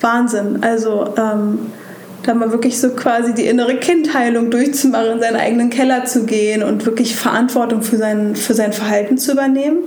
Wahnsinn. 0.00 0.62
Also 0.62 1.14
ähm, 1.16 1.58
da 2.22 2.34
mal 2.34 2.50
wirklich 2.52 2.80
so 2.80 2.90
quasi 2.90 3.34
die 3.34 3.46
innere 3.46 3.76
Kindheilung 3.76 4.50
durchzumachen, 4.50 5.12
in 5.12 5.20
seinen 5.20 5.36
eigenen 5.36 5.70
Keller 5.70 6.04
zu 6.04 6.24
gehen 6.24 6.62
und 6.62 6.86
wirklich 6.86 7.16
Verantwortung 7.16 7.82
für 7.82 7.96
sein, 7.96 8.34
für 8.36 8.54
sein 8.54 8.72
Verhalten 8.72 9.18
zu 9.18 9.32
übernehmen. 9.32 9.78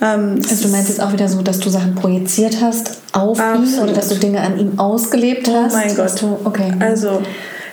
Ähm, 0.00 0.40
also 0.48 0.66
du 0.66 0.72
meinst 0.72 0.88
jetzt 0.88 1.00
auch 1.00 1.12
wieder 1.12 1.28
so, 1.28 1.42
dass 1.42 1.60
du 1.60 1.70
Sachen 1.70 1.94
projiziert 1.94 2.58
hast 2.60 3.00
auf 3.12 3.38
ihn 3.38 3.78
oder 3.80 3.92
dass 3.92 4.08
du 4.08 4.16
Dinge 4.16 4.40
an 4.40 4.58
ihm 4.58 4.78
ausgelebt 4.78 5.48
oh 5.48 5.54
hast? 5.54 5.74
Oh 5.74 5.76
mein 5.76 5.96
Gott. 5.96 6.22
Du, 6.22 6.38
okay. 6.44 6.72
Also 6.80 7.22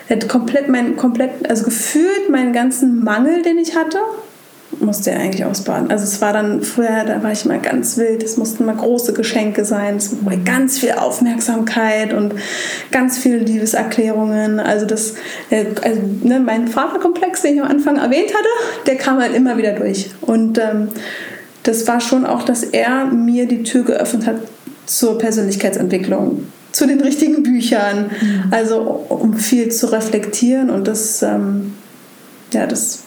er 0.10 0.16
hat 0.16 0.28
komplett 0.28 0.68
mein, 0.68 0.98
komplett, 0.98 1.48
also 1.48 1.64
gefühlt 1.64 2.30
meinen 2.32 2.52
ganzen 2.52 3.04
Mangel, 3.04 3.44
den 3.44 3.60
ich 3.60 3.76
hatte, 3.76 4.00
musste 4.80 5.12
er 5.12 5.20
eigentlich 5.20 5.46
ausbaden. 5.46 5.92
Also 5.92 6.04
es 6.04 6.20
war 6.20 6.34
dann 6.34 6.64
früher, 6.64 7.04
da 7.06 7.22
war 7.22 7.32
ich 7.32 7.46
immer 7.46 7.60
ganz 7.60 7.96
wild, 7.98 8.24
es 8.24 8.36
mussten 8.36 8.66
mal 8.66 8.76
große 8.76 9.14
Geschenke 9.14 9.66
sein, 9.66 9.98
es 9.98 10.26
war 10.26 10.36
ganz 10.38 10.80
viel 10.80 10.94
Aufmerksamkeit 10.94 12.14
und 12.14 12.34
ganz 12.90 13.20
viele 13.20 13.38
Liebeserklärungen. 13.38 14.60
Also 14.60 14.88
das, 14.88 15.14
äh, 15.52 15.66
also 15.84 16.02
ne, 16.24 16.40
mein 16.40 16.68
Vaterkomplex, 16.68 17.44
den 17.44 17.56
ich 17.56 17.62
am 17.62 17.68
Anfang 17.68 17.98
erwähnt 17.98 18.34
hatte, 18.34 18.84
der 18.88 18.96
kam 18.96 19.20
halt 19.20 19.36
immer 19.36 19.58
wieder 19.58 19.74
durch. 19.74 20.10
Und 20.22 20.58
ähm, 20.58 20.90
das 21.64 21.88
war 21.88 22.02
schon 22.02 22.26
auch, 22.26 22.42
dass 22.42 22.64
er 22.64 23.06
mir 23.06 23.48
die 23.48 23.62
Tür 23.62 23.84
geöffnet 23.84 24.26
hat 24.26 24.38
zur 24.88 25.20
Persönlichkeitsentwicklung 25.20 26.46
zu 26.72 26.86
den 26.86 27.02
richtigen 27.02 27.44
Büchern, 27.44 28.12
mhm. 28.22 28.44
also 28.52 28.82
um 28.82 29.34
viel 29.34 29.70
zu 29.70 29.92
reflektieren 29.92 30.70
und 30.70 30.88
das, 30.88 31.22
ähm, 31.24 31.74
ja, 32.54 32.68
das, 32.68 33.04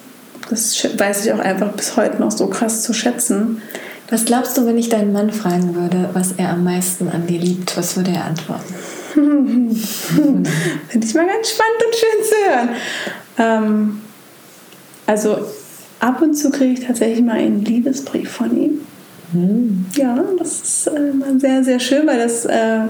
das 0.51 0.87
weiß 0.97 1.25
ich 1.25 1.33
auch 1.33 1.39
einfach 1.39 1.73
bis 1.73 1.97
heute 1.97 2.21
noch 2.21 2.31
so 2.31 2.49
krass 2.49 2.83
zu 2.83 2.93
schätzen. 2.93 3.63
Was 4.11 4.27
glaubst 4.27 4.59
du, 4.59 4.67
wenn 4.67 4.77
ich 4.77 4.91
deinen 4.91 5.13
Mann 5.13 5.31
fragen 5.31 5.75
würde, 5.75 6.11
was 6.13 6.33
er 6.33 6.51
am 6.51 6.65
meisten 6.65 7.09
an 7.09 7.27
dir 7.27 7.39
liebt? 7.39 7.77
Was 7.79 7.97
würde 7.97 8.11
er 8.11 8.27
antworten? 8.27 8.75
Finde 9.15 11.07
ich 11.07 11.15
mal 11.15 11.27
ganz 11.27 11.51
spannend 11.51 11.83
und 11.87 11.95
schön 11.95 12.25
zu 12.25 12.35
hören. 12.51 12.69
Ähm, 13.39 14.01
also 15.07 15.39
ab 16.01 16.21
und 16.21 16.35
zu 16.35 16.51
kriege 16.51 16.79
ich 16.79 16.87
tatsächlich 16.87 17.25
mal 17.25 17.39
einen 17.39 17.65
Liebesbrief 17.65 18.31
von 18.31 18.55
ihm. 18.55 18.81
Mhm. 19.33 19.87
Ja, 19.97 20.23
das 20.39 20.61
ist 20.61 20.87
äh, 20.89 21.13
mal 21.13 21.41
sehr, 21.41 21.65
sehr 21.65 21.81
schön, 21.81 22.07
weil 22.07 22.19
das 22.19 22.45
äh, 22.45 22.81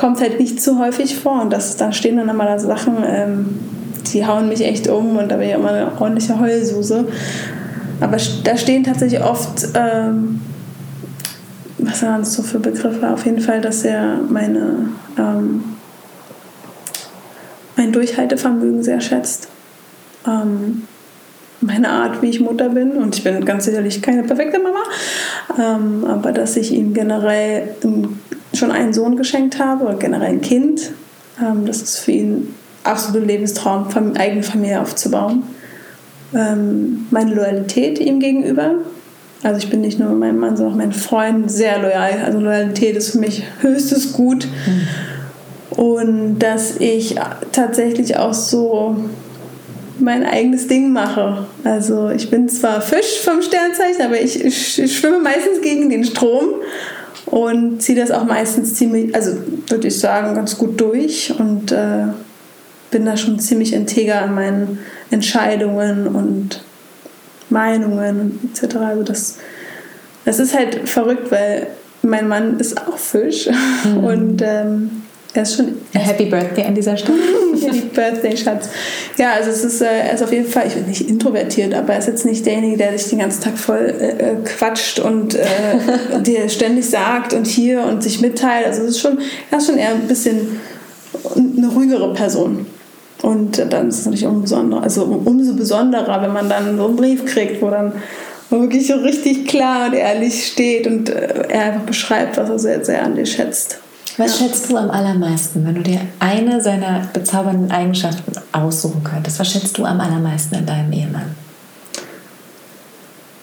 kommt 0.00 0.20
halt 0.20 0.40
nicht 0.40 0.62
zu 0.62 0.78
häufig 0.78 1.16
vor. 1.16 1.42
Und 1.42 1.52
das, 1.52 1.76
da 1.76 1.92
stehen 1.92 2.16
dann 2.16 2.28
immer 2.28 2.46
da 2.46 2.58
Sachen, 2.58 2.96
ähm, 3.06 3.58
die 4.12 4.26
hauen 4.26 4.48
mich 4.48 4.64
echt 4.64 4.88
um 4.88 5.16
und 5.16 5.30
da 5.30 5.36
bin 5.36 5.48
ich 5.48 5.54
immer 5.54 5.70
eine 5.70 5.92
ordentliche 6.00 6.40
Heulsuse. 6.40 7.06
Aber 8.00 8.16
da 8.44 8.56
stehen 8.56 8.82
tatsächlich 8.82 9.22
oft 9.22 9.68
ähm, 9.74 10.40
was 11.82 12.02
waren 12.02 12.20
das 12.20 12.34
so 12.34 12.42
für 12.42 12.58
Begriffe? 12.58 13.10
Auf 13.10 13.24
jeden 13.26 13.40
Fall, 13.40 13.60
dass 13.60 13.84
er 13.84 14.18
meine, 14.28 14.88
ähm, 15.18 15.64
mein 17.76 17.92
Durchhaltevermögen 17.92 18.82
sehr 18.82 19.00
schätzt. 19.00 19.48
Ähm, 20.26 20.86
meine 21.60 21.90
Art, 21.90 22.22
wie 22.22 22.28
ich 22.28 22.40
Mutter 22.40 22.70
bin. 22.70 22.92
Und 22.92 23.16
ich 23.16 23.24
bin 23.24 23.44
ganz 23.44 23.64
sicherlich 23.64 24.02
keine 24.02 24.22
perfekte 24.22 24.58
Mama. 24.58 24.82
Ähm, 25.58 26.04
aber 26.04 26.32
dass 26.32 26.56
ich 26.56 26.72
ihm 26.72 26.94
generell 26.94 27.74
schon 28.54 28.70
einen 28.70 28.92
Sohn 28.92 29.16
geschenkt 29.16 29.58
habe 29.58 29.84
oder 29.84 29.94
generell 29.94 30.28
ein 30.28 30.40
Kind. 30.40 30.92
Ähm, 31.40 31.66
das 31.66 31.82
ist 31.82 31.98
für 31.98 32.12
ihn 32.12 32.54
absoluter 32.84 33.26
Lebenstraum, 33.26 33.86
eigene 34.16 34.42
Familie 34.42 34.80
aufzubauen. 34.80 35.42
Ähm, 36.34 37.06
meine 37.10 37.34
Loyalität 37.34 37.98
ihm 37.98 38.20
gegenüber. 38.20 38.74
Also 39.42 39.58
ich 39.58 39.70
bin 39.70 39.80
nicht 39.80 39.98
nur 39.98 40.10
meinem 40.12 40.38
Mann, 40.38 40.56
sondern 40.56 40.74
auch 40.74 40.78
meinen 40.78 40.92
Freunden 40.92 41.48
sehr 41.48 41.78
loyal. 41.80 42.22
Also 42.24 42.40
Loyalität 42.40 42.96
ist 42.96 43.12
für 43.12 43.18
mich 43.18 43.42
höchstes 43.60 44.12
Gut. 44.12 44.46
Mhm. 44.46 45.82
Und 45.82 46.38
dass 46.40 46.76
ich 46.76 47.14
tatsächlich 47.52 48.16
auch 48.16 48.34
so 48.34 48.96
mein 49.98 50.24
eigenes 50.24 50.66
Ding 50.66 50.92
mache. 50.92 51.46
Also 51.64 52.10
ich 52.10 52.30
bin 52.30 52.48
zwar 52.48 52.80
Fisch 52.80 53.20
vom 53.22 53.42
Sternzeichen, 53.42 54.02
aber 54.02 54.20
ich, 54.20 54.44
ich 54.44 54.96
schwimme 54.96 55.20
meistens 55.20 55.60
gegen 55.62 55.90
den 55.90 56.04
Strom 56.04 56.46
und 57.30 57.80
ziehe 57.80 57.98
das 57.98 58.10
auch 58.10 58.24
meistens 58.24 58.74
ziemlich, 58.74 59.14
also 59.14 59.32
würde 59.68 59.88
ich 59.88 59.98
sagen, 59.98 60.34
ganz 60.34 60.58
gut 60.58 60.80
durch 60.80 61.32
und 61.38 61.70
äh, 61.70 62.06
bin 62.90 63.04
da 63.04 63.16
schon 63.16 63.38
ziemlich 63.38 63.72
integer 63.72 64.22
an 64.22 64.34
meinen 64.34 64.78
Entscheidungen 65.10 66.08
und 66.08 66.62
Meinungen 67.48 68.38
etc. 68.52 68.76
Also 68.76 69.02
das, 69.02 69.38
das 70.24 70.40
ist 70.40 70.56
halt 70.56 70.88
verrückt, 70.88 71.30
weil 71.30 71.68
mein 72.02 72.26
Mann 72.26 72.58
ist 72.58 72.80
auch 72.80 72.98
Fisch 72.98 73.48
mhm. 73.84 73.96
und 74.04 74.42
ähm, 74.42 75.02
er 75.34 75.42
ist 75.42 75.56
schon. 75.56 75.76
Happy 75.92 76.26
Birthday 76.26 76.64
an 76.64 76.74
dieser 76.74 76.96
Stelle. 76.96 77.18
Happy 77.60 77.82
Birthday, 77.94 78.36
Schatz. 78.36 78.68
Ja, 79.16 79.32
also 79.34 79.50
es 79.50 79.64
ist, 79.64 79.80
äh, 79.80 79.86
er 79.86 80.14
ist 80.14 80.22
auf 80.22 80.32
jeden 80.32 80.46
Fall, 80.46 80.66
ich 80.66 80.74
bin 80.74 80.86
nicht 80.86 81.08
introvertiert, 81.08 81.74
aber 81.74 81.92
er 81.92 81.98
ist 81.98 82.08
jetzt 82.08 82.24
nicht 82.24 82.44
derjenige, 82.46 82.76
der 82.76 82.98
sich 82.98 83.10
den 83.10 83.20
ganzen 83.20 83.42
Tag 83.42 83.58
voll 83.58 83.94
äh, 84.00 84.10
äh 84.10 84.36
quatscht 84.44 84.98
und 84.98 85.34
äh, 85.34 85.42
dir 86.20 86.48
ständig 86.48 86.88
sagt 86.88 87.32
und 87.32 87.46
hier 87.46 87.82
und 87.82 88.02
sich 88.02 88.20
mitteilt. 88.20 88.66
Also 88.66 88.82
es 88.82 88.90
ist 88.90 89.00
schon, 89.00 89.18
er 89.50 89.58
ist 89.58 89.66
schon 89.66 89.78
eher 89.78 89.90
ein 89.90 90.08
bisschen 90.08 90.60
eine 91.36 91.68
ruhigere 91.68 92.12
Person. 92.12 92.66
Und 93.22 93.58
dann 93.70 93.88
ist 93.88 93.98
es 93.98 94.04
natürlich 94.06 94.26
umso, 94.26 94.56
also 94.78 95.04
umso 95.04 95.54
besonderer, 95.54 96.22
wenn 96.22 96.32
man 96.32 96.48
dann 96.48 96.76
so 96.76 96.86
einen 96.86 96.96
Brief 96.96 97.26
kriegt, 97.26 97.60
wo 97.60 97.68
dann 97.70 97.92
wirklich 98.48 98.86
so 98.86 98.94
richtig 98.94 99.46
klar 99.46 99.88
und 99.88 99.94
ehrlich 99.94 100.46
steht 100.46 100.86
und 100.86 101.08
äh, 101.08 101.44
er 101.48 101.64
einfach 101.64 101.82
beschreibt, 101.82 102.36
was 102.36 102.48
er 102.48 102.58
sehr, 102.58 102.84
sehr 102.84 103.04
an 103.04 103.14
dir 103.14 103.26
schätzt. 103.26 103.78
Was 104.16 104.38
schätzt 104.38 104.70
du 104.70 104.76
am 104.76 104.90
allermeisten, 104.90 105.66
wenn 105.66 105.74
du 105.74 105.82
dir 105.82 106.00
eine 106.18 106.60
seiner 106.60 107.08
bezaubernden 107.12 107.70
Eigenschaften 107.70 108.32
aussuchen 108.52 109.02
könntest? 109.04 109.38
Was 109.38 109.50
schätzt 109.50 109.78
du 109.78 109.84
am 109.84 110.00
allermeisten 110.00 110.56
in 110.56 110.66
deinem 110.66 110.92
Ehemann? 110.92 111.36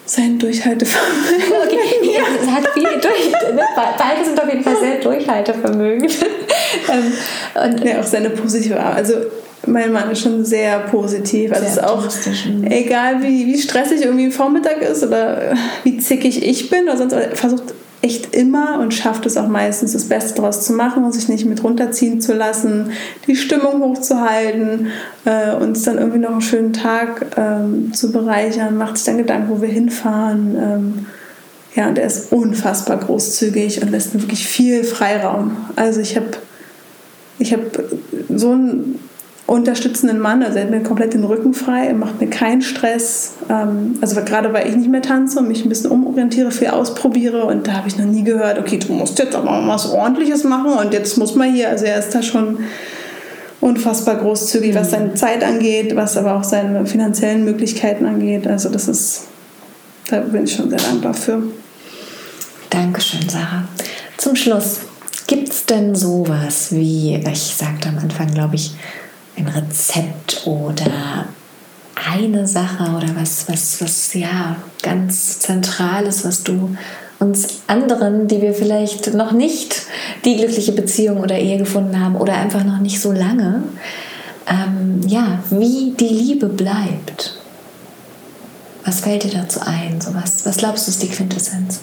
Sein 0.06 0.40
Durchhaltevermögen. 0.40 1.08
Okay, 1.68 2.14
ja. 2.14 2.22
er 2.46 2.54
hat 2.54 2.68
viel 2.74 2.84
durch. 2.84 3.54
Ne? 3.54 3.62
Beide 3.76 4.26
sind 4.26 4.42
auf 4.42 4.48
jeden 4.48 4.64
Fall 4.64 4.78
sehr 4.80 5.00
Durchhaltevermögen. 5.00 6.10
Ähm, 6.90 7.14
und 7.64 7.84
ja, 7.84 8.00
auch 8.00 8.04
seine 8.04 8.30
positive 8.30 8.80
Art. 8.80 8.98
Also 8.98 9.14
mein 9.66 9.92
Mann 9.92 10.12
ist 10.12 10.22
schon 10.22 10.44
sehr 10.44 10.80
positiv. 10.80 11.52
Also 11.52 11.64
sehr 11.64 11.72
ist 11.72 11.84
auch 11.84 12.04
mhm. 12.46 12.66
egal, 12.66 13.24
wie, 13.24 13.48
wie 13.48 13.58
stressig 13.58 14.02
irgendwie 14.02 14.32
Vormittag 14.32 14.82
ist 14.82 15.04
oder 15.04 15.56
wie 15.84 15.98
zickig 15.98 16.46
ich 16.46 16.70
bin 16.70 16.84
oder 16.84 16.98
sonst, 16.98 17.16
versucht 17.34 17.74
echt 18.02 18.36
immer 18.36 18.80
und 18.80 18.94
schafft 18.94 19.26
es 19.26 19.38
auch 19.38 19.48
meistens, 19.48 19.94
das 19.94 20.06
Beste 20.06 20.36
daraus 20.36 20.64
zu 20.64 20.74
machen 20.74 21.04
und 21.04 21.14
sich 21.14 21.30
nicht 21.30 21.46
mit 21.46 21.64
runterziehen 21.64 22.22
zu 22.22 22.34
lassen, 22.34 22.92
die 23.26 23.36
Stimmung 23.36 23.82
hochzuhalten, 23.82 24.88
äh, 25.26 25.56
uns 25.56 25.84
dann 25.84 25.98
irgendwie 25.98 26.20
noch 26.20 26.32
einen 26.32 26.42
schönen 26.42 26.74
Tag 26.74 27.26
ähm, 27.38 27.94
zu 27.94 28.12
bereichern, 28.12 28.78
macht 28.78 28.98
sich 28.98 29.06
dann 29.06 29.18
Gedanken, 29.18 29.50
wo 29.50 29.62
wir 29.62 29.70
hinfahren. 29.70 30.56
Ähm, 30.56 31.06
ja, 31.76 31.88
und 31.88 31.98
er 31.98 32.08
ist 32.08 32.32
unfassbar 32.32 32.98
großzügig 32.98 33.82
und 33.82 33.92
lässt 33.92 34.14
mir 34.14 34.22
wirklich 34.22 34.48
viel 34.48 34.84
Freiraum. 34.84 35.58
Also 35.76 36.00
ich 36.00 36.16
habe 36.16 36.28
ich 37.40 37.54
hab 37.54 37.62
so 38.30 38.54
ein 38.54 39.00
unterstützenden 39.48 40.20
Mann. 40.20 40.44
Also 40.44 40.58
er 40.58 40.66
hat 40.66 40.72
mir 40.72 40.84
komplett 40.84 41.14
den 41.14 41.24
Rücken 41.24 41.54
frei, 41.54 41.88
er 41.88 41.94
macht 41.94 42.20
mir 42.20 42.30
keinen 42.30 42.62
Stress. 42.62 43.34
Ähm, 43.50 43.98
also 44.02 44.22
gerade 44.22 44.54
weil 44.54 44.68
ich 44.68 44.76
nicht 44.76 44.90
mehr 44.90 45.02
tanze 45.02 45.40
und 45.40 45.48
mich 45.48 45.66
ein 45.66 45.70
bisschen 45.70 45.90
umorientiere, 45.90 46.52
viel 46.52 46.68
ausprobiere 46.68 47.46
und 47.46 47.66
da 47.66 47.74
habe 47.74 47.88
ich 47.88 47.98
noch 47.98 48.06
nie 48.06 48.24
gehört, 48.24 48.60
okay, 48.60 48.78
du 48.78 48.94
musst 48.94 49.18
jetzt 49.20 49.36
aber 49.36 49.50
mal 49.50 49.74
was 49.76 49.90
Ordentliches 49.90 50.44
machen 50.44 50.74
und 50.74 50.94
jetzt 50.94 51.18
muss 51.18 51.34
man 51.36 51.52
hier. 51.52 51.70
Also 51.70 51.86
er 51.86 51.98
ist 51.98 52.14
da 52.14 52.22
schon 52.22 52.60
unfassbar 53.62 54.18
großzügig, 54.18 54.76
was 54.76 54.92
seine 54.92 55.16
Zeit 55.16 55.44
angeht, 55.44 55.96
was 55.96 56.18
aber 56.18 56.36
auch 56.36 56.44
seine 56.44 56.86
finanziellen 56.86 57.46
Möglichkeiten 57.46 58.06
angeht. 58.06 58.46
Also 58.48 58.70
das 58.70 58.90
ist, 58.90 59.28
da 60.10 60.20
bin 60.20 60.44
ich 60.44 60.54
schon 60.54 60.70
sehr 60.70 60.80
dankbar 60.80 61.14
für. 61.14 61.42
Dankeschön, 62.70 63.28
Sarah. 63.30 63.64
Zum 64.18 64.36
Schluss, 64.36 64.82
gibt 65.26 65.50
es 65.50 65.66
denn 65.66 65.96
sowas 65.96 66.68
wie, 66.72 67.16
ich 67.16 67.56
sagte 67.56 67.90
am 67.90 67.98
Anfang, 67.98 68.34
glaube 68.34 68.56
ich, 68.56 68.74
ein 69.38 69.48
Rezept 69.48 70.44
oder 70.46 71.26
eine 71.96 72.48
Sache 72.48 72.92
oder 72.96 73.08
was, 73.16 73.48
was, 73.50 73.82
was 73.82 74.14
ja 74.14 74.56
ganz 74.82 75.40
Zentrales, 75.40 76.26
was 76.26 76.44
du 76.44 76.76
uns 77.20 77.62
anderen, 77.68 78.28
die 78.28 78.42
wir 78.42 78.54
vielleicht 78.54 79.14
noch 79.14 79.32
nicht 79.32 79.88
die 80.24 80.38
glückliche 80.38 80.72
Beziehung 80.72 81.20
oder 81.20 81.38
Ehe 81.38 81.58
gefunden 81.58 82.00
haben 82.00 82.16
oder 82.16 82.34
einfach 82.34 82.64
noch 82.64 82.80
nicht 82.80 83.02
so 83.02 83.12
lange, 83.12 83.64
ähm, 84.48 85.02
ja, 85.08 85.40
wie 85.50 85.94
die 86.00 86.08
Liebe 86.08 86.48
bleibt. 86.48 87.38
Was 88.86 89.02
fällt 89.02 89.24
dir 89.24 89.32
dazu 89.32 89.60
ein? 89.66 90.00
So 90.00 90.14
was, 90.14 90.46
was 90.46 90.58
glaubst 90.58 90.88
du 90.88 90.92
ist 90.92 91.02
die 91.02 91.10
Quintessenz? 91.10 91.82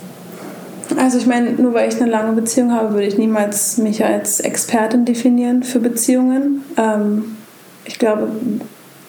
Also 0.97 1.19
ich 1.19 1.27
meine, 1.27 1.51
nur 1.51 1.75
weil 1.75 1.89
ich 1.89 2.01
eine 2.01 2.11
lange 2.11 2.33
Beziehung 2.33 2.73
habe, 2.73 2.93
würde 2.93 3.07
ich 3.07 3.19
niemals 3.19 3.79
mich 3.79 4.05
als 4.05 4.41
Expertin 4.41 5.05
definieren 5.05 5.63
für 5.63 5.81
Beziehungen. 5.81 6.65
Ähm, 6.77 7.37
ich 7.85 7.99
glaube, 7.99 8.29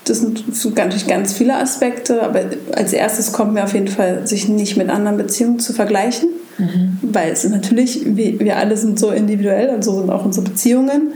das 0.06 0.20
sind 0.20 0.46
natürlich 0.76 1.08
ganz 1.08 1.34
viele 1.34 1.56
Aspekte, 1.56 2.22
aber 2.22 2.42
als 2.76 2.94
erstes 2.94 3.32
kommt 3.32 3.54
mir 3.54 3.64
auf 3.64 3.74
jeden 3.74 3.88
Fall, 3.88 4.28
sich 4.28 4.48
nicht 4.48 4.78
mit 4.78 4.90
anderen 4.90 5.18
Beziehungen 5.18 5.60
zu 5.60 5.74
vergleichen, 5.74 6.30
mhm. 6.58 7.00
weil 7.02 7.32
es 7.32 7.48
natürlich, 7.50 8.02
wir 8.06 8.58
alle 8.58 8.78
sind 8.78 9.00
so 9.00 9.10
individuell 9.10 9.74
und 9.74 9.84
so 9.84 10.00
sind 10.00 10.12
auch 10.12 10.24
unsere 10.24 10.46
Beziehungen. 10.46 11.14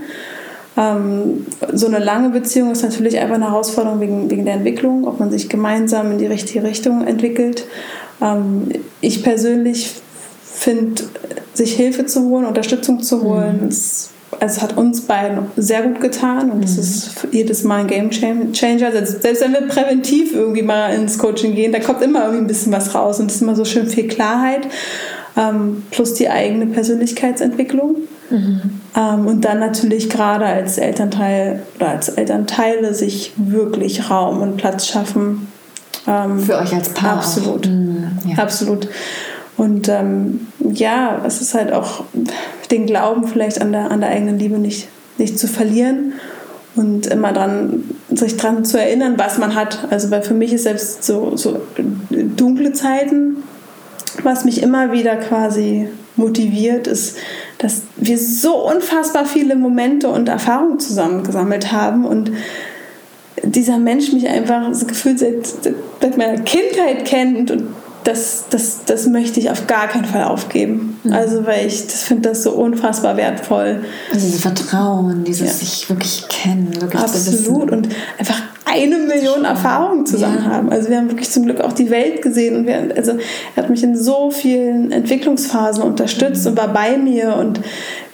Ähm, 0.76 1.46
so 1.72 1.86
eine 1.86 1.98
lange 1.98 2.30
Beziehung 2.30 2.72
ist 2.72 2.82
natürlich 2.82 3.18
einfach 3.18 3.36
eine 3.36 3.50
Herausforderung 3.50 4.00
wegen, 4.00 4.30
wegen 4.30 4.44
der 4.44 4.54
Entwicklung, 4.54 5.06
ob 5.06 5.20
man 5.20 5.30
sich 5.30 5.48
gemeinsam 5.48 6.10
in 6.10 6.18
die 6.18 6.26
richtige 6.26 6.64
Richtung 6.64 7.06
entwickelt. 7.06 7.66
Ähm, 8.20 8.70
ich 9.00 9.22
persönlich 9.22 9.92
finde, 10.42 11.02
sich 11.54 11.74
Hilfe 11.74 12.06
zu 12.06 12.22
holen, 12.24 12.44
Unterstützung 12.44 13.02
zu 13.02 13.22
holen, 13.22 13.60
mhm. 13.62 13.68
ist 13.68 14.10
also 14.38 14.56
es 14.56 14.62
hat 14.62 14.76
uns 14.76 15.02
beiden 15.02 15.46
sehr 15.56 15.82
gut 15.82 16.00
getan 16.00 16.50
und 16.50 16.64
es 16.64 16.74
mhm. 16.74 16.80
ist 16.80 17.26
jedes 17.32 17.64
Mal 17.64 17.80
ein 17.80 17.86
Game 17.86 18.10
Changer. 18.10 18.86
Also 18.94 19.18
selbst 19.18 19.42
wenn 19.42 19.52
wir 19.52 19.62
präventiv 19.62 20.34
irgendwie 20.34 20.62
mal 20.62 20.94
ins 20.94 21.18
Coaching 21.18 21.54
gehen, 21.54 21.72
da 21.72 21.80
kommt 21.80 22.02
immer 22.02 22.22
irgendwie 22.22 22.44
ein 22.44 22.46
bisschen 22.46 22.72
was 22.72 22.94
raus 22.94 23.18
und 23.18 23.30
es 23.30 23.36
ist 23.36 23.42
immer 23.42 23.56
so 23.56 23.64
schön 23.64 23.86
viel 23.88 24.06
Klarheit 24.06 24.68
ähm, 25.36 25.82
plus 25.90 26.14
die 26.14 26.28
eigene 26.28 26.66
Persönlichkeitsentwicklung. 26.66 27.96
Mhm. 28.30 28.80
Ähm, 28.96 29.26
und 29.26 29.44
dann 29.44 29.58
natürlich 29.58 30.08
gerade 30.08 30.46
als 30.46 30.78
Elternteil 30.78 31.62
oder 31.76 31.90
als 31.90 32.08
Elternteile 32.08 32.94
sich 32.94 33.32
wirklich 33.36 34.10
Raum 34.10 34.40
und 34.40 34.56
Platz 34.56 34.86
schaffen. 34.86 35.48
Ähm, 36.06 36.40
Für 36.40 36.58
euch 36.58 36.72
als 36.72 36.90
Paar. 36.90 37.18
Absolut. 37.18 37.66
Mhm, 37.66 38.18
ja. 38.26 38.38
Absolut. 38.38 38.88
Und 39.60 39.90
ähm, 39.90 40.46
ja, 40.72 41.22
es 41.26 41.42
ist 41.42 41.52
halt 41.52 41.70
auch 41.70 42.04
den 42.70 42.86
Glauben 42.86 43.28
vielleicht 43.28 43.60
an 43.60 43.72
der, 43.72 43.90
an 43.90 44.00
der 44.00 44.08
eigenen 44.08 44.38
Liebe 44.38 44.56
nicht, 44.56 44.88
nicht 45.18 45.38
zu 45.38 45.48
verlieren 45.48 46.14
und 46.76 47.06
immer 47.08 47.34
dran, 47.34 47.84
sich 48.08 48.38
daran 48.38 48.64
zu 48.64 48.80
erinnern, 48.80 49.16
was 49.18 49.36
man 49.36 49.54
hat. 49.54 49.86
Also 49.90 50.10
weil 50.10 50.22
für 50.22 50.32
mich 50.32 50.54
ist 50.54 50.62
selbst 50.62 51.04
so, 51.04 51.36
so 51.36 51.60
dunkle 52.08 52.72
Zeiten, 52.72 53.42
was 54.22 54.46
mich 54.46 54.62
immer 54.62 54.92
wieder 54.92 55.16
quasi 55.16 55.88
motiviert, 56.16 56.86
ist, 56.86 57.18
dass 57.58 57.82
wir 57.98 58.16
so 58.16 58.66
unfassbar 58.66 59.26
viele 59.26 59.56
Momente 59.56 60.08
und 60.08 60.30
Erfahrungen 60.30 60.80
zusammengesammelt 60.80 61.70
haben 61.70 62.06
und 62.06 62.32
dieser 63.42 63.76
Mensch 63.76 64.10
mich 64.14 64.26
einfach 64.26 64.72
so 64.72 64.86
gefühlt 64.86 65.18
seit, 65.18 65.46
seit 66.00 66.16
meiner 66.16 66.40
Kindheit 66.40 67.04
kennt 67.04 67.50
und 67.50 67.74
das, 68.04 68.44
das, 68.50 68.84
das 68.86 69.06
möchte 69.06 69.40
ich 69.40 69.50
auf 69.50 69.66
gar 69.66 69.88
keinen 69.88 70.04
Fall 70.04 70.24
aufgeben. 70.24 70.98
Mhm. 71.04 71.12
Also, 71.12 71.46
weil 71.46 71.66
ich 71.66 71.86
das 71.86 72.02
finde 72.02 72.30
das 72.30 72.42
so 72.42 72.52
unfassbar 72.52 73.16
wertvoll. 73.16 73.84
Also 74.12 74.26
dieses 74.26 74.40
Vertrauen, 74.40 75.24
dieses 75.24 75.48
ja. 75.48 75.52
sich 75.54 75.88
wirklich 75.88 76.26
kennen, 76.28 76.80
wirklich 76.80 77.02
Absolut. 77.02 77.70
Und 77.70 77.88
einfach 78.18 78.40
eine 78.72 78.98
Million 78.98 79.44
Erfahrungen 79.44 80.06
zusammen 80.06 80.44
Ja. 80.44 80.50
haben. 80.50 80.70
Also 80.70 80.88
wir 80.90 80.96
haben 80.98 81.10
wirklich 81.10 81.30
zum 81.30 81.44
Glück 81.44 81.60
auch 81.60 81.72
die 81.72 81.90
Welt 81.90 82.22
gesehen 82.22 82.56
und 82.56 82.66
wir, 82.66 82.94
also 82.96 83.12
er 83.56 83.62
hat 83.62 83.70
mich 83.70 83.82
in 83.82 83.96
so 83.96 84.30
vielen 84.30 84.92
Entwicklungsphasen 84.92 85.82
unterstützt 85.82 86.46
und 86.46 86.56
war 86.56 86.68
bei 86.68 86.96
mir 86.96 87.36
und 87.36 87.60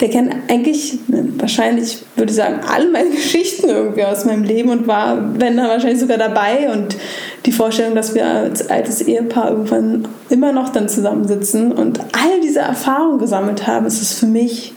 der 0.00 0.08
kennt 0.10 0.34
eigentlich, 0.48 0.98
wahrscheinlich 1.08 1.98
würde 2.16 2.30
ich 2.30 2.36
sagen, 2.36 2.60
alle 2.72 2.90
meine 2.90 3.10
Geschichten 3.14 3.68
irgendwie 3.68 4.04
aus 4.04 4.24
meinem 4.24 4.44
Leben 4.44 4.70
und 4.70 4.86
war, 4.86 5.18
wenn 5.38 5.56
dann 5.56 5.68
wahrscheinlich 5.68 6.00
sogar 6.00 6.18
dabei 6.18 6.70
und 6.72 6.96
die 7.44 7.52
Vorstellung, 7.52 7.94
dass 7.94 8.14
wir 8.14 8.26
als 8.26 8.68
altes 8.70 9.02
Ehepaar 9.02 9.50
irgendwann 9.50 10.08
immer 10.30 10.52
noch 10.52 10.70
dann 10.70 10.88
zusammensitzen 10.88 11.72
und 11.72 12.00
all 12.00 12.40
diese 12.42 12.60
Erfahrungen 12.60 13.18
gesammelt 13.18 13.66
haben, 13.66 13.86
ist 13.86 14.00
es 14.00 14.14
für 14.14 14.26
mich 14.26 14.72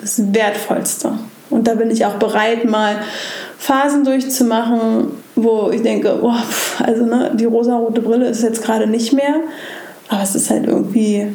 das 0.00 0.34
Wertvollste. 0.34 1.12
Und 1.50 1.68
da 1.68 1.74
bin 1.74 1.90
ich 1.90 2.06
auch 2.06 2.14
bereit, 2.14 2.64
mal 2.64 2.96
Phasen 3.58 4.04
durchzumachen, 4.04 5.21
wo 5.34 5.70
ich 5.70 5.82
denke, 5.82 6.18
oh, 6.22 6.32
also 6.78 7.04
ne, 7.04 7.32
die 7.34 7.44
rosarote 7.44 8.00
Brille 8.00 8.26
ist 8.26 8.42
jetzt 8.42 8.62
gerade 8.62 8.86
nicht 8.86 9.12
mehr, 9.12 9.40
aber 10.08 10.22
es 10.22 10.34
ist 10.34 10.50
halt 10.50 10.66
irgendwie 10.66 11.28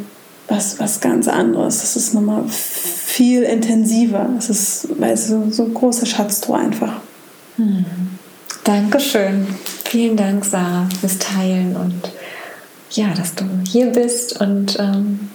was, 0.47 0.79
was 0.79 1.01
ganz 1.01 1.27
anderes. 1.27 1.83
Es 1.83 1.95
ist 1.95 2.13
nochmal 2.13 2.43
viel 2.47 3.43
intensiver. 3.43 4.29
Es 4.37 4.49
ist, 4.49 4.99
weißt 4.99 5.31
du, 5.31 5.51
so 5.51 5.63
ein 5.65 5.73
großer 5.73 6.05
Schatztor 6.05 6.57
einfach. 6.57 6.93
Dankeschön. 8.63 9.47
Vielen 9.85 10.15
Dank, 10.15 10.45
Sarah, 10.45 10.87
fürs 10.99 11.17
Teilen 11.17 11.75
und 11.75 12.11
ja, 12.91 13.13
dass 13.13 13.35
du 13.35 13.45
hier 13.67 13.87
bist 13.87 14.39
und 14.39 14.77
ähm, 14.79 15.29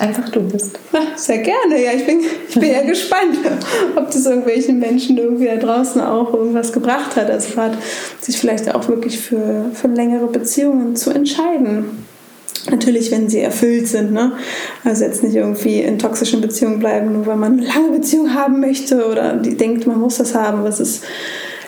einfach 0.00 0.28
du 0.28 0.40
bist. 0.40 0.78
Sehr 1.16 1.38
gerne. 1.38 1.82
Ja, 1.82 1.92
ich 1.92 2.06
bin, 2.06 2.20
ich 2.48 2.54
bin 2.54 2.70
ja 2.70 2.82
gespannt, 2.86 3.38
ob 3.96 4.10
das 4.10 4.26
irgendwelchen 4.26 4.78
Menschen 4.78 5.18
irgendwie 5.18 5.46
da 5.46 5.56
draußen 5.56 6.00
auch 6.00 6.32
irgendwas 6.34 6.72
gebracht 6.72 7.16
hat. 7.16 7.30
Also 7.30 7.54
gerade 7.54 7.78
sich 8.20 8.38
vielleicht 8.38 8.74
auch 8.74 8.88
wirklich 8.88 9.18
für, 9.18 9.66
für 9.72 9.88
längere 9.88 10.26
Beziehungen 10.26 10.96
zu 10.96 11.10
entscheiden. 11.10 12.04
Natürlich, 12.70 13.10
wenn 13.10 13.28
sie 13.28 13.40
erfüllt 13.40 13.88
sind. 13.88 14.12
Ne? 14.12 14.32
Also 14.84 15.04
jetzt 15.04 15.22
nicht 15.22 15.36
irgendwie 15.36 15.80
in 15.80 15.98
toxischen 15.98 16.40
Beziehungen 16.40 16.78
bleiben, 16.78 17.12
nur 17.12 17.26
weil 17.26 17.36
man 17.36 17.58
eine 17.58 17.66
lange 17.66 17.90
Beziehung 17.90 18.34
haben 18.34 18.60
möchte 18.60 19.06
oder 19.06 19.36
die 19.36 19.56
denkt, 19.56 19.86
man 19.86 20.00
muss 20.00 20.16
das 20.16 20.34
haben. 20.34 20.64
Es, 20.64 20.80
ist, 20.80 21.04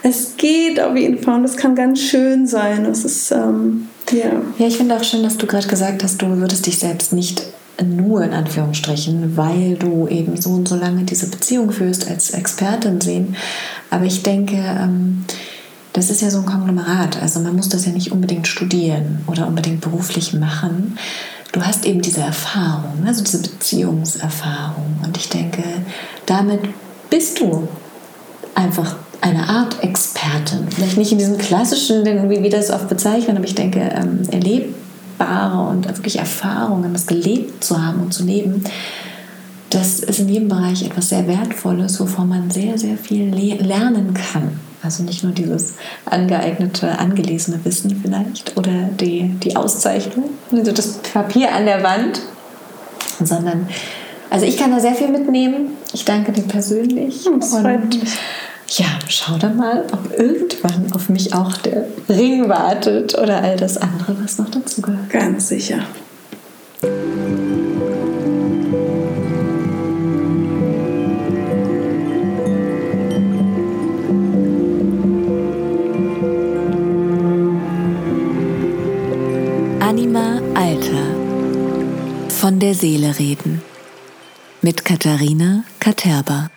es 0.02 0.36
geht 0.38 0.80
auf 0.80 0.96
jeden 0.96 1.18
Fall 1.18 1.38
und 1.38 1.44
es 1.44 1.56
kann 1.56 1.74
ganz 1.74 2.00
schön 2.00 2.46
sein. 2.46 2.86
Es 2.86 3.04
ist, 3.04 3.30
ähm, 3.30 3.88
ja. 4.10 4.40
Ja, 4.58 4.66
ich 4.66 4.78
finde 4.78 4.96
auch 4.96 5.04
schön, 5.04 5.22
dass 5.22 5.36
du 5.36 5.46
gerade 5.46 5.68
gesagt 5.68 6.02
hast, 6.02 6.22
du 6.22 6.28
würdest 6.38 6.66
dich 6.66 6.78
selbst 6.78 7.12
nicht 7.12 7.42
nur 7.84 8.22
in 8.22 8.32
Anführungsstrichen, 8.32 9.36
weil 9.36 9.76
du 9.76 10.08
eben 10.08 10.40
so 10.40 10.50
und 10.50 10.68
so 10.68 10.76
lange 10.76 11.04
diese 11.04 11.28
Beziehung 11.28 11.70
führst, 11.70 12.08
als 12.08 12.30
Expertin 12.30 13.00
sehen. 13.00 13.36
Aber 13.90 14.04
ich 14.04 14.22
denke, 14.22 14.56
ähm, 14.56 15.24
das 15.92 16.10
ist 16.10 16.22
ja 16.22 16.30
so 16.30 16.38
ein 16.38 16.46
Konglomerat. 16.46 17.20
Also 17.20 17.40
man 17.40 17.56
muss 17.56 17.68
das 17.68 17.86
ja 17.86 17.92
nicht 17.92 18.12
unbedingt 18.12 18.46
studieren 18.46 19.22
oder 19.26 19.46
unbedingt 19.46 19.80
beruflich 19.80 20.32
machen. 20.34 20.98
Du 21.52 21.62
hast 21.62 21.86
eben 21.86 22.02
diese 22.02 22.20
Erfahrung, 22.20 23.06
also 23.06 23.24
diese 23.24 23.40
Beziehungserfahrung. 23.40 25.00
Und 25.04 25.16
ich 25.16 25.28
denke, 25.28 25.62
damit 26.26 26.60
bist 27.08 27.40
du 27.40 27.68
einfach 28.54 28.96
eine 29.20 29.48
Art 29.48 29.82
Expertin. 29.82 30.68
Vielleicht 30.70 30.98
nicht 30.98 31.12
in 31.12 31.18
diesem 31.18 31.38
klassischen, 31.38 32.04
wie 32.04 32.42
wir 32.42 32.50
das 32.50 32.70
oft 32.70 32.88
bezeichnen, 32.88 33.36
aber 33.36 33.46
ich 33.46 33.54
denke, 33.54 33.80
ähm, 33.80 34.22
erlebbare 35.18 35.68
und 35.68 35.86
wirklich 35.86 36.18
Erfahrungen, 36.18 36.92
das 36.92 37.06
gelebt 37.06 37.64
zu 37.64 37.82
haben 37.82 38.02
und 38.02 38.14
zu 38.14 38.24
leben, 38.24 38.64
das 39.70 40.00
ist 40.00 40.20
in 40.20 40.28
jedem 40.28 40.48
Bereich 40.48 40.84
etwas 40.84 41.08
sehr 41.08 41.26
Wertvolles, 41.26 41.98
wovon 42.00 42.28
man 42.28 42.50
sehr, 42.50 42.78
sehr 42.78 42.96
viel 42.96 43.34
le 43.34 43.56
lernen 43.56 44.14
kann. 44.14 44.60
Also 44.82 45.02
nicht 45.02 45.24
nur 45.24 45.32
dieses 45.32 45.74
angeeignete, 46.04 46.98
angelesene 46.98 47.64
Wissen 47.64 48.00
vielleicht 48.00 48.56
oder 48.56 48.88
die, 49.00 49.34
die 49.42 49.56
Auszeichnung, 49.56 50.30
also 50.52 50.70
das 50.70 50.98
Papier 51.12 51.52
an 51.52 51.66
der 51.66 51.82
Wand, 51.82 52.20
sondern 53.22 53.68
also 54.30 54.46
ich 54.46 54.56
kann 54.56 54.70
da 54.70 54.78
sehr 54.78 54.94
viel 54.94 55.08
mitnehmen. 55.08 55.70
Ich 55.92 56.04
danke 56.04 56.30
dir 56.32 56.42
persönlich. 56.42 57.28
Das 57.38 57.50
freut 57.50 57.88
mich. 57.88 58.16
Ja, 58.68 58.86
schau 59.08 59.38
dann 59.38 59.56
mal, 59.56 59.84
ob 59.92 60.18
irgendwann 60.18 60.92
auf 60.92 61.08
mich 61.08 61.32
auch 61.34 61.56
der 61.58 61.86
Ring 62.08 62.48
wartet 62.48 63.16
oder 63.16 63.42
all 63.42 63.56
das 63.56 63.76
andere, 63.76 64.16
was 64.22 64.38
noch 64.38 64.50
dazugehört. 64.50 65.10
Ganz 65.10 65.48
sicher. 65.48 65.80
Anima 79.80 80.40
Alter. 80.54 81.14
Von 82.28 82.58
der 82.58 82.74
Seele 82.74 83.18
reden. 83.18 83.62
Mit 84.60 84.84
Katharina 84.84 85.62
Katerba. 85.78 86.50